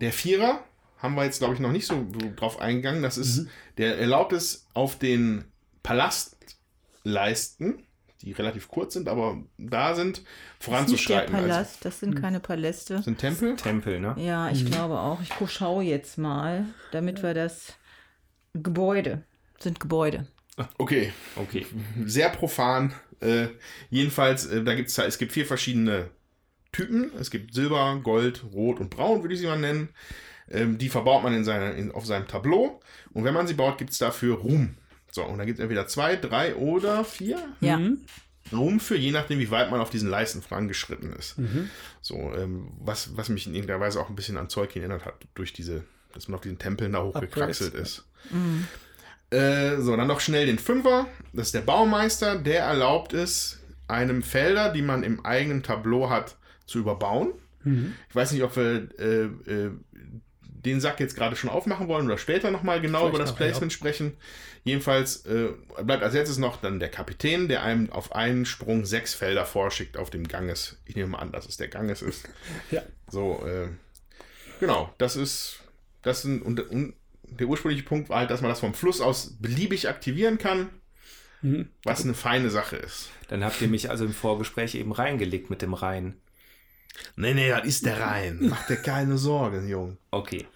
[0.00, 0.64] der Vierer
[0.98, 2.06] haben wir jetzt, glaube ich, noch nicht so
[2.36, 3.02] drauf eingegangen.
[3.02, 3.46] Das ist,
[3.78, 5.44] der erlaubt es auf den
[5.82, 7.82] Palastleisten,
[8.22, 10.64] die relativ kurz sind, aber da sind, Das ist nicht der
[11.26, 11.34] voranzuschreiten.
[11.34, 13.02] Also, Palast, das sind keine Paläste.
[13.02, 13.56] sind Tempel.
[13.56, 14.14] Tempel, ne?
[14.18, 15.20] Ja, ich glaube auch.
[15.20, 17.74] Ich schaue jetzt mal, damit wir das
[18.54, 19.22] Gebäude
[19.58, 20.26] sind Gebäude.
[20.78, 21.66] Okay, Okay.
[22.04, 22.94] sehr profan.
[23.20, 23.48] Äh,
[23.90, 26.10] jedenfalls, äh, da gibt's, es gibt vier verschiedene
[26.72, 27.12] Typen.
[27.18, 29.88] Es gibt Silber, Gold, Rot und Braun, würde ich sie mal nennen.
[30.50, 32.80] Ähm, die verbaut man in seiner, in, auf seinem Tableau.
[33.12, 34.76] Und wenn man sie baut, gibt es dafür Ruhm.
[35.10, 38.58] So, und da gibt es entweder zwei, drei oder vier Ja.
[38.58, 41.36] Ruhm für, je nachdem, wie weit man auf diesen Leisten vorangeschritten ist.
[42.02, 45.14] So, ähm, was, was mich in irgendeiner Weise auch ein bisschen an Zeug erinnert hat,
[45.34, 48.04] durch diese, dass man auf diesen Tempeln da hochgekraxelt ist.
[49.34, 51.06] Äh, so, dann noch schnell den Fünfer.
[51.32, 52.36] Das ist der Baumeister.
[52.36, 57.32] Der erlaubt es, einem Felder, die man im eigenen Tableau hat, zu überbauen.
[58.08, 59.70] Ich weiß nicht, ob wir äh, äh,
[60.40, 63.72] den Sack jetzt gerade schon aufmachen wollen oder später nochmal genau Vielleicht über das Placement
[63.72, 64.16] sprechen.
[64.64, 65.48] Jedenfalls äh,
[65.82, 69.96] bleibt als letztes noch dann der Kapitän, der einem auf einen Sprung sechs Felder vorschickt
[69.96, 70.76] auf dem Ganges.
[70.84, 72.28] Ich nehme mal an, dass es der Ganges ist.
[72.70, 72.82] Ja.
[73.10, 73.68] So, äh,
[74.60, 75.60] genau, das ist,
[76.02, 76.94] das sind, und, und
[77.28, 80.70] der ursprüngliche Punkt war halt, dass man das vom Fluss aus beliebig aktivieren kann,
[81.42, 81.68] Mhm.
[81.84, 83.10] was eine feine Sache ist.
[83.28, 86.16] Dann habt ihr mich also im Vorgespräch eben reingelegt mit dem Rhein.
[87.16, 88.38] Nee, nee, das ist der Rhein.
[88.40, 89.98] Mach dir keine Sorgen, Jung.
[90.10, 90.46] Okay.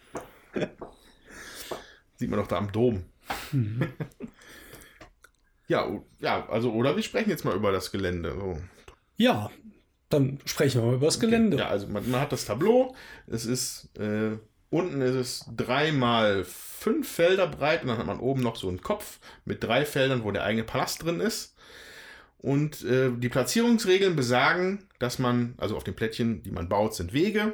[2.17, 3.05] Sieht man doch da am Dom.
[5.69, 8.35] ja, o- ja, also, oder wir sprechen jetzt mal über das Gelände.
[8.39, 8.59] So.
[9.17, 9.51] Ja,
[10.09, 11.59] dann sprechen wir mal über das Gelände.
[11.59, 12.95] Ja, also man, man hat das Tableau.
[13.27, 14.39] Es ist, äh,
[14.71, 18.69] unten ist es drei mal fünf Felder breit und dann hat man oben noch so
[18.69, 21.55] einen Kopf mit drei Feldern, wo der eigene Palast drin ist.
[22.41, 27.13] Und äh, die Platzierungsregeln besagen, dass man, also auf den Plättchen, die man baut, sind
[27.13, 27.53] Wege.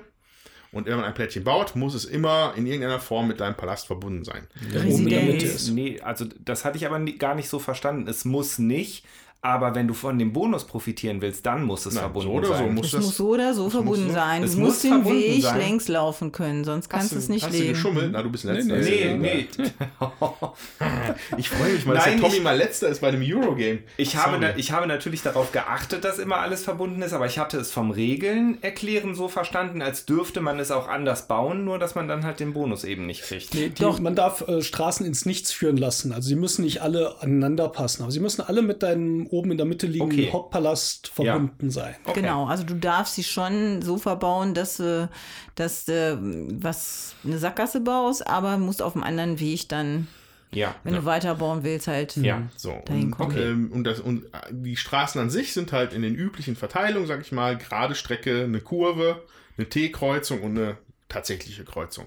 [0.73, 3.87] Und wenn man ein Plättchen baut, muss es immer in irgendeiner Form mit deinem Palast
[3.87, 4.47] verbunden sein.
[4.75, 5.23] Der oben in der.
[5.23, 5.69] Mitte ist.
[5.71, 8.09] Nee, also das hatte ich aber nie- gar nicht so verstanden.
[8.09, 9.07] Es muss nicht,
[9.45, 12.47] aber wenn du von dem Bonus profitieren willst, dann muss es Nein, verbunden so oder
[12.49, 12.75] so sein.
[12.75, 14.43] muss Es das- muss so oder so verbunden so- sein.
[14.43, 15.59] es Du muss musst den verbunden Weg sein.
[15.59, 17.73] längs laufen können, sonst kannst du es nicht hast du legen.
[17.75, 18.11] geschummelt?
[18.13, 18.77] Na, du bist letzter.
[18.79, 19.47] Nee, nee.
[21.37, 23.81] Ich freue mich mal, dass Nein, der Tommy ich- mal letzter ist bei dem Eurogame.
[23.97, 24.53] Ich habe, Sorry.
[24.57, 27.91] ich habe natürlich darauf geachtet, dass immer alles verbunden ist, aber ich hatte es vom
[27.91, 32.25] Regeln erklären so verstanden, als dürfte man es auch anders bauen, nur dass man dann
[32.25, 33.55] halt den Bonus eben nicht kriegt.
[33.55, 34.01] Nee, die, Doch.
[34.01, 36.13] man darf äh, Straßen ins Nichts führen lassen.
[36.13, 39.57] Also sie müssen nicht alle aneinander passen, aber sie müssen alle mit deinem oben in
[39.57, 40.31] der Mitte liegenden Okay.
[40.33, 41.95] Hauptpalast verbunden sein.
[42.05, 42.21] Okay.
[42.21, 45.09] Genau, also du darfst sie schon so verbauen, dass du,
[45.55, 46.19] dass du
[46.61, 50.07] was eine Sackgasse baust, aber musst auf einem anderen Weg dann,
[50.53, 50.75] Ja.
[50.85, 52.17] wenn du weiterbauen willst, halt.
[52.17, 52.43] Ja.
[52.57, 53.37] So, Dahin und, kommen.
[53.39, 57.07] ähm, und, das, und äh, die Straßen an sich sind halt in den üblichen Verteilungen,
[57.07, 59.23] sag ich mal, gerade Strecke, eine Kurve,
[59.59, 60.79] eine T-Kreuzung und eine
[61.09, 62.07] tatsächliche Kreuzung.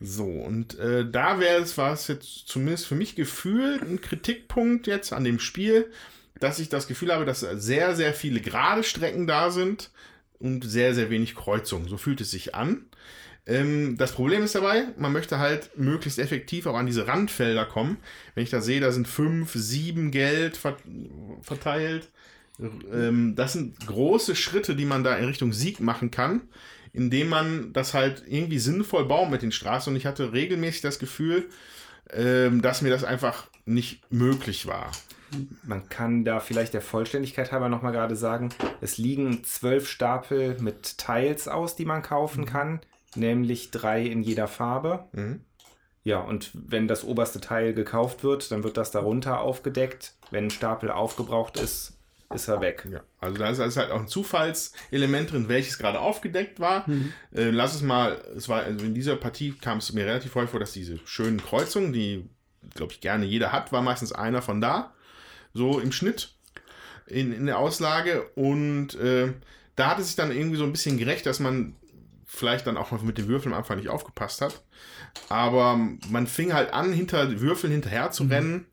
[0.00, 4.86] So, und äh, da wäre es, war es jetzt zumindest für mich gefühlt ein Kritikpunkt
[4.86, 5.90] jetzt an dem Spiel,
[6.40, 9.90] dass ich das Gefühl habe, dass sehr, sehr viele gerade Strecken da sind
[10.38, 11.88] und sehr, sehr wenig Kreuzungen.
[11.88, 12.86] So fühlt es sich an.
[13.46, 17.96] Ähm, das Problem ist dabei, man möchte halt möglichst effektiv auch an diese Randfelder kommen.
[18.34, 20.76] Wenn ich da sehe, da sind fünf, sieben Geld ver
[21.42, 22.10] verteilt.
[22.60, 26.42] Ähm, das sind große Schritte, die man da in Richtung Sieg machen kann,
[26.92, 29.92] indem man das halt irgendwie sinnvoll baut mit den Straßen.
[29.92, 31.48] Und ich hatte regelmäßig das Gefühl,
[32.12, 34.92] ähm, dass mir das einfach nicht möglich war.
[35.62, 38.50] Man kann da vielleicht der Vollständigkeit halber nochmal gerade sagen,
[38.80, 42.80] es liegen zwölf Stapel mit Tiles aus, die man kaufen kann,
[43.14, 45.04] nämlich drei in jeder Farbe.
[45.12, 45.40] Mhm.
[46.04, 50.14] Ja, und wenn das oberste Teil gekauft wird, dann wird das darunter aufgedeckt.
[50.30, 51.98] Wenn ein Stapel aufgebraucht ist,
[52.32, 52.86] ist er weg.
[52.90, 56.86] Ja, also da ist, halt auch ein Zufallselement drin, welches gerade aufgedeckt war.
[57.34, 60.50] Äh, lass es mal, es war, also in dieser Partie kam es mir relativ häufig
[60.50, 62.28] vor, dass diese schönen Kreuzungen, die,
[62.74, 64.92] glaube ich, gerne jeder hat, war meistens einer von da.
[65.54, 66.34] So im Schnitt
[67.06, 68.28] in, in der Auslage.
[68.34, 69.32] Und äh,
[69.76, 71.74] da hat es sich dann irgendwie so ein bisschen gerecht, dass man
[72.26, 74.62] vielleicht dann auch mit den Würfeln am Anfang nicht aufgepasst hat.
[75.28, 75.76] Aber
[76.08, 78.32] man fing halt an, hinter Würfeln hinterher zu mhm.
[78.32, 78.66] rennen,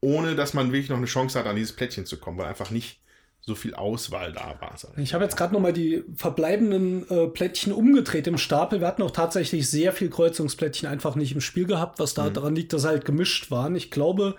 [0.00, 2.70] ohne dass man wirklich noch eine Chance hat, an dieses Plättchen zu kommen, weil einfach
[2.70, 3.00] nicht
[3.40, 4.76] so viel Auswahl da war.
[4.96, 8.80] Ich habe jetzt gerade noch mal die verbleibenden äh, Plättchen umgedreht im Stapel.
[8.80, 12.34] Wir hatten auch tatsächlich sehr viel Kreuzungsplättchen einfach nicht im Spiel gehabt, was da mhm.
[12.34, 13.76] daran liegt, dass sie halt gemischt waren.
[13.76, 14.34] Ich glaube,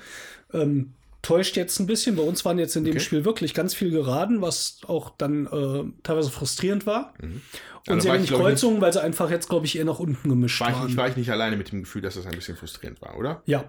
[0.53, 0.93] ähm,
[1.27, 2.15] täuscht jetzt ein bisschen.
[2.15, 3.01] Bei uns waren jetzt in dem okay.
[3.01, 7.13] Spiel wirklich ganz viel geraden, was auch dann äh, teilweise frustrierend war.
[7.21, 7.41] Mhm.
[7.87, 10.61] Und also sehr wenig Kreuzungen, weil sie einfach jetzt, glaube ich, eher nach unten gemischt
[10.61, 10.87] war waren.
[10.87, 13.41] Ich, war ich nicht alleine mit dem Gefühl, dass das ein bisschen frustrierend war, oder?
[13.45, 13.65] Ja.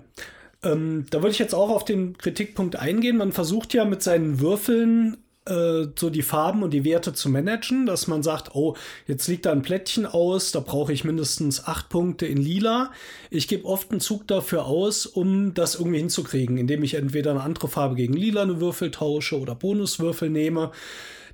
[0.63, 3.17] Ähm, da würde ich jetzt auch auf den Kritikpunkt eingehen.
[3.17, 5.17] Man versucht ja mit seinen Würfeln
[5.49, 8.77] äh, so die Farben und die Werte zu managen, dass man sagt, oh,
[9.07, 12.93] jetzt liegt da ein Plättchen aus, da brauche ich mindestens acht Punkte in lila.
[13.31, 17.43] Ich gebe oft einen Zug dafür aus, um das irgendwie hinzukriegen, indem ich entweder eine
[17.43, 20.71] andere Farbe gegen lila eine Würfel tausche oder Bonuswürfel nehme.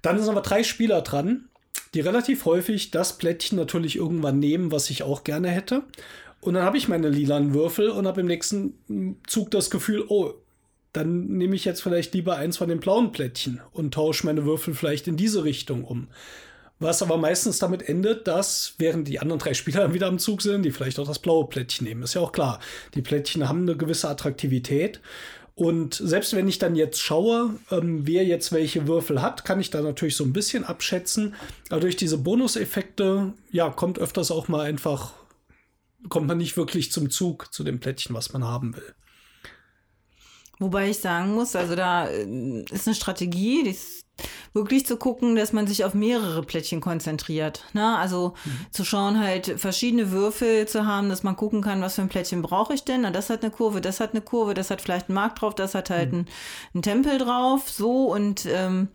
[0.03, 1.49] Dann sind aber drei Spieler dran,
[1.95, 5.83] die relativ häufig das Plättchen natürlich irgendwann nehmen, was ich auch gerne hätte.
[6.41, 10.35] Und dann habe ich meine lilanen Würfel und habe im nächsten Zug das Gefühl, oh,
[10.95, 14.75] dann nehme ich jetzt vielleicht lieber eins von den blauen Plättchen und tausche meine Würfel
[14.75, 16.09] vielleicht in diese Richtung um.
[16.79, 20.63] Was aber meistens damit endet, dass, während die anderen drei Spieler wieder am Zug sind,
[20.63, 22.03] die vielleicht auch das blaue Plättchen nehmen.
[22.03, 22.61] Ist ja auch klar.
[22.95, 25.01] Die Plättchen haben eine gewisse Attraktivität.
[25.57, 29.71] Und selbst wenn ich dann jetzt schaue, ähm, wer jetzt welche Würfel hat, kann ich
[29.71, 31.35] da natürlich so ein bisschen abschätzen.
[31.71, 35.13] Aber durch diese Bonuseffekte, ja, kommt öfters auch mal einfach,
[36.09, 38.95] kommt man nicht wirklich zum Zug zu dem Plättchen, was man haben will.
[40.59, 44.05] Wobei ich sagen muss, also da äh, ist eine Strategie, die ist
[44.53, 47.65] wirklich zu gucken, dass man sich auf mehrere Plättchen konzentriert.
[47.73, 47.99] Ne?
[47.99, 48.67] Also mhm.
[48.71, 52.41] zu schauen, halt verschiedene Würfel zu haben, dass man gucken kann, was für ein Plättchen
[52.41, 53.01] brauche ich denn.
[53.01, 55.55] Na, das hat eine Kurve, das hat eine Kurve, das hat vielleicht einen Markt drauf,
[55.57, 56.27] das hat halt mhm.
[56.73, 58.89] einen, Tempel drauf, so und ähm,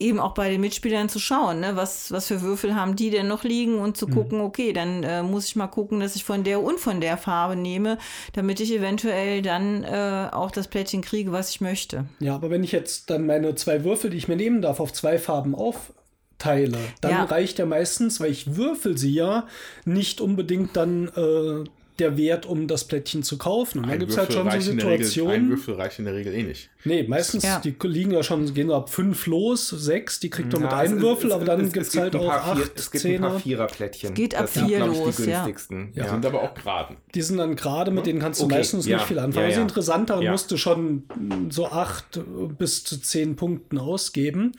[0.00, 1.74] eben auch bei den Mitspielern zu schauen, ne?
[1.74, 4.14] was, was für Würfel haben die denn noch liegen und zu mhm.
[4.14, 7.16] gucken, okay, dann äh, muss ich mal gucken, dass ich von der und von der
[7.16, 7.98] Farbe nehme,
[8.32, 12.06] damit ich eventuell dann äh, auch das Plättchen kriege, was ich möchte.
[12.20, 14.92] Ja, aber wenn ich jetzt dann meine zwei Würfel, die ich mir nehmen darf, auf
[14.92, 17.24] zwei Farben aufteile, dann ja.
[17.24, 19.48] reicht ja meistens, weil ich würfel sie ja,
[19.84, 21.68] nicht unbedingt dann äh,
[21.98, 23.80] der Wert, um das Plättchen zu kaufen.
[23.80, 25.34] Und dann gibt es halt schon so Situationen.
[25.34, 26.70] Ein Würfel reicht in der Regel eh nicht.
[26.84, 27.60] Nee, meistens, ja.
[27.60, 31.00] die liegen ja schon, gehen ab fünf los, sechs, die kriegt man ja, mit einem
[31.00, 34.14] Würfel, aber dann gibt es halt auch acht, vier, Es gibt ein paar Viererplättchen.
[34.14, 35.92] Geht ab das vier sind, los, die günstigsten.
[35.94, 36.04] Ja.
[36.04, 36.96] Die sind aber auch geraden.
[37.14, 38.56] Die sind dann gerade, mit denen kannst du okay.
[38.56, 39.34] meistens nicht viel anfangen.
[39.34, 39.48] Ja, ja.
[39.48, 41.04] Also interessanter, musst du schon
[41.50, 42.20] so acht
[42.58, 44.52] bis zu zehn Punkten ausgeben.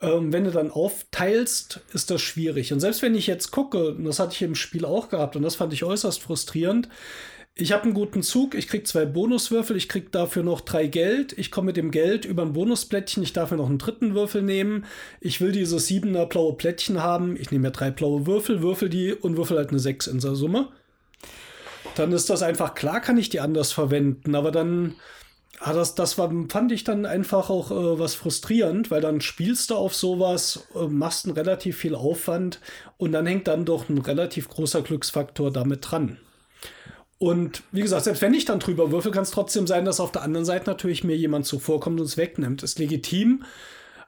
[0.00, 2.72] Ähm, wenn du dann aufteilst, ist das schwierig.
[2.72, 5.42] Und selbst wenn ich jetzt gucke, und das hatte ich im Spiel auch gehabt und
[5.42, 6.88] das fand ich äußerst frustrierend,
[7.60, 11.36] ich habe einen guten Zug, ich kriege zwei Bonuswürfel, ich kriege dafür noch drei Geld,
[11.36, 14.42] ich komme mit dem Geld über ein Bonusplättchen, ich darf mir noch einen dritten Würfel
[14.42, 14.84] nehmen,
[15.20, 19.12] ich will dieses siebener blaue Plättchen haben, ich nehme mir drei blaue Würfel, würfel die
[19.12, 20.68] und würfel halt eine sechs in der Summe.
[21.96, 24.94] Dann ist das einfach klar, kann ich die anders verwenden, aber dann
[25.60, 29.70] Ah, das, das war, fand ich dann einfach auch äh, was frustrierend, weil dann spielst
[29.70, 32.60] du auf sowas, äh, machst einen relativ viel Aufwand
[32.96, 36.18] und dann hängt dann doch ein relativ großer Glücksfaktor damit dran.
[37.18, 40.12] Und wie gesagt, selbst wenn ich dann drüber würfel, kann es trotzdem sein, dass auf
[40.12, 42.62] der anderen Seite natürlich mir jemand zuvorkommt und es wegnimmt.
[42.62, 43.42] Ist legitim.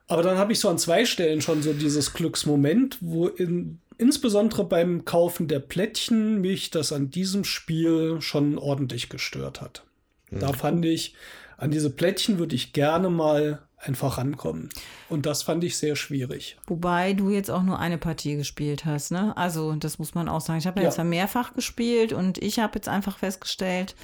[0.07, 4.63] Aber dann habe ich so an zwei Stellen schon so dieses Glücksmoment, wo in, insbesondere
[4.63, 9.83] beim Kaufen der Plättchen mich das an diesem Spiel schon ordentlich gestört hat.
[10.31, 10.55] Da mhm.
[10.55, 11.15] fand ich,
[11.61, 14.69] an diese Plättchen würde ich gerne mal einfach rankommen.
[15.09, 16.57] Und das fand ich sehr schwierig.
[16.65, 19.37] Wobei du jetzt auch nur eine Partie gespielt hast, ne?
[19.37, 20.59] Also, das muss man auch sagen.
[20.59, 23.95] Ich habe ja jetzt ja mehrfach gespielt und ich habe jetzt einfach festgestellt,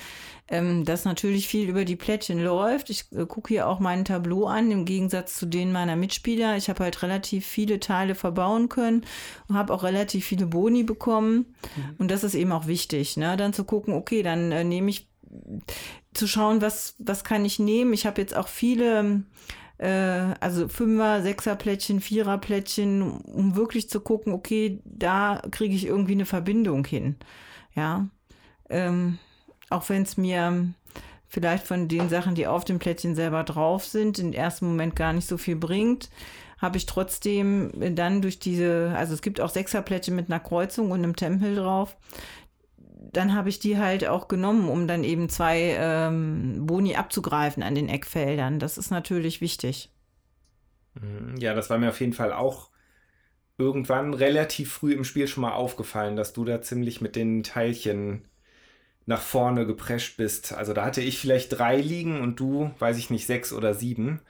[0.49, 2.91] ähm, dass natürlich viel über die Plättchen läuft.
[2.91, 6.57] Ich äh, gucke hier auch mein Tableau an, im Gegensatz zu denen meiner Mitspieler.
[6.57, 9.03] Ich habe halt relativ viele Teile verbauen können
[9.47, 11.55] und habe auch relativ viele Boni bekommen.
[11.75, 11.95] Mhm.
[11.97, 13.35] Und das ist eben auch wichtig, ne?
[13.35, 15.06] Dann zu gucken, okay, dann äh, nehme ich
[16.13, 17.93] zu schauen, was, was kann ich nehmen.
[17.93, 19.23] Ich habe jetzt auch viele,
[19.77, 25.85] äh, also Fünfer, Sechser Plättchen, Vierer Plättchen, um wirklich zu gucken, okay, da kriege ich
[25.85, 27.15] irgendwie eine Verbindung hin.
[27.75, 28.07] Ja.
[28.69, 29.17] Ähm,
[29.69, 30.73] auch wenn es mir
[31.27, 35.13] vielleicht von den Sachen, die auf dem Plättchen selber drauf sind, im ersten Moment gar
[35.13, 36.09] nicht so viel bringt,
[36.57, 40.99] habe ich trotzdem dann durch diese, also es gibt auch Sechserplättchen mit einer Kreuzung und
[40.99, 41.95] einem Tempel drauf,
[43.17, 47.73] dann habe ich die halt auch genommen, um dann eben zwei ähm, Boni abzugreifen an
[47.73, 48.59] den Eckfeldern.
[48.59, 49.91] Das ist natürlich wichtig.
[50.93, 51.35] Mhm.
[51.39, 52.69] Ja, das war mir auf jeden Fall auch
[53.57, 58.25] irgendwann relativ früh im Spiel schon mal aufgefallen, dass du da ziemlich mit den Teilchen
[59.07, 60.53] nach vorne geprescht bist.
[60.53, 64.21] Also da hatte ich vielleicht drei liegen und du, weiß ich nicht, sechs oder sieben.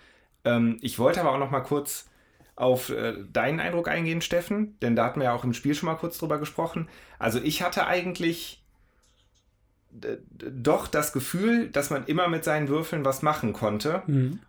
[0.46, 2.10] Ähm, ich wollte aber auch noch mal kurz
[2.56, 5.88] auf äh, deinen Eindruck eingehen, Steffen, denn da hatten wir ja auch im Spiel schon
[5.88, 6.88] mal kurz drüber gesprochen.
[7.20, 8.64] Also ich hatte eigentlich
[10.40, 14.04] doch das Gefühl, dass man immer mit seinen Würfeln was machen konnte.
[14.08, 14.40] Mhm.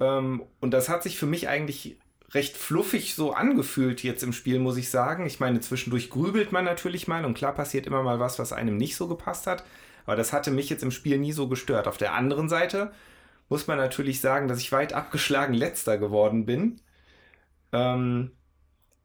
[0.00, 1.98] Ähm, und das hat sich für mich eigentlich
[2.32, 5.26] recht fluffig so angefühlt jetzt im Spiel, muss ich sagen.
[5.26, 8.76] Ich meine, zwischendurch grübelt man natürlich mal und klar passiert immer mal was, was einem
[8.76, 9.64] nicht so gepasst hat.
[10.04, 11.88] Aber das hatte mich jetzt im Spiel nie so gestört.
[11.88, 12.92] Auf der anderen Seite
[13.48, 16.80] muss man natürlich sagen, dass ich weit abgeschlagen letzter geworden bin.
[17.72, 18.32] Ähm,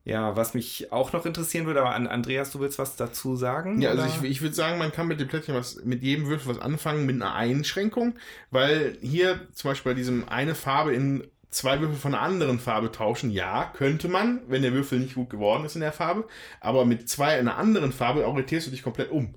[0.06, 3.82] ja, was mich auch noch interessieren würde, aber Andreas, du willst was dazu sagen?
[3.82, 4.04] Ja, oder?
[4.04, 6.62] also ich, ich würde sagen, man kann mit dem Plättchen was, mit jedem Würfel was
[6.62, 8.16] anfangen mit einer Einschränkung,
[8.52, 12.92] weil hier zum Beispiel bei diesem eine Farbe in zwei Würfel von einer anderen Farbe
[12.92, 16.28] tauschen, ja, könnte man, wenn der Würfel nicht gut geworden ist in der Farbe,
[16.60, 19.36] aber mit zwei in einer anderen Farbe orientierst du dich komplett um,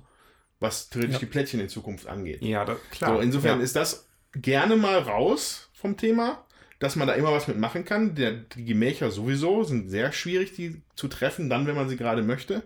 [0.58, 1.20] was theoretisch Ja.
[1.20, 2.42] die Plättchen in Zukunft angeht.
[2.42, 3.16] ja, da, klar.
[3.16, 3.64] So, insofern ja.
[3.64, 6.45] ist das gerne mal raus vom Thema,
[6.78, 8.14] dass man da immer was mitmachen kann.
[8.14, 12.22] Der, die Gemächer sowieso sind sehr schwierig, die zu treffen, dann, wenn man sie gerade
[12.22, 12.62] möchte.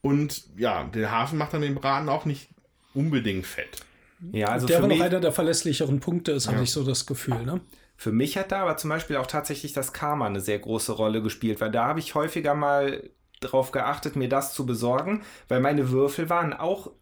[0.00, 2.48] Und ja, der Hafen macht dann den Braten auch nicht
[2.94, 3.82] unbedingt fett.
[4.32, 7.06] ja, also der für aber noch einer der verlässlicheren Punkte ist, hatte ich so das
[7.06, 7.44] Gefühl.
[7.44, 7.60] Ne?
[7.96, 11.20] Für mich hat da aber zum Beispiel auch tatsächlich das Karma eine sehr große Rolle
[11.20, 15.90] gespielt, weil da habe ich häufiger mal darauf geachtet, mir das zu besorgen, weil meine
[15.90, 16.92] Würfel waren auch,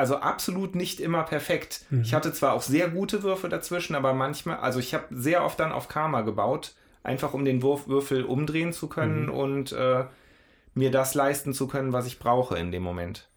[0.00, 1.84] also absolut nicht immer perfekt.
[2.02, 5.60] Ich hatte zwar auch sehr gute Würfel dazwischen, aber manchmal, also ich habe sehr oft
[5.60, 6.72] dann auf Karma gebaut,
[7.02, 10.04] einfach um den Wurf Würfel umdrehen zu können und äh,
[10.74, 13.28] mir das leisten zu können, was ich brauche in dem Moment.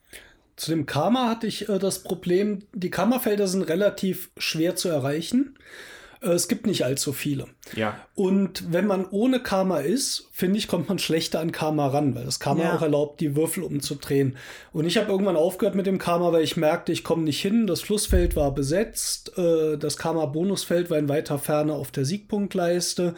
[0.55, 5.57] Zu dem Karma hatte ich äh, das Problem, die Karmafelder sind relativ schwer zu erreichen.
[6.23, 7.47] Äh, es gibt nicht allzu viele.
[7.75, 12.15] Ja, Und wenn man ohne Karma ist, finde ich, kommt man schlechter an Karma ran,
[12.15, 12.75] weil das Karma Ja.
[12.75, 14.37] auch erlaubt, die Würfel umzudrehen.
[14.71, 17.67] Und ich habe irgendwann aufgehört mit dem Karma, weil ich merkte, ich komme nicht hin.
[17.67, 19.37] Das Flussfeld war besetzt.
[19.37, 23.15] Äh, das Karma-Bonusfeld war in weiter Ferne auf der Siegpunktleiste.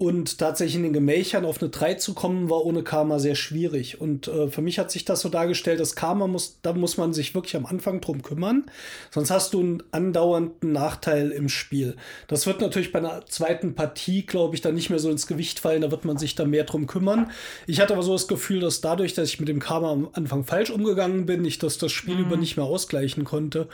[0.00, 4.00] Und tatsächlich in den Gemächern auf eine 3 zu kommen, war ohne Karma sehr schwierig.
[4.00, 7.12] Und äh, für mich hat sich das so dargestellt, das Karma muss, da muss man
[7.12, 8.64] sich wirklich am Anfang drum kümmern.
[9.10, 11.96] Sonst hast du einen andauernden Nachteil im Spiel.
[12.28, 15.60] Das wird natürlich bei einer zweiten Partie, glaube ich, dann nicht mehr so ins Gewicht
[15.60, 15.82] fallen.
[15.82, 17.30] Da wird man sich da mehr drum kümmern.
[17.66, 20.44] Ich hatte aber so das Gefühl, dass dadurch, dass ich mit dem Karma am Anfang
[20.44, 23.68] falsch umgegangen bin, ich das das Spiel über nicht mehr ausgleichen konnte.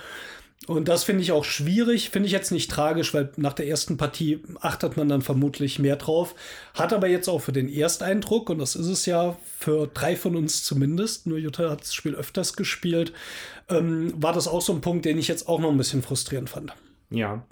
[0.67, 3.97] Und das finde ich auch schwierig, finde ich jetzt nicht tragisch, weil nach der ersten
[3.99, 6.35] Partie achtet man dann vermutlich mehr drauf.
[6.75, 10.35] Hat aber jetzt auch für den Ersteindruck, und das ist es ja für drei von
[10.35, 13.13] uns zumindest, nur Jutta hat das Spiel öfters gespielt,
[13.69, 16.51] ähm, war das auch so ein Punkt, den ich jetzt auch noch ein bisschen frustrierend
[16.51, 16.73] fand.
[17.11, 17.45] ja.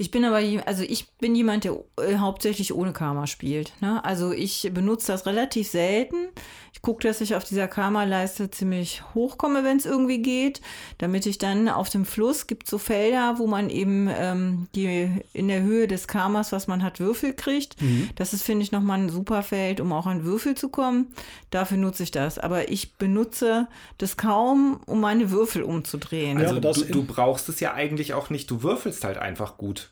[0.00, 3.72] Ich bin aber, also ich bin jemand, der äh, hauptsächlich ohne Karma spielt.
[3.80, 4.02] Ne?
[4.04, 6.28] Also ich benutze das relativ selten.
[6.72, 10.60] Ich gucke, dass ich auf dieser Karma-Leiste ziemlich hochkomme, wenn es irgendwie geht,
[10.98, 15.48] damit ich dann auf dem Fluss gibt so Felder, wo man eben ähm, die in
[15.48, 17.74] der Höhe des Karmas, was man hat, Würfel kriegt.
[18.14, 21.08] Das ist, finde ich, nochmal ein super Feld, um auch an Würfel zu kommen.
[21.50, 22.38] Dafür nutze ich das.
[22.38, 23.66] Aber ich benutze
[23.96, 26.38] das kaum, um meine Würfel umzudrehen.
[26.38, 29.58] Ja, Also das du, du brauchst es ja eigentlich auch nicht, du würfelst halt einfach
[29.58, 29.87] gut.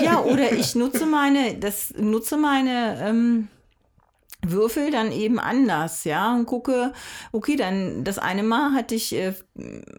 [0.00, 3.48] Ja, oder ich nutze meine, das nutze meine ähm,
[4.44, 6.92] Würfel dann eben anders, ja, und gucke,
[7.30, 9.34] okay, dann das eine Mal hatte ich äh,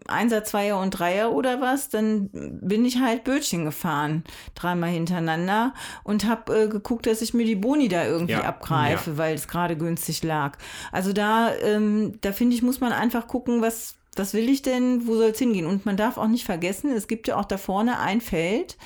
[0.06, 4.22] Einser, Zweier und Dreier oder was, dann bin ich halt Bötchen gefahren,
[4.54, 5.72] dreimal hintereinander
[6.02, 9.48] und habe äh, geguckt, dass ich mir die Boni da irgendwie Ja, abgreife, weil es
[9.48, 10.58] gerade günstig lag.
[10.92, 15.08] Also da, ähm, da finde ich, muss man einfach gucken, was was will ich denn,
[15.08, 15.66] wo soll es hingehen?
[15.66, 18.76] Und man darf auch nicht vergessen, es gibt ja auch da vorne ein Feld,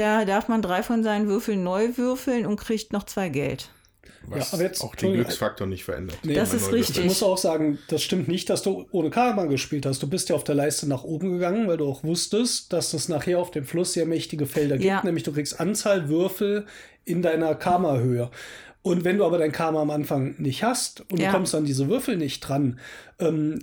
[0.00, 3.70] da darf man drei von seinen Würfeln neu würfeln und kriegt noch zwei Geld.
[4.26, 6.18] Was Ja, aber jetzt- auch den Glücksfaktor nicht verändert.
[6.22, 6.98] Nee, Das ist richtig.
[6.98, 10.02] Ich muss auch sagen, das stimmt nicht, dass du ohne Karma gespielt hast.
[10.02, 13.08] Du bist ja auf der Leiste nach oben gegangen, weil du auch wusstest, dass es
[13.08, 14.86] nachher auf dem Fluss sehr mächtige Felder gibt.
[14.88, 15.02] Ja.
[15.04, 16.66] Nämlich du kriegst Anzahl Würfel
[17.06, 18.30] in deiner Karma-Höhe.
[18.82, 21.30] Und wenn du aber dein Karma am Anfang nicht hast und Ja.
[21.30, 22.78] du kommst an diese Würfel nicht dran,
[23.18, 23.60] ähm,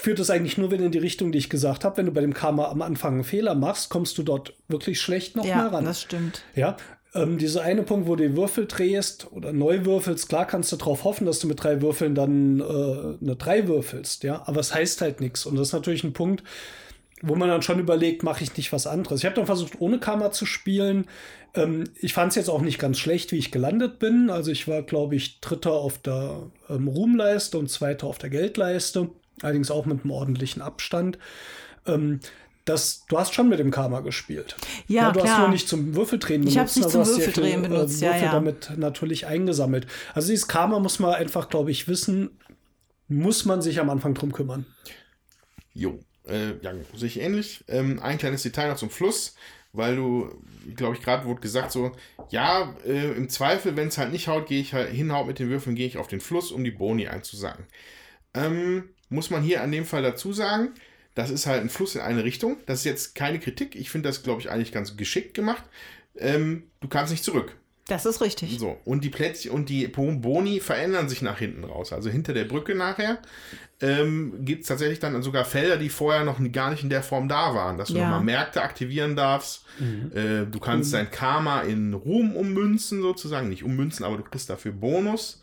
[0.00, 1.96] führt es eigentlich nur wieder in die Richtung, die ich gesagt habe.
[1.98, 5.36] Wenn du bei dem Karma am Anfang einen Fehler machst, kommst du dort wirklich schlecht
[5.36, 5.84] noch Ja, ran.
[5.84, 6.42] das stimmt.
[6.54, 6.76] Ja,
[7.14, 10.76] ähm, dieser eine Punkt, wo du die Würfel drehst oder neu würfelst, klar kannst du
[10.76, 12.64] darauf hoffen, dass du mit drei Würfeln dann äh,
[13.22, 15.44] eine drei würfelst, ja, aber es heißt halt nichts.
[15.44, 16.44] Und das ist natürlich ein Punkt,
[17.22, 19.20] wo man dann schon überlegt, mache ich nicht was anderes.
[19.20, 21.06] Ich habe dann versucht, ohne Karma zu spielen.
[21.54, 24.30] Ähm, ich fand es jetzt auch nicht ganz schlecht, wie ich gelandet bin.
[24.30, 29.08] Also ich war, glaube ich, Dritter auf der ähm, Ruhmleiste und Zweiter auf der Geldleiste.
[29.42, 31.18] Allerdings auch mit einem ordentlichen Abstand.
[31.86, 32.20] Ähm,
[32.64, 34.56] das, du hast schon mit dem Karma gespielt.
[34.86, 35.40] Ja, du hast klar.
[35.40, 38.04] nur nicht zum Würfeldrehen Ich hab's nicht aber zum du hast Würfeldrehen viel, benutzt, äh,
[38.04, 38.32] ja, Würfel ja.
[38.32, 39.86] damit natürlich eingesammelt.
[40.14, 42.30] Also dieses Karma muss man einfach, glaube ich, wissen,
[43.08, 44.66] muss man sich am Anfang drum kümmern.
[45.74, 45.98] Jo,
[46.28, 47.64] äh, ja, sehe ich ähnlich.
[47.66, 49.34] Ähm, ein kleines Detail noch zum Fluss.
[49.72, 50.30] weil du,
[50.74, 51.92] glaube ich, gerade wurde gesagt so,
[52.30, 55.48] ja, äh, im Zweifel, wenn es halt nicht haut, gehe ich halt hinhaut mit den
[55.48, 57.66] Würfeln, gehe ich auf den Fluss, um die Boni einzusacken.
[58.34, 60.70] Ähm, muss man hier an dem Fall dazu sagen,
[61.14, 62.56] das ist halt ein Fluss in eine Richtung.
[62.66, 63.74] Das ist jetzt keine Kritik.
[63.76, 65.64] Ich finde das, glaube ich, eigentlich ganz geschickt gemacht.
[66.16, 67.56] Ähm, du kannst nicht zurück.
[67.88, 68.56] Das ist richtig.
[68.60, 71.92] So, und die Plättchen und die Boni verändern sich nach hinten raus.
[71.92, 73.18] Also hinter der Brücke nachher
[73.80, 77.28] ähm, gibt es tatsächlich dann sogar Felder, die vorher noch gar nicht in der Form
[77.28, 78.02] da waren, dass du Ja.
[78.04, 79.64] nochmal Märkte aktivieren darfst.
[80.14, 83.48] Äh, du kannst dein Karma in Ruhm ummünzen, sozusagen.
[83.48, 85.42] Nicht ummünzen, aber du kriegst dafür Bonus.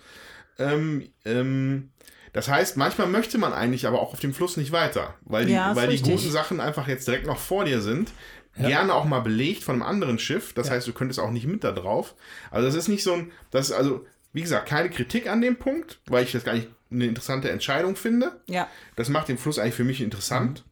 [0.58, 1.90] Ähm, ähm,
[2.38, 5.54] das heißt, manchmal möchte man eigentlich aber auch auf dem Fluss nicht weiter, weil die,
[5.54, 8.12] Ja, weil die guten Sachen einfach jetzt direkt noch vor dir sind.
[8.56, 10.54] Gerne auch mal belegt von einem anderen Schiff.
[10.54, 12.14] Das heißt, du könntest auch nicht mit da drauf.
[12.52, 15.56] Also das ist nicht so ein, das ist also, wie gesagt, keine Kritik an dem
[15.56, 18.40] Punkt, weil ich das gar nicht eine interessante Entscheidung finde.
[18.46, 18.68] Ja.
[18.96, 20.64] Das macht den Fluss eigentlich für mich interessant.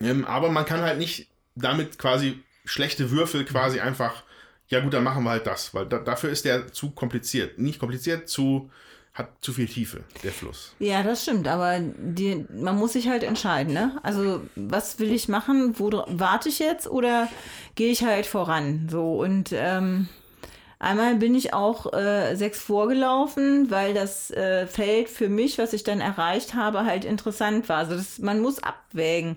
[0.00, 4.22] Ähm, aber man kann halt nicht damit quasi schlechte Würfel quasi einfach,
[4.68, 7.58] ja gut, dann machen wir halt das, weil da, dafür ist der zu kompliziert.
[7.58, 8.70] Nicht kompliziert, zu,
[9.14, 10.74] hat zu viel Tiefe, der Fluss.
[10.78, 13.98] Ja, das stimmt, aber die, man muss sich halt entscheiden, ne?
[14.02, 15.78] Also, was will ich machen?
[15.78, 17.28] Wo warte ich jetzt oder
[17.74, 18.88] gehe ich halt voran?
[18.90, 20.08] So und ähm,
[20.78, 25.84] einmal bin ich auch äh, sechs vorgelaufen, weil das äh, Feld für mich, was ich
[25.84, 27.78] dann erreicht habe, halt interessant war.
[27.78, 29.36] Also, das, man muss abwägen,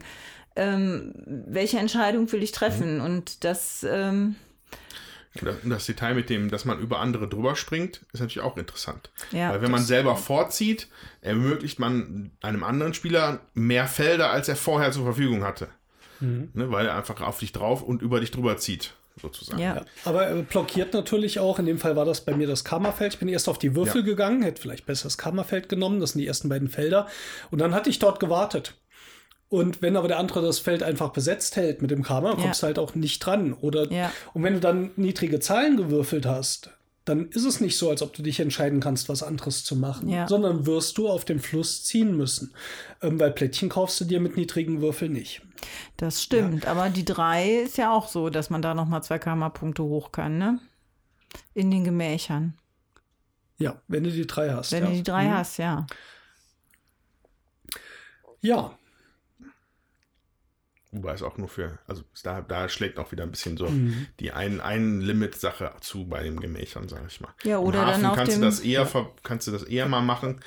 [0.56, 3.86] ähm, welche Entscheidung will ich treffen und das.
[3.88, 4.38] Ähm,
[5.42, 8.58] das- und das Detail mit dem, dass man über andere drüber springt, ist natürlich auch
[8.58, 9.10] interessant.
[9.32, 10.88] Ja, Weil wenn man selber vorzieht,
[11.22, 15.68] ermöglicht man einem anderen Spieler mehr Felder, als er vorher zur Verfügung hatte.
[16.22, 19.60] Ne, weil er einfach auf dich drauf und über dich drüber zieht, sozusagen.
[19.60, 19.84] ja.
[20.06, 23.14] Aber er blockiert natürlich auch, in dem Fall war das bei mir das Karmafeld.
[23.16, 24.06] Ich bin erst auf die Würfel Ja.
[24.08, 27.08] gegangen, hätte vielleicht besser das Karmafeld genommen, das sind die ersten beiden Felder.
[27.52, 28.76] Und dann hatte ich dort gewartet.
[29.50, 32.36] Und wenn aber der andere das Feld einfach besetzt hält mit dem Karma, Ja.
[32.36, 33.54] kommst du halt auch nicht dran.
[33.54, 34.12] Oder Ja.
[34.34, 36.72] und wenn du dann niedrige Zahlen gewürfelt hast,
[37.06, 40.10] dann ist es nicht so, als ob du dich entscheiden kannst, was anderes zu machen,
[40.10, 40.28] Ja.
[40.28, 42.54] sondern wirst du auf den Fluss ziehen müssen.
[43.04, 45.42] Ähm, weil Plättchen kaufst du dir mit niedrigen Würfeln nicht.
[45.98, 49.84] Das stimmt, aber die drei ist ja auch so, dass man da nochmal zwei Karma-Punkte
[49.84, 50.60] hoch kann, ne?
[51.54, 52.56] In den Gemächern.
[53.58, 54.72] Ja, wenn du die drei hast.
[54.72, 54.90] Wenn ja.
[54.90, 55.34] du die drei Mhm.
[55.34, 55.86] hast, ja.
[58.42, 58.78] Ja,
[60.96, 64.08] Wobei es auch nur für, also da, da schlägt auch wieder ein bisschen so Mhm.
[64.20, 67.30] die ein, ein Limit-Sache zu bei den Gemächern, sag ich mal.
[67.44, 69.64] Ja, oder Im Hafen dann auf kannst dem- du das eher ver, kannst du das
[69.64, 70.40] eher mal machen.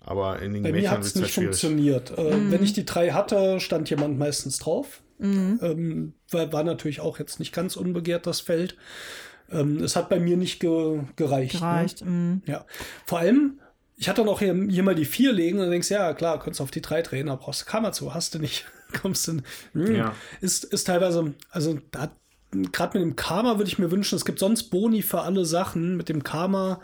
[0.00, 1.60] aber in den Bei mir Gemächern hat wird es es halt nicht schwierig.
[1.60, 2.18] funktioniert.
[2.18, 2.50] Äh, Mhm.
[2.52, 5.02] Wenn ich die drei hatte, stand jemand meistens drauf.
[5.18, 5.58] Mhm.
[5.62, 8.76] Ähm, war, war natürlich auch jetzt nicht ganz unbegehrt, das Feld.
[9.50, 11.52] Ähm, es hat bei mir nicht ge gereicht.
[11.54, 12.04] Gereicht.
[12.04, 12.10] Ne?
[12.10, 12.42] mhm.
[12.46, 12.66] Ja.
[13.04, 13.60] Vor allem,
[13.96, 16.60] ich hatte noch hier, hier mal die vier legen und du denkst, ja klar, könntest
[16.60, 18.66] auf die drei drehen, aber brauchst du Kammer zu, hast du nicht.
[19.00, 19.42] Kommst du.
[19.72, 19.94] Hm.
[19.94, 20.14] Ja.
[20.40, 22.10] Ist, ist teilweise, also da
[22.50, 25.96] gerade mit dem Karma würde ich mir wünschen, es gibt sonst Boni für alle Sachen.
[25.96, 26.80] Mit dem Karma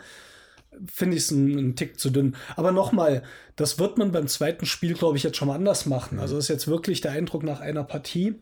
[0.91, 2.35] finde ich es einen, einen Tick zu dünn.
[2.55, 3.23] Aber nochmal,
[3.55, 6.19] das wird man beim zweiten Spiel, glaube ich, jetzt schon mal anders machen.
[6.19, 8.35] Also das ist jetzt wirklich der Eindruck nach einer Partie.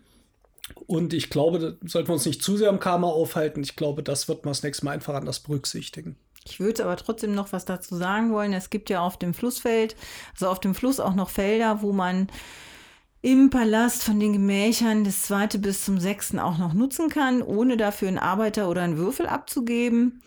[0.88, 3.62] Und ich glaube, da sollten wir uns nicht zu sehr am Karma aufhalten.
[3.62, 6.16] Ich glaube, das wird man das nächste Mal einfach anders berücksichtigen.
[6.46, 8.54] Ich würde aber trotzdem noch was dazu sagen wollen.
[8.54, 9.96] Es gibt ja auf dem Flussfeld,
[10.34, 12.28] also auf dem Fluss auch noch Felder, wo man
[13.22, 17.78] im Palast von den Gemächern das zweite bis zum sechsten auch noch nutzen kann, ohne
[17.78, 20.22] dafür einen Arbeiter oder einen Würfel abzugeben.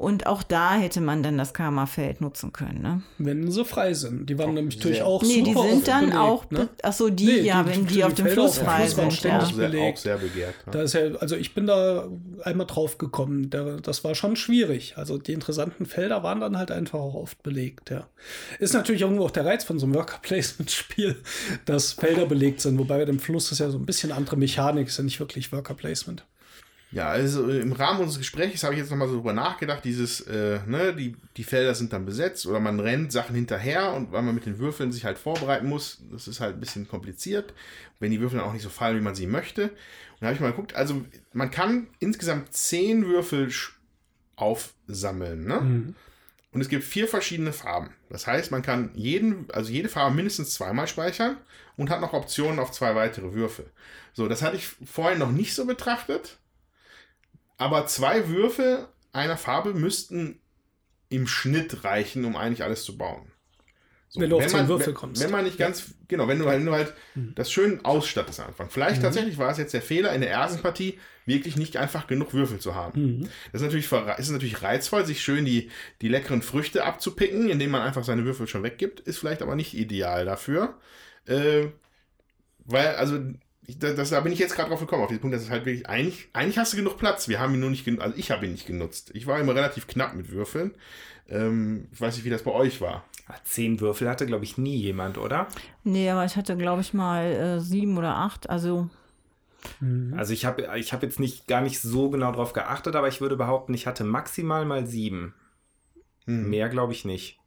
[0.00, 2.80] Und auch da hätte man dann das Karma-Feld nutzen können.
[2.80, 3.02] Ne?
[3.18, 4.28] Wenn sie frei sind.
[4.30, 6.68] Die waren nämlich natürlich sehr- auch Nee, die super sind dann belegt, auch, ne?
[6.82, 9.12] ach so, die, Nee, ja, die- wenn die, die auf dem Fluss frei sind.
[9.12, 9.38] ständig Ja.
[9.46, 9.98] Auch sehr, belegt.
[9.98, 10.54] auch sehr begehrt.
[10.66, 10.72] Ja.
[10.72, 12.08] Da ist ja, also ich bin da
[12.42, 13.50] einmal drauf gekommen.
[13.50, 14.94] Der, das war schon schwierig.
[14.96, 18.06] Also die interessanten Felder waren dann halt einfach auch oft belegt, ja.
[18.58, 21.16] Ist natürlich irgendwo auch der Reiz von so einem Worker-Placement-Spiel,
[21.66, 24.88] dass Felder belegt sind, wobei bei dem Fluss ist ja so ein bisschen andere Mechanik,
[24.88, 26.24] ist ja nicht wirklich Worker-Placement.
[26.92, 30.22] Ja, also äh, im Rahmen unseres Gesprächs habe ich jetzt nochmal so drüber nachgedacht, dieses,
[30.22, 34.22] äh, ne, die, die Felder sind dann besetzt oder man rennt Sachen hinterher und weil
[34.22, 37.54] man mit den Würfeln sich halt vorbereiten muss, das ist halt ein bisschen kompliziert,
[38.00, 39.64] wenn die Würfel dann auch nicht so fallen, wie man sie möchte.
[39.64, 43.50] Und da habe ich mal geguckt, also man kann insgesamt zehn Würfel
[44.34, 45.58] aufsammeln, ne?
[46.52, 47.90] Und es gibt vier verschiedene Farben.
[48.08, 51.36] Das heißt, man kann jeden, also jede Farbe mindestens zweimal speichern
[51.76, 53.70] und hat noch Optionen auf zwei weitere Würfel.
[54.12, 56.39] So, das hatte ich vorhin noch nicht so betrachtet.
[57.60, 60.40] Aber zwei Würfel einer Farbe müssten
[61.10, 63.30] im Schnitt reichen, um eigentlich alles zu bauen.
[64.08, 65.22] So, Wenn du auf man, Würfel kommst.
[65.22, 67.34] Wenn man nicht ganz, genau, wenn du halt, wenn du halt Mhm.
[67.34, 68.70] das schön ausstattest am Anfang.
[68.70, 72.32] Vielleicht tatsächlich war es jetzt der Fehler in der ersten Partie, wirklich nicht einfach genug
[72.32, 73.18] Würfel zu haben.
[73.18, 73.28] Mhm.
[73.52, 75.70] Das ist natürlich, ist natürlich reizvoll, sich schön die,
[76.00, 79.74] die leckeren Früchte abzupicken, indem man einfach seine Würfel schon weggibt, ist vielleicht aber nicht
[79.74, 80.78] ideal dafür.
[81.26, 81.66] Äh,
[82.64, 83.20] weil, also,
[83.70, 85.64] ich, das, da bin ich jetzt gerade drauf gekommen, auf diesen Punkt, dass es halt
[85.64, 87.28] wirklich, eigentlich, eigentlich hast du genug Platz.
[87.28, 89.10] Wir haben ihn nur nicht genutzt, also ich habe ihn nicht genutzt.
[89.14, 90.74] Ich war immer relativ knapp mit Würfeln.
[91.28, 93.04] Ähm, ich weiß nicht, wie das bei euch war.
[93.44, 95.46] Zehn Würfel hatte, glaube ich, nie jemand, oder?
[95.84, 98.50] Nee, aber ich hatte, glaube ich, mal äh, sieben oder acht.
[98.50, 98.90] Also
[100.16, 103.20] Also ich habe ich hab jetzt nicht gar nicht so genau drauf geachtet, aber ich
[103.20, 105.34] würde behaupten, ich hatte maximal mal sieben.
[106.26, 107.39] Mehr glaube ich nicht.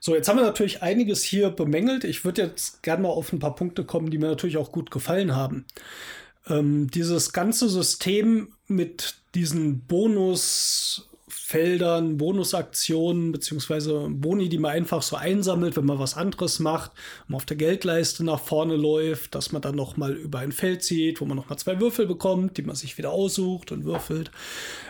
[0.00, 2.04] So, jetzt haben wir natürlich einiges hier bemängelt.
[2.04, 4.90] Ich würde jetzt gerne mal auf ein paar Punkte kommen, die mir natürlich auch gut
[4.90, 5.66] gefallen haben.
[6.48, 15.76] Ähm, dieses ganze System mit diesen Bonusfeldern, Bonusaktionen, beziehungsweise Boni, die man einfach so einsammelt,
[15.76, 16.92] wenn man was anderes macht,
[17.28, 20.84] man auf der Geldleiste nach vorne läuft, dass man dann noch mal über ein Feld
[20.84, 24.30] zieht, wo man noch mal zwei Würfel bekommt, die man sich wieder aussucht und würfelt.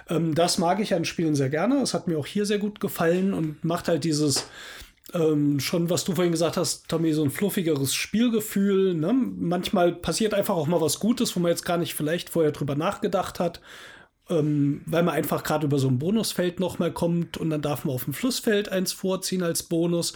[0.08, 1.80] Ähm, das mag ich an Spielen sehr gerne.
[1.80, 4.46] Das hat mir auch hier sehr gut gefallen und macht halt dieses
[5.14, 8.94] ähm, schon, was du vorhin gesagt hast, Tommy, so ein fluffigeres Spielgefühl.
[8.94, 9.12] Ne?
[9.12, 12.74] Manchmal passiert einfach auch mal was Gutes, wo man jetzt gar nicht vielleicht vorher drüber
[12.74, 13.60] nachgedacht hat,
[14.28, 17.84] ähm, weil man einfach gerade über so ein Bonusfeld noch mal kommt und dann darf
[17.84, 20.12] man auf dem Flussfeld eins vorziehen als Bonus.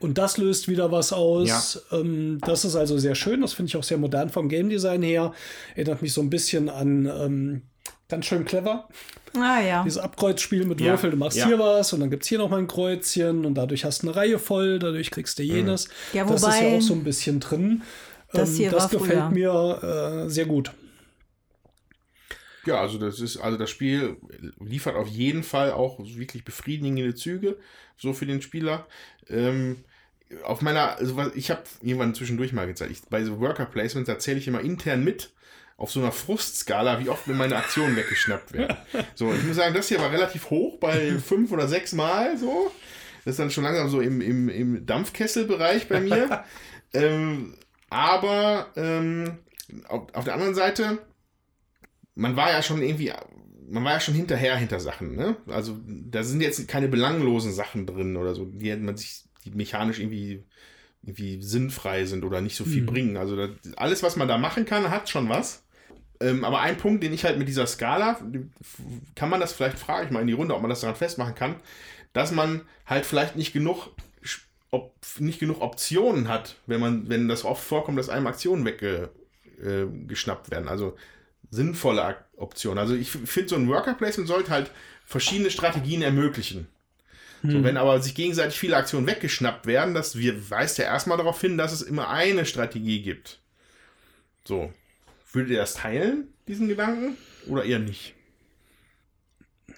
[0.00, 1.80] Und das löst wieder was aus.
[1.92, 3.40] Ähm, das ist also sehr schön.
[3.40, 5.32] Das finde ich auch sehr modern vom Game Design her.
[5.76, 7.62] Erinnert mich so ein bisschen an ähm,
[8.12, 8.88] ganz schön clever.
[9.34, 9.82] Ah ja.
[9.82, 11.46] Dieses Abkreuzspiel mit Ja, Würfel, du machst ja.
[11.46, 14.08] hier was und dann gibt es hier noch mal ein Kreuzchen und dadurch hast du
[14.08, 15.88] eine Reihe voll, dadurch kriegst du jenes.
[16.12, 17.82] Ja, das ist wobei- ja auch so ein bisschen drin.
[18.32, 19.30] Das Ähm, hier das war gefällt früher.
[19.30, 20.72] mir äh, sehr gut.
[22.64, 24.16] Ja, also das ist, also das Spiel
[24.60, 27.56] liefert auf jeden Fall auch wirklich befriedigende Züge,
[27.96, 28.86] so für den Spieler.
[29.28, 29.84] Ähm,
[30.44, 34.38] auf meiner, also ich habe irgendwann zwischendurch mal gezeigt, ich, bei so Worker Placements erzähle
[34.38, 35.30] ich immer intern mit,
[35.76, 38.76] auf so einer Frustskala, wie oft mir meine Aktionen weggeschnappt werden.
[39.14, 42.70] So, ich muss sagen, das hier war relativ hoch, bei fünf oder sechs Mal so.
[43.24, 46.44] Das ist dann schon langsam so im, im, im Dampfkesselbereich bei mir.
[46.92, 47.54] ähm,
[47.88, 49.38] aber ähm,
[49.88, 50.98] auf, auf der anderen Seite,
[52.14, 53.12] man war ja schon irgendwie,
[53.68, 55.36] man war ja schon hinterher hinter Sachen, ne?
[55.46, 59.98] Also da sind jetzt keine belanglosen Sachen drin oder so, die man sich, die mechanisch
[59.98, 60.44] irgendwie,
[61.02, 63.16] irgendwie sinnfrei sind oder nicht so viel bringen.
[63.16, 65.64] Also das, alles, was man da machen kann, hat schon was.
[66.20, 68.20] Ähm, aber ein Punkt, den ich halt mit dieser Skala,
[69.16, 71.34] kann man das vielleicht, frage ich mal in die Runde, ob man das daran festmachen
[71.34, 71.56] kann,
[72.12, 73.88] dass man halt vielleicht nicht genug,
[74.70, 80.52] ob, nicht genug Optionen hat, wenn man, wenn das oft vorkommt, dass einem Aktionen weggeschnappt
[80.52, 80.68] werden.
[80.68, 80.96] Also
[81.50, 82.78] sinnvolle Optionen.
[82.78, 84.70] Also ich finde, so ein Worker Placement sollte halt
[85.04, 86.68] verschiedene Strategien ermöglichen.
[87.44, 91.40] So, wenn aber sich gegenseitig viele Aktionen weggeschnappt werden, das wir, weist ja erstmal darauf
[91.40, 93.40] hin, dass es immer eine Strategie gibt.
[94.44, 94.72] So.
[95.32, 97.16] Würdet ihr das teilen, diesen Gedanken?
[97.48, 98.14] Oder eher nicht?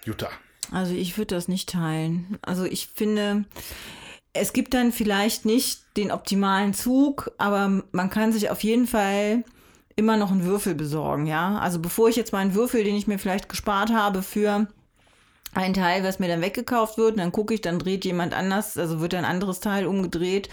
[0.04, 0.28] Jutta.
[0.72, 2.38] Also ich würde das nicht teilen.
[2.42, 3.44] Also ich finde,
[4.32, 9.44] es gibt dann vielleicht nicht den optimalen Zug, aber man kann sich auf jeden Fall
[9.96, 11.58] immer noch einen Würfel besorgen, ja.
[11.58, 14.66] Also bevor ich jetzt meinen Würfel, den ich mir vielleicht gespart habe für
[15.54, 18.76] ein Teil, was mir dann weggekauft wird, und dann gucke ich, dann dreht jemand anders,
[18.76, 20.48] also wird ein anderes Teil umgedreht.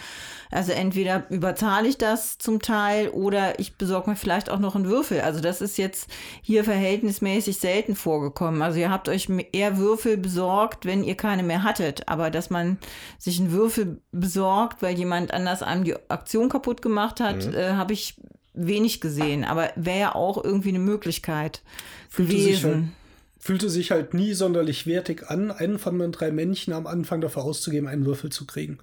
[0.52, 4.84] Also entweder überzahle ich das zum Teil oder ich besorge mir vielleicht auch noch einen
[4.84, 5.22] Würfel.
[5.22, 6.10] Also das ist jetzt
[6.42, 8.60] hier verhältnismäßig selten vorgekommen.
[8.60, 12.06] Also ihr habt euch eher Würfel besorgt, wenn ihr keine mehr hattet.
[12.06, 12.76] Aber dass man
[13.18, 17.94] sich einen Würfel besorgt, weil jemand anders einem die Aktion kaputt gemacht hat, äh, habe
[17.94, 18.20] ich
[18.52, 19.44] wenig gesehen.
[19.44, 21.62] Aber wäre ja auch irgendwie eine Möglichkeit
[22.10, 22.92] Fühlte gewesen.
[23.44, 27.42] Fühlte sich halt nie sonderlich wertig an, einen von den drei Männchen am Anfang dafür
[27.42, 28.78] auszugeben, einen Würfel zu kriegen.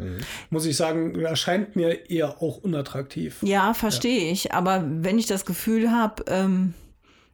[0.50, 3.38] Muss ich sagen, erscheint mir eher auch unattraktiv.
[3.42, 4.54] Ja, verstehe ich.
[4.54, 6.74] Aber wenn ich das Gefühl habe, ähm,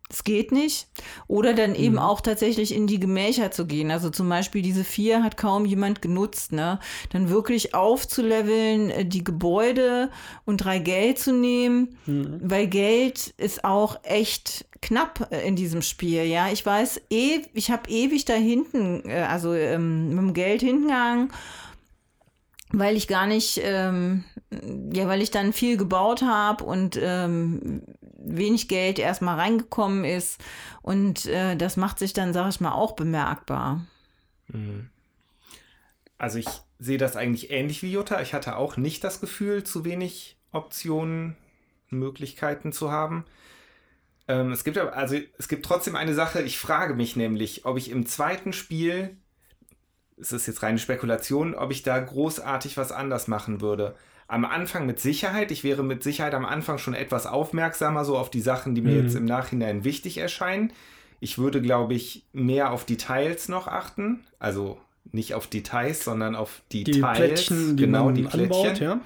[0.09, 0.87] es geht nicht.
[1.27, 3.89] Oder dann eben auch tatsächlich in die Gemächer zu gehen.
[3.89, 6.51] Also zum Beispiel diese vier hat kaum jemand genutzt.
[6.51, 6.79] Ne?
[7.11, 10.11] Dann wirklich aufzuleveln, äh, die Gebäude
[10.45, 11.97] und drei Geld zu nehmen.
[12.05, 16.23] Weil Geld ist auch echt knapp äh, in diesem Spiel.
[16.23, 20.61] Ja, ich weiß, eh, ich habe ewig da hinten, äh, also ähm, mit dem Geld
[20.61, 21.31] hingegangen
[22.71, 24.25] weil ich gar nicht, ähm,
[24.91, 27.83] ja, weil ich dann viel gebaut habe und ähm,
[28.25, 30.43] wenig Geld erstmal reingekommen ist.
[30.81, 33.85] Und äh, das macht sich dann, sag ich mal, auch bemerkbar.
[36.17, 36.47] Also ich
[36.79, 38.21] sehe das eigentlich ähnlich wie Jutta.
[38.21, 41.35] Ich hatte auch nicht das Gefühl, zu wenig Optionen,
[41.89, 43.25] Möglichkeiten zu haben.
[44.27, 47.77] Ähm, es gibt aber, also es gibt trotzdem eine Sache, ich frage mich nämlich, ob
[47.77, 49.17] ich im zweiten Spiel,
[50.17, 53.95] es ist jetzt reine Spekulation, ob ich da großartig was anders machen würde.
[54.27, 58.31] Am Anfang mit Sicherheit, ich wäre mit Sicherheit am Anfang schon etwas aufmerksamer so auf
[58.31, 60.73] die Sachen, die mir jetzt im Nachhinein wichtig erscheinen.
[61.19, 64.21] Ich würde, glaube ich, mehr auf Details noch achten.
[64.39, 64.79] Also
[65.11, 67.17] nicht auf Details, sondern auf Die Details.
[67.17, 68.43] Plättchen, die genau, man die Plättchen.
[68.43, 68.99] anbaut, ja.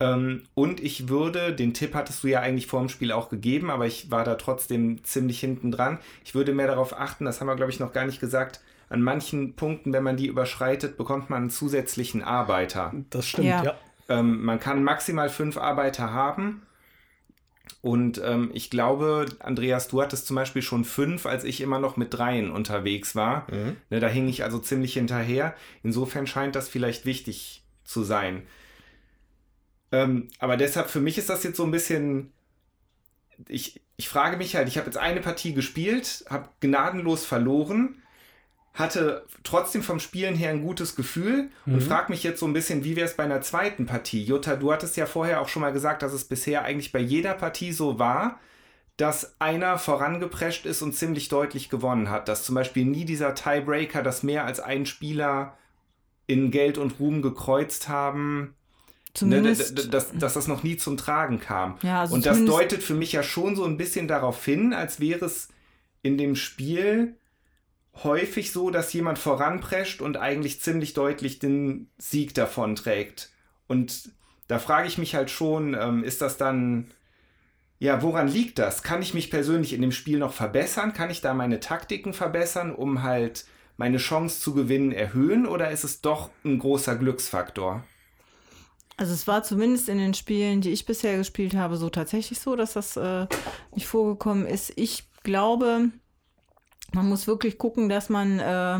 [0.00, 3.70] Ähm, und ich würde, den Tipp hattest du ja eigentlich vor dem Spiel auch gegeben,
[3.70, 5.98] aber ich war da trotzdem ziemlich hinten dran.
[6.24, 9.02] Ich würde mehr darauf achten, das haben wir, glaube ich, noch gar nicht gesagt, an
[9.02, 12.94] manchen Punkten, wenn man die überschreitet, bekommt man einen zusätzlichen Arbeiter.
[13.10, 13.64] Das stimmt, ja.
[13.64, 13.76] Ja.
[14.08, 16.62] Ähm, man kann maximal fünf Arbeiter haben.
[17.80, 21.96] Und ähm, ich glaube, Andreas, du hattest zum Beispiel schon fünf, als ich immer noch
[21.96, 23.46] mit dreien unterwegs war.
[23.90, 25.54] Ne, da hing ich also ziemlich hinterher.
[25.82, 28.42] Insofern scheint das vielleicht wichtig zu sein.
[29.92, 32.32] Ähm, aber deshalb, für mich ist das jetzt so ein bisschen.
[33.46, 38.02] Ich, ich frage mich halt, ich habe jetzt eine Partie gespielt, habe gnadenlos verloren,
[38.78, 42.84] hatte trotzdem vom Spielen her ein gutes Gefühl und frage mich jetzt so ein bisschen,
[42.84, 44.22] wie wäre es bei einer zweiten Partie?
[44.22, 47.34] Jutta, du hattest ja vorher auch schon mal gesagt, dass es bisher eigentlich bei jeder
[47.34, 48.38] Partie so war,
[48.96, 52.28] dass einer vorangeprescht ist und ziemlich deutlich gewonnen hat.
[52.28, 55.56] Dass zum Beispiel nie dieser Tiebreaker, dass mehr als ein Spieler
[56.26, 58.54] in Geld und Ruhm gekreuzt haben,
[59.20, 59.78] Ne, Zumindest.
[59.78, 61.78] d- dass, dass das noch nie zum Tragen kam.
[61.82, 65.00] Ja, also und das deutet für mich ja schon so ein bisschen darauf hin, als
[65.00, 65.48] wäre es
[66.02, 67.16] in dem Spiel
[68.04, 73.30] häufig so, dass jemand voranprescht und eigentlich ziemlich deutlich den Sieg davon trägt.
[73.66, 74.10] Und
[74.46, 76.90] da frage ich mich halt schon, ähm, ist das dann,
[77.78, 78.82] ja, woran liegt das?
[78.82, 80.92] Kann ich mich persönlich in dem Spiel noch verbessern?
[80.92, 83.46] Kann ich da meine Taktiken verbessern, um halt
[83.76, 85.46] meine Chance zu gewinnen erhöhen?
[85.46, 87.84] Oder ist es doch ein großer Glücksfaktor?
[88.96, 92.56] Also es war zumindest in den Spielen, die ich bisher gespielt habe, so tatsächlich so,
[92.56, 93.26] dass das äh,
[93.74, 94.72] nicht vorgekommen ist.
[94.74, 95.90] Ich glaube,
[96.92, 98.78] man muss wirklich gucken, dass man, äh,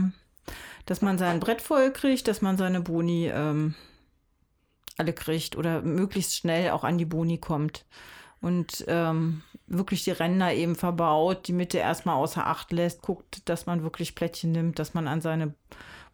[0.87, 3.75] dass man sein Brett voll kriegt, dass man seine Boni ähm,
[4.97, 7.85] alle kriegt oder möglichst schnell auch an die Boni kommt.
[8.41, 13.67] Und ähm, wirklich die Ränder eben verbaut, die Mitte erstmal außer Acht lässt, guckt, dass
[13.67, 15.55] man wirklich Plättchen nimmt, dass man an seine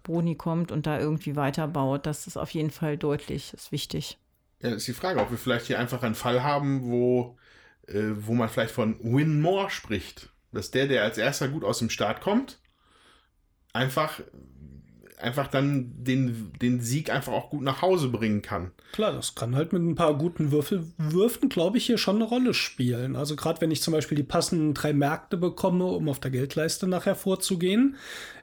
[0.03, 2.07] Boni kommt und da irgendwie weiterbaut.
[2.07, 4.19] Das ist auf jeden Fall deutlich, ist wichtig.
[4.61, 7.37] Ja, ist die Frage, ob wir vielleicht hier einfach einen Fall haben, wo,
[7.87, 10.31] äh, wo man vielleicht von Win More spricht.
[10.55, 12.60] Dass der, der als erster gut aus dem Start kommt,
[13.72, 14.20] einfach,
[15.19, 18.73] einfach dann den, den Sieg einfach auch gut nach Hause bringen kann.
[18.93, 22.55] Klar, das kann halt mit ein paar guten Würfelwürfen, glaube ich, hier schon eine Rolle
[22.55, 23.16] spielen.
[23.16, 26.86] Also gerade wenn ich zum Beispiel die passenden drei Märkte bekomme, um auf der Geldleiste
[26.86, 27.97] nachher vorzugehen.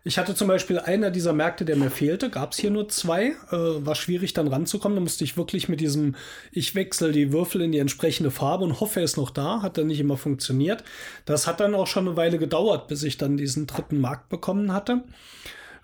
[0.03, 3.35] Ich hatte zum Beispiel einer dieser Märkte, der mir fehlte, gab es hier nur zwei.
[3.51, 4.95] Äh, war schwierig dann ranzukommen.
[4.95, 6.15] Da musste ich wirklich mit diesem,
[6.51, 9.61] ich wechsle die Würfel in die entsprechende Farbe und hoffe, er ist noch da.
[9.61, 10.83] Hat dann nicht immer funktioniert.
[11.25, 14.73] Das hat dann auch schon eine Weile gedauert, bis ich dann diesen dritten Markt bekommen
[14.73, 15.03] hatte.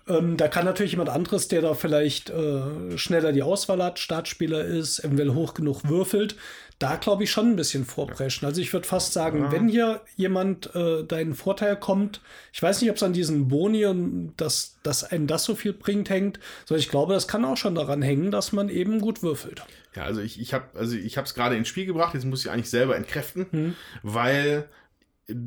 [0.08, 4.64] Ähm, da kann natürlich jemand anderes, der da vielleicht äh, schneller die Auswahl hat, Startspieler
[4.64, 6.36] ist, eventuell hoch genug würfelt,
[6.78, 8.46] da glaube ich schon ein bisschen vorpreschen.
[8.46, 12.20] Also ich würde fast sagen, wenn hier jemand äh, deinen Vorteil kommt,
[12.52, 15.72] ich weiß nicht, ob es an diesen Boni und dass, dass einen das so viel
[15.72, 19.22] bringt, hängt, sondern ich glaube, das kann auch schon daran hängen, dass man eben gut
[19.22, 19.62] würfelt.
[19.96, 22.50] Ja, also ich, ich habe also ich es gerade ins Spiel gebracht, jetzt muss ich
[22.50, 24.68] eigentlich selber entkräften, weil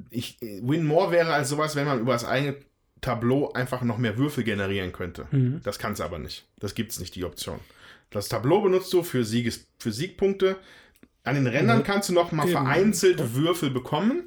[0.09, 2.57] ich, Win More wäre als sowas, wenn man über das eigene
[3.01, 5.25] Tableau einfach noch mehr Würfel generieren könnte.
[5.63, 6.45] Das kann es aber nicht.
[6.59, 7.59] Das gibt es nicht, die Option.
[8.11, 10.57] Das Tableau benutzt du für, Sieges, für Siegpunkte.
[11.23, 12.51] An den Rändern kannst du noch mal Eben.
[12.53, 14.23] vereinzelt Würfel bekommen,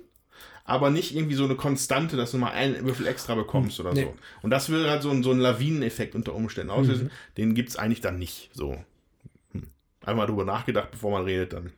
[0.65, 4.03] aber nicht irgendwie so eine Konstante, dass du mal einen Würfel extra bekommst oder Nee.
[4.05, 4.15] so.
[4.43, 7.11] Und das würde halt so, ein- so einen Lawineneffekt unter Umständen auslösen.
[7.37, 8.51] Den gibt es eigentlich dann nicht.
[8.55, 8.77] So.
[9.53, 9.65] Hm.
[10.05, 11.73] Einmal drüber nachgedacht, bevor man redet, dann.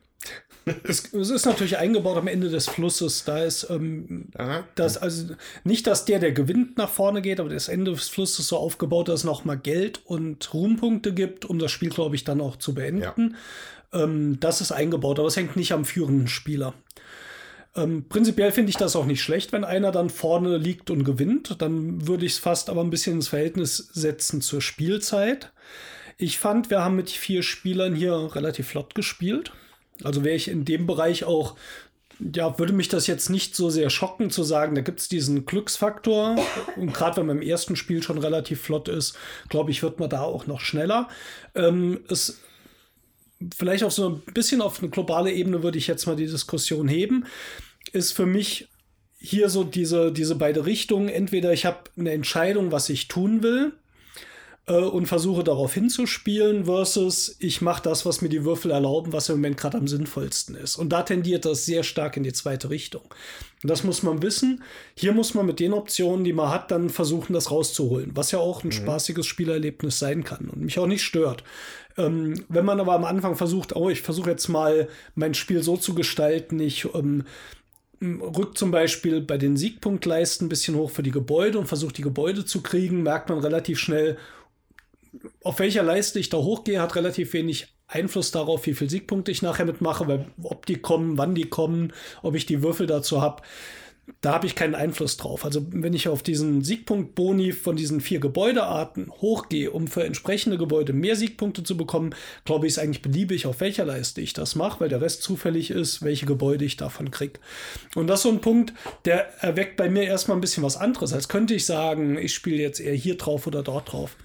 [0.83, 3.23] Es, es ist natürlich eingebaut am Ende des Flusses.
[3.23, 4.29] Da ist ähm.
[4.75, 5.33] Das, also
[5.63, 8.57] nicht, dass der, der gewinnt, nach vorne geht, aber das Ende des Flusses ist so
[8.57, 12.41] aufgebaut, dass es noch mal Geld und Ruhmpunkte gibt, um das Spiel, glaube ich, dann
[12.41, 13.35] auch zu beenden.
[13.93, 16.73] Ähm, das ist eingebaut, aber es hängt nicht am führenden Spieler.
[17.75, 21.61] Ähm, prinzipiell finde ich das auch nicht schlecht, wenn einer dann vorne liegt und gewinnt.
[21.61, 25.51] Dann würde ich es fast aber ein bisschen ins Verhältnis setzen zur Spielzeit.
[26.17, 29.51] Ich fand, wir haben mit vier Spielern hier relativ flott gespielt.
[30.03, 31.55] Also wäre ich in dem Bereich auch
[32.19, 35.45] ja, würde mich das jetzt nicht so sehr schocken zu sagen, da gibt es diesen
[35.45, 36.35] Glücksfaktor.
[36.75, 39.15] Und gerade wenn man im ersten Spiel schon relativ flott ist,
[39.49, 41.09] glaube ich, wird man da auch noch schneller.
[41.53, 42.39] Ähm, es
[43.55, 46.87] vielleicht auf so ein bisschen auf eine globale Ebene würde ich jetzt mal die Diskussion
[46.87, 47.25] heben.
[47.93, 48.67] Ist für mich
[49.19, 51.09] hier so diese, diese beide Richtungen.
[51.09, 53.73] Entweder ich habe eine Entscheidung, was ich tun will
[54.67, 59.29] äh, und versuche darauf hinzuspielen, versus ich mache das, was mir die Würfel erlauben, was
[59.29, 60.75] im Moment gerade am sinnvollsten ist.
[60.75, 63.03] Und da tendiert das sehr stark in die zweite Richtung.
[63.63, 64.63] Und das muss man wissen.
[64.95, 68.39] Hier muss man mit den Optionen, die man hat, dann versuchen, das rauszuholen, was ja
[68.39, 71.43] auch ein spaßiges Spielerlebnis sein kann und mich auch nicht stört.
[71.97, 75.77] Ähm, wenn man aber am Anfang versucht, oh, ich versuche jetzt mal mein Spiel so
[75.77, 77.23] zu gestalten, ich ähm,
[78.01, 82.03] rückt zum Beispiel bei den Siegpunktleisten ein bisschen hoch für die Gebäude und versucht die
[82.03, 84.17] Gebäude zu kriegen, merkt man relativ schnell,
[85.43, 89.41] auf welcher Leiste ich da hochgehe, hat relativ wenig Einfluss darauf, wie viel Siegpunkte ich
[89.41, 93.43] nachher mitmache, weil ob die kommen, wann die kommen, ob ich die Würfel dazu habe
[94.21, 95.43] da habe ich keinen Einfluss drauf.
[95.43, 100.93] Also wenn ich auf diesen Siegpunkt-Boni von diesen vier Gebäudearten hochgehe, um für entsprechende Gebäude
[100.93, 102.15] mehr Siegpunkte zu bekommen,
[102.45, 105.71] glaube ich, ist eigentlich beliebig, auf welcher Leiste ich das mache, weil der Rest zufällig
[105.71, 107.39] ist, welche Gebäude ich davon kriege.
[107.95, 108.73] Und das ist so ein Punkt,
[109.05, 112.61] der erweckt bei mir erstmal ein bisschen was anderes, als könnte ich sagen, ich spiele
[112.61, 114.15] jetzt eher hier drauf oder dort drauf.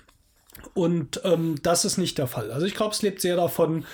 [0.74, 2.51] Und ähm, das ist nicht der Fall.
[2.51, 3.84] Also ich glaube, es lebt sehr davon,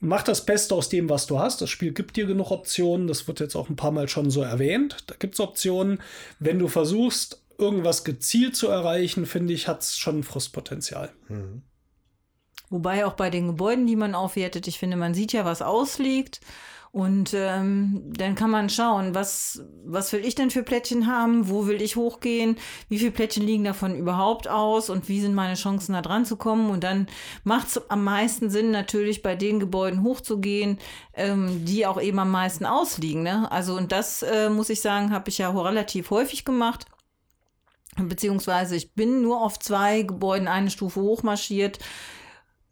[0.00, 1.60] mach das Beste aus dem, was du hast.
[1.60, 3.06] Das Spiel gibt dir genug Optionen.
[3.06, 4.98] Das wird jetzt auch ein paar Mal schon so erwähnt.
[5.06, 6.00] Da gibt es Optionen.
[6.38, 11.10] Wenn du versuchst, irgendwas gezielt zu erreichen, finde ich, hat es schon Frustpotenzial.
[11.28, 11.62] Mhm.
[12.70, 16.40] Wobei auch bei den Gebäuden, die man aufwertet, ich finde, man sieht ja, was ausliegt.
[16.98, 21.68] Und ähm, dann kann man schauen, was, was will ich denn für Plättchen haben, wo
[21.68, 22.56] will ich hochgehen,
[22.88, 26.34] wie viele Plättchen liegen davon überhaupt aus und wie sind meine Chancen da dran zu
[26.34, 26.70] kommen.
[26.70, 27.06] Und dann
[27.44, 30.78] macht es am meisten Sinn, natürlich bei den Gebäuden hochzugehen,
[31.14, 33.22] ähm, die auch eben am meisten ausliegen.
[33.22, 33.48] Ne?
[33.52, 36.86] Also, und das äh, muss ich sagen, habe ich ja relativ häufig gemacht.
[37.96, 41.78] Beziehungsweise ich bin nur auf zwei Gebäuden eine Stufe hochmarschiert.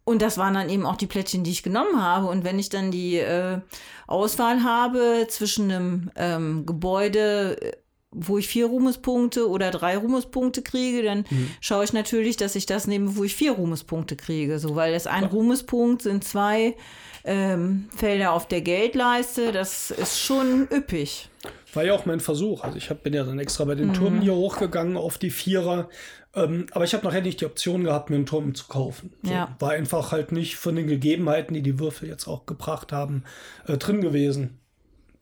[0.07, 2.27] Und das waren dann eben auch die Plättchen, die ich genommen habe.
[2.27, 3.59] Und wenn ich dann die äh,
[4.07, 7.71] Auswahl habe zwischen einem ähm, Gebäude, äh,
[8.11, 11.49] wo ich vier Ruhmespunkte oder drei Ruhmespunkte kriege, dann mhm.
[11.59, 14.59] schaue ich natürlich, dass ich das nehme, wo ich vier Ruhmespunkte kriege.
[14.59, 15.29] So, weil das ein ja.
[15.29, 16.77] Ruhmespunkt sind zwei
[17.25, 19.51] ähm, Felder auf der Geldleiste.
[19.51, 21.27] Das ist schon üppig.
[21.73, 22.63] War ja auch mein Versuch.
[22.63, 23.93] Also ich hab, bin ja dann extra bei den mhm.
[23.93, 25.89] Türmen hier hochgegangen auf die Vierer.
[26.37, 29.11] Ähm, aber ich habe nachher nicht die Option gehabt, mir einen Turm zu kaufen.
[29.23, 29.55] So, ja.
[29.57, 33.23] War einfach halt nicht von den Gegebenheiten, die die Würfel jetzt auch gebracht haben,
[33.65, 34.59] äh, drin gewesen.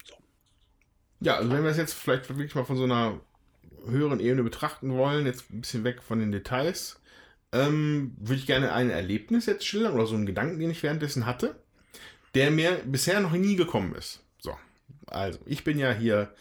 [0.04, 0.16] So.
[1.22, 3.22] Ja, also wenn wir es jetzt vielleicht wirklich mal von so einer
[3.88, 7.00] höheren Ebene betrachten wollen, jetzt ein bisschen weg von den Details,
[7.54, 11.26] ähm, würde ich gerne ein Erlebnis jetzt schildern oder so einen Gedanken, den ich währenddessen
[11.26, 11.56] hatte,
[12.34, 14.22] der mir bisher noch nie gekommen ist.
[14.40, 14.54] So,
[15.08, 16.34] also ich bin ja hier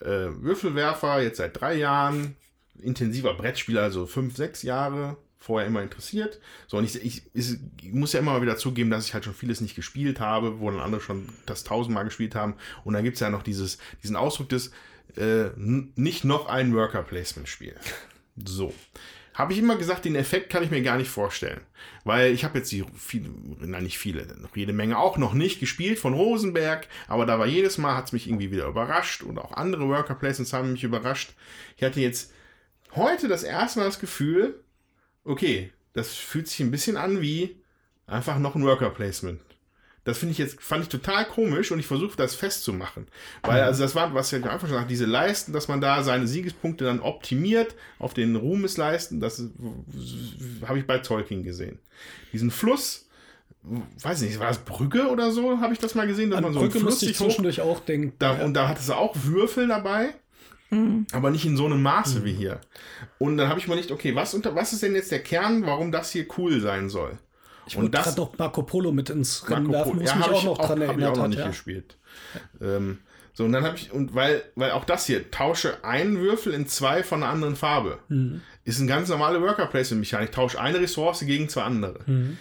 [0.00, 2.36] äh, Würfelwerfer jetzt seit drei Jahren,
[2.82, 6.40] intensiver Brettspieler, so fünf, sechs Jahre, vorher immer interessiert.
[6.66, 7.58] So, und ich, ich, ich,
[7.92, 10.80] muss ja immer wieder zugeben, dass ich halt schon vieles nicht gespielt habe, wo dann
[10.80, 12.54] andere schon das tausendmal gespielt haben.
[12.84, 14.70] Und dann gibt es ja noch dieses, diesen Ausdruck des
[15.16, 17.74] äh, nicht noch ein Worker-Placement-Spiel.
[18.36, 18.72] So.
[19.34, 21.60] Habe ich immer gesagt, den Effekt kann ich mir gar nicht vorstellen.
[22.04, 23.30] Weil ich habe jetzt die viele,
[23.60, 27.46] nein, nicht viele, noch jede Menge auch noch nicht gespielt von Rosenberg, aber da war
[27.46, 30.84] jedes Mal, hat es mich irgendwie wieder überrascht und auch andere Worker Placements haben mich
[30.84, 31.34] überrascht.
[31.76, 32.32] Ich hatte jetzt
[32.94, 34.60] heute das erste Mal das Gefühl,
[35.24, 37.56] okay, das fühlt sich ein bisschen an wie
[38.06, 39.40] einfach noch ein Worker Placement.
[40.04, 43.06] Das finde ich jetzt, fand ich total komisch und ich versuche das festzumachen.
[43.42, 43.66] Weil, mhm.
[43.68, 46.84] also das war, was ja einfach schon sagt, diese Leisten, dass man da seine Siegespunkte
[46.84, 49.44] dann optimiert auf den Ruhmesleisten, das
[50.66, 51.78] habe ich bei Tolkien gesehen.
[52.32, 53.08] Diesen Fluss,
[53.62, 56.52] weiß nicht, war das Brücke oder so, habe ich das mal gesehen, dass An man
[56.52, 58.14] so Brücke einen Fluss sich zwischendurch auch denken.
[58.18, 58.44] Da, ja.
[58.44, 60.14] Und da hat es auch Würfel dabei.
[60.72, 61.06] Mhm.
[61.12, 62.24] Aber nicht in so einem Maße mhm.
[62.24, 62.60] wie hier.
[63.18, 65.66] Und dann habe ich mir nicht, okay, was, unter, was ist denn jetzt der Kern,
[65.66, 67.18] warum das hier cool sein soll?
[67.66, 70.58] Ich wollte gerade noch Marco Polo mit ins Rennen werfen, muss ja, mich auch noch
[70.58, 71.00] auch, dran erinnern.
[71.00, 71.48] Ich auch noch nicht ja.
[71.48, 71.96] gespielt.
[72.60, 72.98] Ähm,
[73.34, 76.66] so, und dann habe ich, und weil, weil auch das hier, tausche einen Würfel in
[76.66, 77.98] zwei von einer anderen Farbe.
[78.08, 78.40] Mhm.
[78.64, 80.32] Ist eine ganz normale Worker Placement Mechanik.
[80.32, 82.00] Tausche eine Ressource gegen zwei andere.
[82.06, 82.38] Mhm.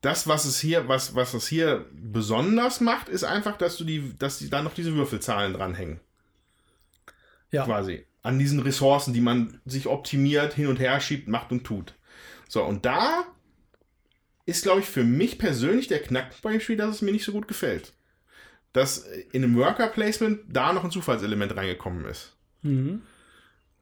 [0.00, 4.14] Das, was es hier, was, was es hier besonders macht, ist einfach, dass du die,
[4.18, 6.00] dass die da noch diese Würfelzahlen dranhängen.
[7.50, 7.64] Ja.
[7.64, 8.04] Quasi.
[8.22, 11.94] An diesen Ressourcen, die man sich optimiert, hin und her schiebt, macht und tut.
[12.48, 13.24] So, und da
[14.46, 17.32] ist, glaube ich, für mich persönlich der Knackpunkt beim Spiel, dass es mir nicht so
[17.32, 17.92] gut gefällt.
[18.72, 22.34] Dass in einem Worker-Placement da noch ein Zufallselement reingekommen ist.
[22.62, 23.02] Mhm.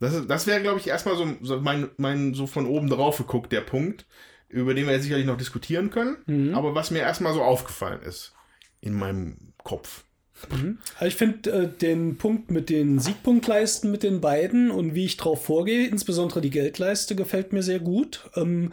[0.00, 3.52] Das, das wäre, glaube ich, erstmal so, so, mein, mein so von oben drauf geguckt,
[3.52, 4.06] der Punkt,
[4.48, 6.54] über den wir sicherlich noch diskutieren können, mhm.
[6.54, 8.34] aber was mir erstmal so aufgefallen ist
[8.80, 10.04] in meinem Kopf.
[10.50, 10.78] Mhm.
[10.94, 15.16] Also ich finde äh, den Punkt mit den Siegpunktleisten mit den beiden und wie ich
[15.16, 18.28] drauf vorgehe, insbesondere die Geldleiste, gefällt mir sehr gut.
[18.36, 18.72] Ähm,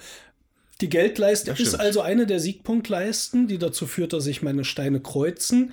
[0.81, 5.71] die Geldleiste ist also eine der Siegpunktleisten, die dazu führt, dass ich meine Steine kreuzen.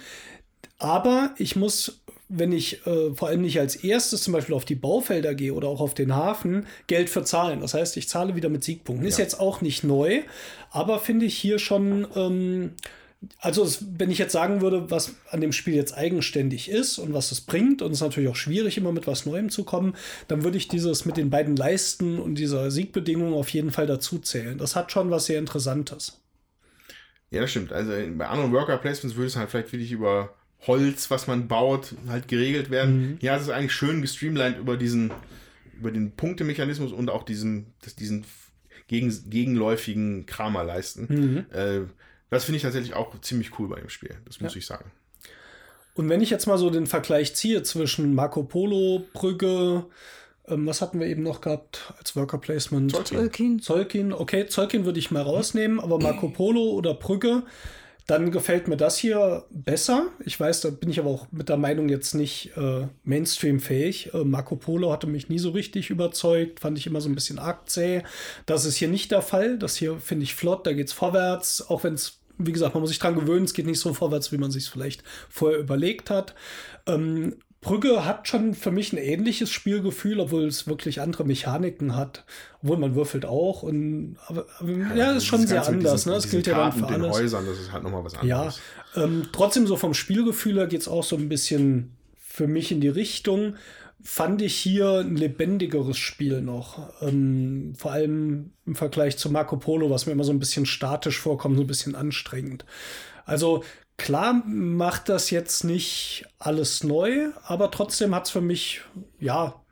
[0.79, 4.77] Aber ich muss, wenn ich äh, vor allem nicht als erstes zum Beispiel auf die
[4.77, 7.61] Baufelder gehe oder auch auf den Hafen, Geld verzahlen.
[7.61, 9.07] Das heißt, ich zahle wieder mit Siegpunkten.
[9.07, 10.21] Ist jetzt auch nicht neu,
[10.71, 12.07] aber finde ich hier schon.
[12.15, 12.73] Ähm,
[13.39, 17.33] also, wenn ich jetzt sagen würde, was an dem Spiel jetzt eigenständig ist und was
[17.33, 19.95] es bringt, und es ist natürlich auch schwierig, immer mit was Neuem zu kommen,
[20.29, 24.19] dann würde ich dieses mit den beiden Leisten und dieser Siegbedingung auf jeden Fall dazu
[24.19, 24.57] zählen.
[24.57, 26.21] Das hat schon was sehr Interessantes.
[27.31, 27.73] Ja, das stimmt.
[27.73, 30.35] Also bei anderen Worker Placements würde es halt vielleicht wirklich über
[30.67, 33.01] Holz, was man baut, halt geregelt werden.
[33.01, 33.19] Mhm.
[33.21, 35.11] Ja, es ist eigentlich schön gestreamlined über diesen,
[35.79, 38.25] über den Punktemechanismus und auch diesen, diesen
[38.89, 41.07] gegen, gegenläufigen Kramerleisten.
[41.09, 41.47] Mhm.
[41.57, 41.81] Äh,
[42.31, 44.17] Das finde ich tatsächlich auch ziemlich cool bei dem Spiel.
[44.25, 44.59] Das muss ja.
[44.59, 44.91] ich sagen.
[45.95, 49.85] Und wenn ich jetzt mal so den Vergleich ziehe zwischen Marco Polo, Brügge,
[50.49, 52.93] ähm, was hatten wir eben noch gehabt als Worker Placement?
[53.07, 53.61] Zolkin.
[53.61, 57.43] Zolkin, okay, Zolkin würde ich mal rausnehmen, aber Marco Polo oder Brügge,
[58.07, 60.09] dann gefällt mir das hier besser.
[60.25, 64.15] Ich weiß, da bin ich aber auch mit der Meinung jetzt nicht äh, Mainstream-fähig.
[64.15, 67.39] Äh, Marco Polo hatte mich nie so richtig überzeugt, fand ich immer so ein bisschen
[67.39, 68.03] arg zäh.
[68.47, 69.59] Das ist hier nicht der Fall.
[69.59, 72.81] Das hier finde ich flott, da geht es vorwärts, auch wenn es wie gesagt, man
[72.81, 76.11] muss sich dran gewöhnen, es geht nicht so vorwärts, wie man sich vielleicht vorher überlegt
[76.11, 76.35] hat.
[76.87, 82.25] Ähm, Brügge hat schon für mich ein ähnliches Spielgefühl, obwohl es wirklich andere Mechaniken hat.
[82.63, 83.63] Obwohl man würfelt auch.
[83.63, 85.93] Und, aber, aber ja, ja, ist schon sehr anders.
[85.93, 86.17] Diesen, ne?
[86.17, 87.03] Das gilt ja dann für alles.
[87.03, 88.61] Den Häusern, das ist halt nochmal was anderes.
[88.97, 92.73] Ja, ähm, trotzdem so vom Spielgefühl her geht es auch so ein bisschen für mich
[92.73, 93.57] in die Richtung.
[94.03, 96.91] Fand ich hier ein lebendigeres Spiel noch.
[97.03, 101.19] Ähm, vor allem im Vergleich zu Marco Polo, was mir immer so ein bisschen statisch
[101.19, 102.65] vorkommt, so ein bisschen anstrengend.
[103.27, 103.63] Also
[104.01, 108.81] Klar macht das jetzt nicht alles neu, aber trotzdem hat es für mich,
[109.19, 109.63] ja,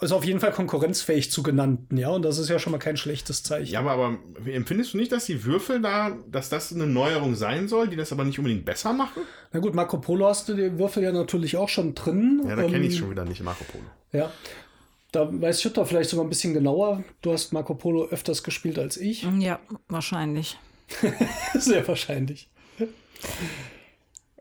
[0.00, 2.96] ist auf jeden Fall konkurrenzfähig zu genannten, ja, und das ist ja schon mal kein
[2.96, 3.72] schlechtes Zeichen.
[3.72, 7.68] Ja, aber, aber empfindest du nicht, dass die Würfel da, dass das eine Neuerung sein
[7.68, 9.22] soll, die das aber nicht unbedingt besser machen?
[9.52, 12.42] Na gut, Marco Polo hast du die Würfel ja natürlich auch schon drin.
[12.46, 13.84] Ja, da ähm, kenne ich schon wieder nicht, Marco Polo.
[14.12, 14.30] Ja.
[15.10, 17.02] Da weiß Schütter vielleicht sogar ein bisschen genauer.
[17.22, 19.26] Du hast Marco Polo öfters gespielt als ich.
[19.38, 19.58] Ja,
[19.88, 20.58] wahrscheinlich.
[21.54, 22.48] Sehr wahrscheinlich.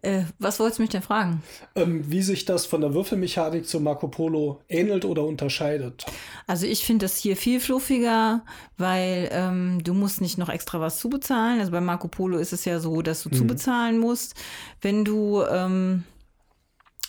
[0.08, 1.44] Äh, was wolltest du mich denn fragen?
[1.76, 6.06] Ähm, wie sich das von der Würfelmechanik zu Marco Polo ähnelt oder unterscheidet?
[6.46, 8.42] Also ich finde das hier viel fluffiger,
[8.78, 11.60] weil ähm, du musst nicht noch extra was zubezahlen.
[11.60, 13.34] Also bei Marco Polo ist es ja so, dass du mhm.
[13.34, 14.36] zubezahlen musst,
[14.82, 16.06] wenn du ähm,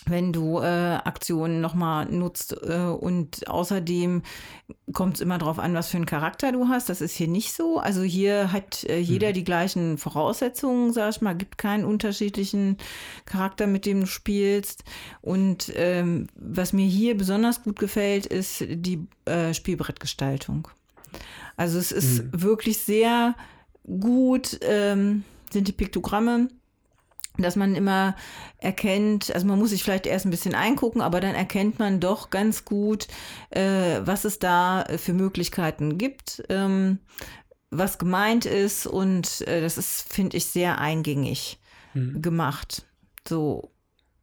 [0.05, 2.55] wenn du äh, Aktionen nochmal nutzt.
[2.63, 4.23] Äh, und außerdem
[4.93, 6.89] kommt es immer darauf an, was für einen Charakter du hast.
[6.89, 7.79] Das ist hier nicht so.
[7.79, 9.33] Also hier hat äh, jeder mhm.
[9.33, 12.77] die gleichen Voraussetzungen, sag ich mal, gibt keinen unterschiedlichen
[13.25, 14.83] Charakter, mit dem du spielst.
[15.21, 20.67] Und ähm, was mir hier besonders gut gefällt, ist die äh, Spielbrettgestaltung.
[21.57, 22.41] Also es ist mhm.
[22.41, 23.35] wirklich sehr
[23.85, 26.47] gut, ähm, sind die Piktogramme
[27.43, 28.15] dass man immer
[28.57, 32.29] erkennt, also man muss sich vielleicht erst ein bisschen eingucken, aber dann erkennt man doch
[32.29, 33.07] ganz gut,
[33.49, 36.99] äh, was es da für Möglichkeiten gibt, ähm,
[37.71, 41.59] was gemeint ist und äh, das ist, finde ich, sehr eingängig
[41.93, 42.21] mhm.
[42.21, 42.85] gemacht.
[43.27, 43.71] So.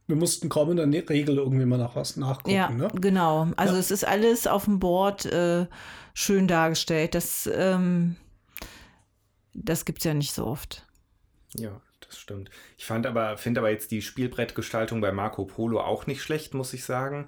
[0.07, 2.55] Wir mussten kaum in der ne-, Regel irgendwie mal nach was nachgucken.
[2.55, 2.89] Ja, ne?
[2.93, 3.47] genau.
[3.57, 3.79] Also ja.
[3.79, 5.67] es ist alles auf dem Board äh,
[6.13, 7.15] schön dargestellt.
[7.15, 8.15] Das, ähm,
[9.53, 10.85] das gibt es ja nicht so oft.
[11.55, 12.49] Ja das stimmt.
[12.77, 16.73] Ich fand aber, finde aber jetzt die Spielbrettgestaltung bei Marco Polo auch nicht schlecht, muss
[16.73, 17.27] ich sagen.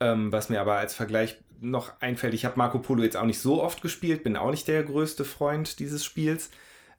[0.00, 3.40] Ähm, was mir aber als Vergleich noch einfällt, ich habe Marco Polo jetzt auch nicht
[3.40, 6.50] so oft gespielt, bin auch nicht der größte Freund dieses Spiels.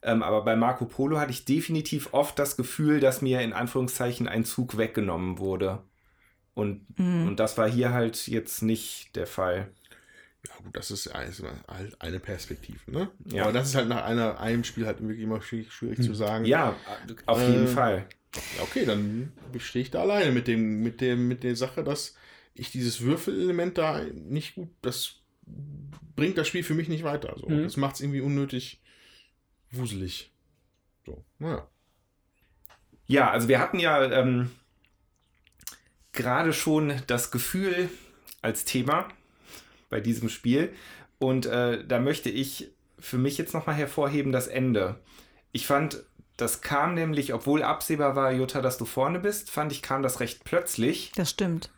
[0.02, 4.28] Ähm, aber bei Marco Polo hatte ich definitiv oft das Gefühl, dass mir in Anführungszeichen
[4.28, 5.82] ein Zug weggenommen wurde.
[6.54, 7.28] Und, mhm.
[7.28, 9.68] und das war hier halt jetzt nicht der Fall.
[10.48, 13.10] Ja, gut, das ist halt eine Perspektive, ne?
[13.26, 13.44] Ja.
[13.44, 16.04] Aber das ist halt nach einer, einem Spiel halt wirklich immer schwierig, schwierig hm.
[16.04, 16.44] zu sagen.
[16.44, 16.76] Ja,
[17.26, 18.06] auf jeden äh, Fall.
[18.60, 22.14] Okay, dann stehe ich da alleine mit dem, mit dem, mit der Sache, dass
[22.54, 25.16] ich dieses Würfelelement da nicht gut, das
[26.16, 27.34] bringt das Spiel für mich nicht weiter.
[27.38, 27.48] So.
[27.48, 27.62] Mhm.
[27.62, 28.80] Das macht es irgendwie unnötig
[29.70, 30.32] wuselig.
[31.06, 31.68] So, naja.
[33.06, 34.50] Ja, also wir hatten ja ähm,
[36.12, 37.88] gerade schon das Gefühl
[38.42, 39.08] als Thema,
[39.88, 40.72] bei diesem Spiel.
[41.18, 44.96] Und äh, da möchte ich für mich jetzt nochmal hervorheben das Ende.
[45.52, 46.04] Ich fand,
[46.36, 50.20] das kam nämlich, obwohl absehbar war, Jutta, dass du vorne bist, fand ich, kam das
[50.20, 51.12] recht plötzlich.
[51.16, 51.70] Das stimmt.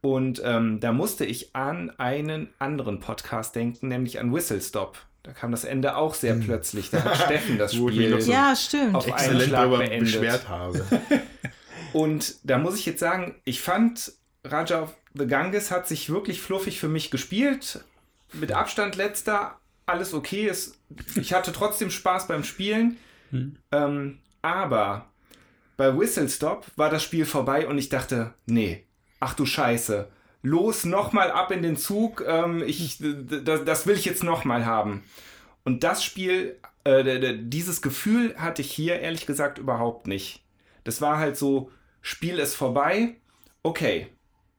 [0.00, 4.98] Und ähm, da musste ich an einen anderen Podcast denken, nämlich an Whistle Stop.
[5.22, 6.42] Da kam das Ende auch sehr hm.
[6.42, 6.90] plötzlich.
[6.90, 8.94] Da hat Steffen das Spiel so ja, stimmt.
[8.94, 10.00] auf einen Schlag beendet.
[10.00, 10.84] beschwert habe.
[11.94, 14.12] Und da muss ich jetzt sagen, ich fand
[14.44, 17.84] Raja of the Ganges hat sich wirklich fluffig für mich gespielt.
[18.32, 20.48] Mit Abstand letzter, alles okay.
[20.48, 20.78] Es,
[21.16, 22.98] ich hatte trotzdem Spaß beim Spielen.
[23.30, 23.56] Hm.
[23.72, 25.08] Ähm, aber
[25.76, 28.84] bei Whistle Stop war das Spiel vorbei und ich dachte, nee,
[29.20, 30.08] ach du Scheiße.
[30.42, 32.22] Los, nochmal ab in den Zug.
[32.26, 35.02] Ähm, ich, das, das will ich jetzt nochmal haben.
[35.64, 40.44] Und das Spiel, äh, dieses Gefühl hatte ich hier ehrlich gesagt überhaupt nicht.
[40.84, 41.70] Das war halt so,
[42.02, 43.16] Spiel ist vorbei,
[43.62, 44.08] okay,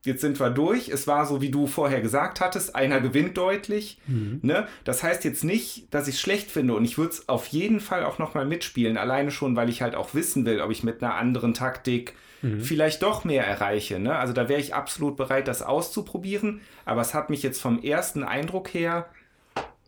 [0.06, 0.88] jetzt sind wir durch.
[0.88, 3.98] Es war so, wie du vorher gesagt hattest, einer gewinnt deutlich.
[4.06, 4.40] Mhm.
[4.42, 4.66] Ne?
[4.84, 7.80] Das heißt jetzt nicht, dass ich es schlecht finde und ich würde es auf jeden
[7.80, 11.02] Fall auch nochmal mitspielen, alleine schon, weil ich halt auch wissen will, ob ich mit
[11.02, 12.60] einer anderen Taktik mhm.
[12.60, 13.98] vielleicht doch mehr erreiche.
[13.98, 14.16] Ne?
[14.16, 18.22] Also da wäre ich absolut bereit, das auszuprobieren, aber es hat mich jetzt vom ersten
[18.22, 19.08] Eindruck her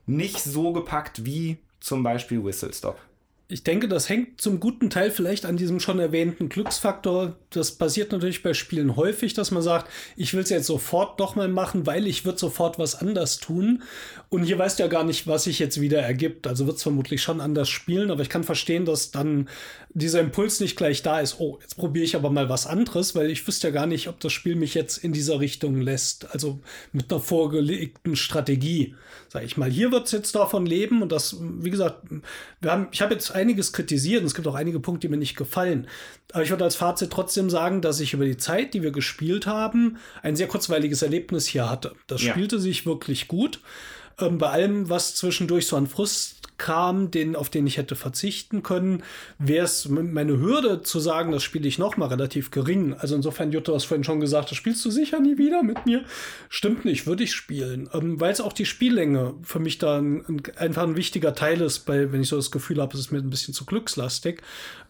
[0.06, 2.98] nicht so gepackt wie zum Beispiel Whistle Stop.
[3.48, 7.36] ich denke, das hängt zum guten Teil vielleicht an diesem schon erwähnten Glücksfaktor.
[7.50, 11.48] Das passiert natürlich bei Spielen häufig, dass man sagt, ich will es jetzt sofort nochmal
[11.48, 13.82] machen, weil ich würde sofort was anders tun.
[14.28, 16.46] Und hier weißt du ja gar nicht, was sich jetzt wieder ergibt.
[16.46, 19.48] Also wird es vermutlich schon anders spielen, aber ich kann verstehen, dass dann
[19.94, 21.40] dieser Impuls nicht gleich da ist.
[21.40, 24.20] Oh, jetzt probiere ich aber mal was anderes, weil ich wüsste ja gar nicht, ob
[24.20, 26.30] das Spiel mich jetzt in dieser Richtung lässt.
[26.32, 26.60] Also
[26.92, 28.94] mit einer vorgelegten Strategie,
[29.28, 29.70] sage ich mal.
[29.70, 32.02] Hier wird es jetzt davon leben und das, wie gesagt,
[32.60, 35.16] wir haben, ich habe jetzt einiges kritisiert und es gibt auch einige Punkte, die mir
[35.16, 35.86] nicht gefallen.
[36.32, 39.46] Aber ich würde als Fazit trotzdem sagen, dass ich über die Zeit, die wir gespielt
[39.46, 41.94] haben, ein sehr kurzweiliges Erlebnis hier hatte.
[42.06, 42.32] Das ja.
[42.32, 43.60] spielte sich wirklich gut.
[44.18, 48.62] Ähm, bei allem, was zwischendurch so an Frust kam, den, auf den ich hätte verzichten
[48.62, 49.02] können,
[49.38, 52.94] wäre es meine Hürde zu sagen, das spiele ich noch mal relativ gering.
[52.94, 56.04] Also insofern, Jutta, hast vorhin schon gesagt, das spielst du sicher nie wieder mit mir.
[56.48, 57.88] Stimmt nicht, würde ich spielen.
[57.94, 61.60] Ähm, Weil es auch die Spiellänge für mich da ein, ein, einfach ein wichtiger Teil
[61.60, 64.42] ist, bei, wenn ich so das Gefühl habe, es ist mir ein bisschen zu glückslastig.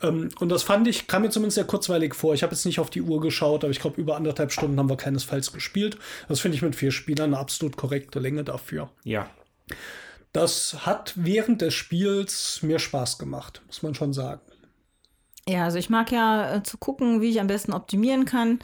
[0.03, 2.35] Ähm, und das fand ich, kam mir zumindest sehr kurzweilig vor.
[2.35, 4.89] Ich habe jetzt nicht auf die Uhr geschaut, aber ich glaube, über anderthalb Stunden haben
[4.89, 5.99] wir keinesfalls gespielt.
[6.28, 8.90] Das finde ich mit vier Spielern eine absolut korrekte Länge dafür.
[9.05, 9.28] Ja.
[10.32, 14.42] Das hat während des Spiels mir Spaß gemacht, muss man schon sagen.
[15.48, 18.59] Ja, also ich mag ja äh, zu gucken, wie ich am besten optimieren kann.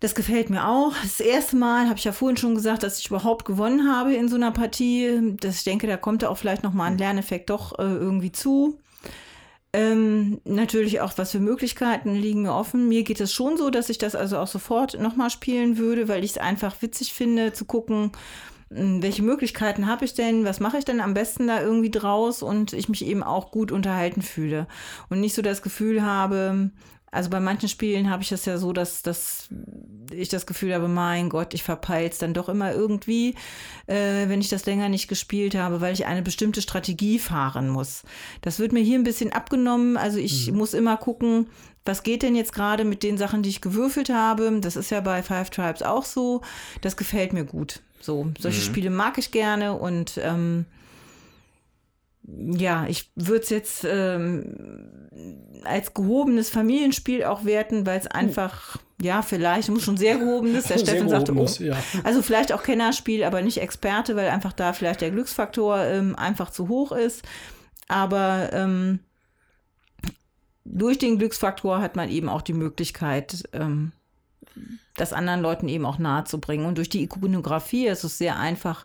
[0.00, 0.92] Das gefällt mir auch.
[1.02, 4.28] Das erste Mal habe ich ja vorhin schon gesagt, dass ich überhaupt gewonnen habe in
[4.28, 5.36] so einer Partie.
[5.40, 8.30] Das, ich denke, da kommt ja auch vielleicht noch mal ein Lerneffekt doch äh, irgendwie
[8.30, 8.78] zu.
[9.72, 12.88] Ähm, natürlich auch, was für Möglichkeiten liegen mir offen.
[12.88, 16.08] Mir geht es schon so, dass ich das also auch sofort noch mal spielen würde,
[16.08, 18.12] weil ich es einfach witzig finde, zu gucken,
[18.70, 22.72] welche Möglichkeiten habe ich denn, was mache ich denn am besten da irgendwie draus und
[22.72, 24.66] ich mich eben auch gut unterhalten fühle
[25.08, 26.70] und nicht so das Gefühl habe,
[27.10, 29.48] also bei manchen Spielen habe ich es ja so, dass, dass
[30.10, 33.34] ich das Gefühl habe, mein Gott, ich verpeil's dann doch immer irgendwie,
[33.86, 38.02] äh, wenn ich das länger nicht gespielt habe, weil ich eine bestimmte Strategie fahren muss.
[38.42, 39.96] Das wird mir hier ein bisschen abgenommen.
[39.96, 40.58] Also ich mhm.
[40.58, 41.48] muss immer gucken,
[41.84, 44.58] was geht denn jetzt gerade mit den Sachen, die ich gewürfelt habe.
[44.60, 46.42] Das ist ja bei Five Tribes auch so.
[46.82, 47.80] Das gefällt mir gut.
[48.00, 48.64] So, solche mhm.
[48.64, 50.66] Spiele mag ich gerne und ähm,
[52.30, 55.08] ja, ich würde es jetzt ähm,
[55.64, 58.10] als gehobenes Familienspiel auch werten, weil es uh.
[58.12, 59.04] einfach, uh.
[59.04, 61.76] ja, vielleicht, muss schon sehr gehobenes, der Steffen sagte, oh, ja.
[62.04, 66.50] also vielleicht auch Kennerspiel, aber nicht Experte, weil einfach da vielleicht der Glücksfaktor ähm, einfach
[66.50, 67.22] zu hoch ist.
[67.88, 69.00] Aber ähm,
[70.64, 73.92] durch den Glücksfaktor hat man eben auch die Möglichkeit, ähm,
[74.96, 76.66] das anderen Leuten eben auch nahe zu bringen.
[76.66, 78.84] Und durch die Ikonografie ist es sehr einfach,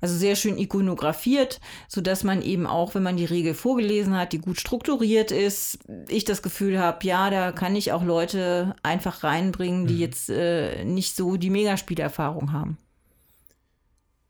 [0.00, 4.38] also sehr schön ikonografiert, sodass man eben auch, wenn man die Regel vorgelesen hat, die
[4.38, 5.78] gut strukturiert ist,
[6.08, 10.00] ich das Gefühl habe, ja, da kann ich auch Leute einfach reinbringen, die mhm.
[10.00, 12.78] jetzt äh, nicht so die Megaspielerfahrung haben.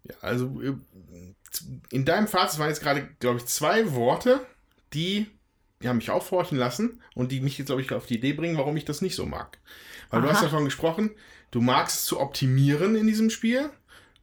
[0.04, 0.74] Ja, also äh,
[1.90, 4.40] in deinem Fazit waren jetzt gerade, glaube ich, zwei Worte,
[4.92, 5.26] die,
[5.82, 8.56] die haben mich aufhorchen lassen und die mich jetzt, glaube ich, auf die Idee bringen,
[8.56, 9.58] warum ich das nicht so mag.
[10.10, 10.26] Weil Aha.
[10.26, 11.10] du hast davon gesprochen,
[11.50, 13.70] du magst es zu optimieren in diesem Spiel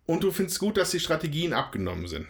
[0.06, 2.28] und du findest gut, dass die Strategien abgenommen sind.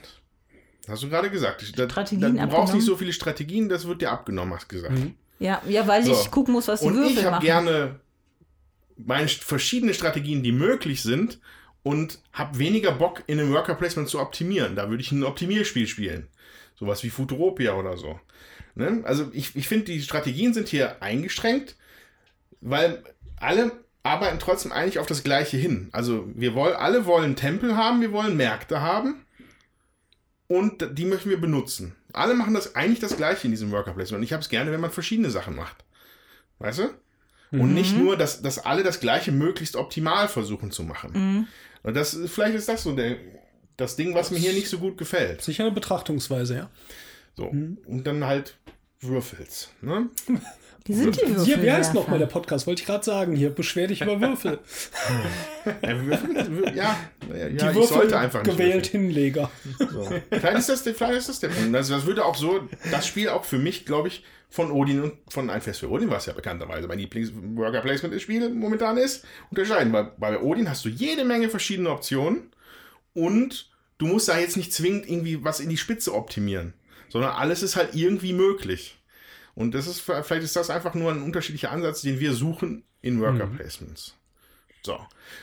[0.87, 1.61] Hast du gerade gesagt.
[1.61, 4.75] Strategien da, da, du brauchst nicht so viele Strategien, das wird dir abgenommen, hast du
[4.75, 4.97] gesagt.
[4.97, 5.15] Mhm.
[5.39, 6.11] Ja, ja, weil so.
[6.11, 7.99] ich gucken muss, was die und Würfel ich habe gerne
[8.97, 11.39] meine verschiedene Strategien, die möglich sind
[11.83, 14.75] und habe weniger Bock, in einem Worker Placement zu optimieren.
[14.75, 16.27] Da würde ich ein Optimierspiel spielen.
[16.75, 18.19] Sowas wie Futuropia oder so.
[18.75, 19.01] Ne?
[19.03, 21.75] Also ich, ich finde, die Strategien sind hier eingeschränkt,
[22.61, 23.03] weil
[23.39, 23.71] alle
[24.03, 25.89] arbeiten trotzdem eigentlich auf das Gleiche hin.
[25.91, 29.25] Also wir wollen, alle wollen Tempel haben, wir wollen Märkte haben
[30.47, 31.95] und die möchten wir benutzen.
[32.13, 34.71] Alle machen das eigentlich das Gleiche in diesem Worker Placement und ich habe es gerne,
[34.71, 35.83] wenn man verschiedene Sachen macht.
[36.59, 36.89] Weißt du?
[37.51, 37.73] Und mhm.
[37.73, 41.11] nicht nur, dass, dass alle das Gleiche möglichst optimal versuchen zu machen.
[41.13, 41.47] Mhm.
[41.83, 43.17] Und das, vielleicht ist das so der,
[43.77, 45.41] das Ding, was mir hier nicht so gut gefällt.
[45.41, 46.69] Sicher eine Betrachtungsweise, ja.
[47.35, 47.51] So.
[47.51, 47.77] Mhm.
[47.85, 48.57] Und dann halt
[48.99, 49.69] Würfels.
[49.81, 50.09] Ne?
[50.87, 51.45] Die sind die Würfel.
[51.45, 52.65] Hier, wie heißt nochmal der Podcast?
[52.65, 53.35] Wollte ich gerade sagen.
[53.35, 54.59] Hier, beschwer dich über Würfel.
[55.83, 56.97] ja,
[57.35, 59.03] ja, die Würfel sollte einfach nicht gewählt würfeln.
[59.03, 59.51] Hinleger.
[59.77, 60.09] So.
[60.29, 61.73] Vielleicht, ist das, vielleicht ist das der Punkt.
[61.75, 62.61] Das würde auch so,
[62.91, 66.09] das Spiel auch für mich, glaube ich, von Odin und von Ein Fest für Odin,
[66.09, 69.91] was ja bekannterweise mein Lieblings-Worker-Placement des Spiels momentan ist, unterscheiden.
[69.91, 72.51] Weil bei Odin hast du jede Menge verschiedene Optionen
[73.13, 76.73] und du musst da jetzt nicht zwingend irgendwie was in die Spitze optimieren,
[77.09, 78.96] sondern alles ist halt irgendwie möglich.
[79.57, 83.19] Und das ist, vielleicht ist das einfach nur ein unterschiedlicher Ansatz, den wir suchen in
[83.19, 83.57] Worker mhm.
[83.57, 84.13] Placements.
[84.85, 84.99] So.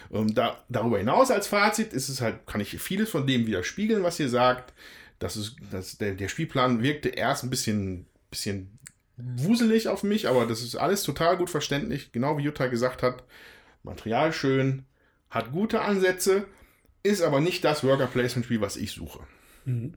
[0.09, 4.05] Und da, darüber hinaus als Fazit ist es halt, kann ich vieles von dem widerspiegeln,
[4.05, 4.73] was ihr sagt.
[5.19, 8.79] Das ist, das, der, der Spielplan wirkte erst ein bisschen, bisschen
[9.17, 13.25] wuselig auf mich, aber das ist alles total gut verständlich, genau wie Jutta gesagt hat.
[13.83, 14.85] Material schön,
[15.29, 16.45] hat gute Ansätze,
[17.03, 19.27] ist aber nicht das Worker Placement Spiel, was ich suche.
[19.65, 19.95] Mhm.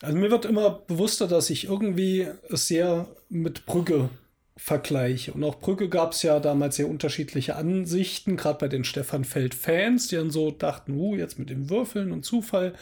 [0.00, 0.06] So.
[0.06, 4.10] Also mir wird immer bewusster, dass ich irgendwie es sehr mit Brügge
[4.56, 5.32] vergleiche.
[5.32, 10.08] Und auch Brügge gab es ja damals sehr unterschiedliche Ansichten, gerade bei den Stefan Feld-Fans,
[10.08, 12.74] die dann so dachten, uh, jetzt mit dem Würfeln und Zufall.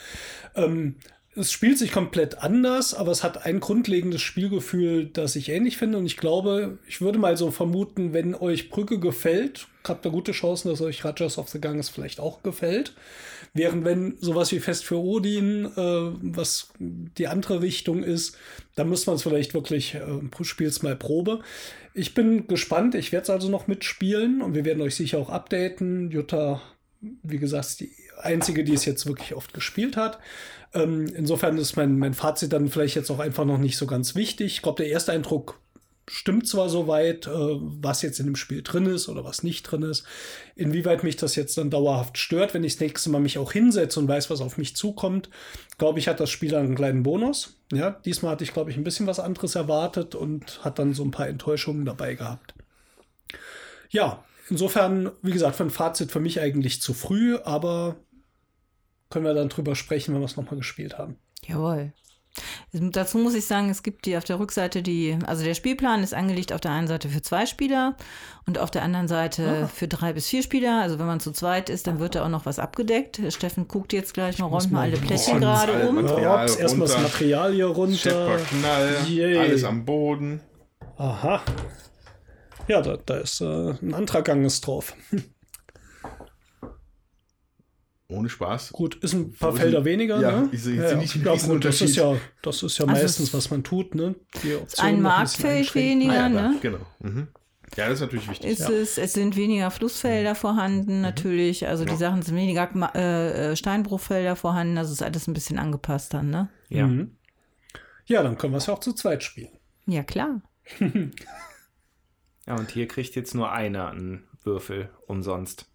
[0.55, 0.97] Ähm,
[1.37, 5.99] es spielt sich komplett anders, aber es hat ein grundlegendes Spielgefühl, das ich ähnlich finde.
[5.99, 10.33] Und ich glaube, ich würde mal so vermuten, wenn euch Brücke gefällt, habt ihr gute
[10.33, 12.95] Chancen, dass euch Rajas of the Ganges vielleicht auch gefällt.
[13.57, 18.37] Während wenn sowas wie Fest für Odin, äh, was die andere Richtung ist,
[18.75, 21.41] da müsste man es vielleicht wirklich, äh, spiel's mal Probe.
[21.95, 25.31] Ich bin gespannt, ich werde es also noch mitspielen und wir werden euch sicher auch
[25.31, 26.11] updaten.
[26.11, 26.61] Jutta,
[27.01, 30.19] wie gesagt, die einzige, die es jetzt wirklich oft gespielt hat.
[30.75, 34.15] Ähm, insofern ist mein, mein Fazit dann vielleicht jetzt auch einfach noch nicht so ganz
[34.15, 34.55] wichtig.
[34.57, 35.61] Ich glaube, der erste Eindruck
[36.09, 39.83] stimmt zwar soweit, äh, was jetzt in dem Spiel drin ist oder was nicht drin
[39.83, 40.05] ist.
[40.55, 44.01] Inwieweit mich das jetzt dann dauerhaft stört, wenn ich das nächste Mal mich auch hinsetze
[44.01, 45.31] und weiß, was auf mich zukommt,
[45.79, 47.59] glaube ich, hat das Spiel dann einen kleinen Bonus.
[47.73, 51.05] Ja, diesmal hatte ich, glaube ich, ein bisschen was anderes erwartet und hat dann so
[51.05, 52.55] ein paar Enttäuschungen dabei gehabt.
[53.91, 57.97] Ja, insofern, wie gesagt, für ein Fazit für mich eigentlich zu früh, aber
[59.11, 61.17] können wir dann drüber sprechen, wenn wir es nochmal gespielt haben.
[61.47, 61.93] Jawohl.
[62.73, 66.15] Dazu muss ich sagen, es gibt die auf der Rückseite die, also der Spielplan ist
[66.15, 67.97] angelegt auf der einen Seite für zwei Spieler
[68.47, 69.67] und auf der anderen Seite ah.
[69.67, 70.81] für drei bis vier Spieler.
[70.81, 73.21] Also wenn man zu zweit ist, dann wird da auch noch was abgedeckt.
[73.31, 76.05] Steffen guckt jetzt gleich mal, räumt mal alle Plättchen gerade um.
[76.07, 78.39] Erstmal das Material hier runter.
[78.49, 78.97] Knall,
[79.39, 80.41] alles am Boden.
[80.97, 81.43] Aha.
[82.69, 84.95] Ja, da, da ist äh, ein Antragganges drauf.
[88.09, 88.73] Ohne Spaß.
[88.73, 90.49] Gut, ist ein paar Wo Felder sind, weniger, ja, ne?
[90.53, 93.51] Ich sehe ja, nicht ja, gut, das ist ja, das ist ja also meistens, was
[93.51, 94.15] man tut, ne?
[94.79, 96.59] ein Marktfeld weniger, ah, ja, ne?
[96.63, 96.87] Genau.
[97.01, 97.29] Mhm.
[97.77, 98.49] Ja, das ist natürlich wichtig.
[98.49, 98.71] Ist ja.
[98.71, 100.37] es, es sind weniger Flussfelder mhm.
[100.37, 101.67] vorhanden, natürlich.
[101.67, 104.77] Also die Sachen sind weniger äh, äh, Steinbruchfelder vorhanden.
[104.77, 106.49] Das ist alles ein bisschen angepasst dann, ne?
[106.69, 106.87] Ja.
[106.87, 107.17] Mhm.
[108.07, 109.51] Ja, dann können wir es ja auch zu zweit spielen.
[109.87, 110.43] Ja, klar.
[110.81, 115.69] ja, und hier kriegt jetzt nur einer einen Würfel umsonst.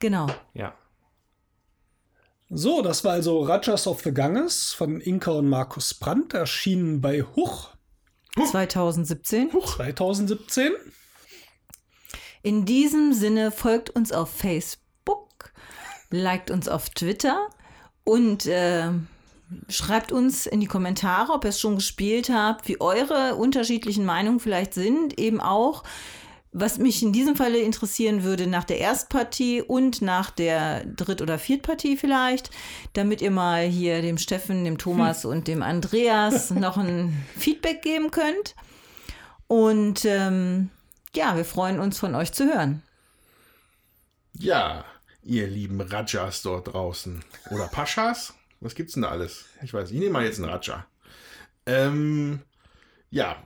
[0.00, 0.26] Genau.
[0.52, 0.74] Ja.
[2.50, 7.22] So, das war also Rajas of the Ganges von Inka und Markus Brandt, erschienen bei
[7.22, 7.70] Huch.
[8.36, 9.52] 2017.
[9.52, 9.76] Huch.
[9.76, 10.72] 2017.
[12.42, 15.52] In diesem Sinne folgt uns auf Facebook,
[16.10, 17.48] liked uns auf Twitter
[18.04, 18.90] und äh,
[19.68, 24.40] schreibt uns in die Kommentare, ob ihr es schon gespielt habt, wie eure unterschiedlichen Meinungen
[24.40, 25.18] vielleicht sind.
[25.18, 25.84] Eben auch,
[26.56, 31.36] was mich in diesem Falle interessieren würde, nach der Erstpartie und nach der Dritt- oder
[31.36, 32.50] Viertpartie vielleicht,
[32.92, 35.30] damit ihr mal hier dem Steffen, dem Thomas hm.
[35.30, 38.54] und dem Andreas noch ein Feedback geben könnt.
[39.48, 40.70] Und ähm,
[41.14, 42.82] ja, wir freuen uns von euch zu hören.
[44.38, 44.84] Ja,
[45.24, 47.24] ihr lieben Rajas dort draußen.
[47.50, 48.32] Oder Paschas?
[48.60, 49.46] Was gibt's denn da alles?
[49.62, 50.86] Ich weiß, ich nehme mal jetzt einen Raja.
[51.66, 52.42] Ähm,
[53.10, 53.42] ja,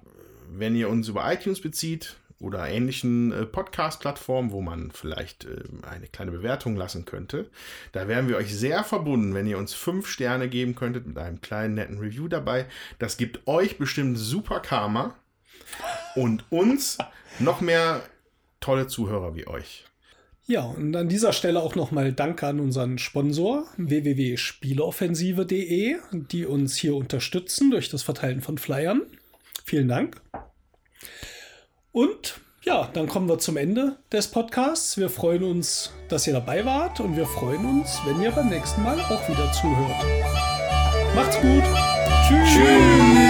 [0.51, 6.07] wenn ihr uns über iTunes bezieht, oder ähnlichen äh, Podcast-Plattformen, wo man vielleicht äh, eine
[6.07, 7.51] kleine Bewertung lassen könnte.
[7.93, 11.41] Da wären wir euch sehr verbunden, wenn ihr uns fünf Sterne geben könntet mit einem
[11.41, 12.67] kleinen netten Review dabei.
[12.99, 15.15] Das gibt euch bestimmt super Karma
[16.15, 16.99] und uns
[17.39, 18.03] noch mehr
[18.61, 19.85] tolle Zuhörer wie euch.
[20.47, 26.97] Ja, und an dieser Stelle auch nochmal Danke an unseren Sponsor www.spieleoffensive.de, die uns hier
[26.97, 29.03] unterstützen durch das Verteilen von Flyern.
[29.65, 30.23] Vielen Dank.
[31.99, 34.99] Und ja, dann kommen wir zum Ende des Podcasts.
[34.99, 38.85] Wir freuen uns, dass ihr dabei wart und wir freuen uns, wenn ihr beim nächsten
[38.85, 40.05] Mal auch wieder zuhört.
[41.17, 41.65] Macht's gut.
[42.29, 42.49] Tschüss.
[42.53, 43.28] Tschüss.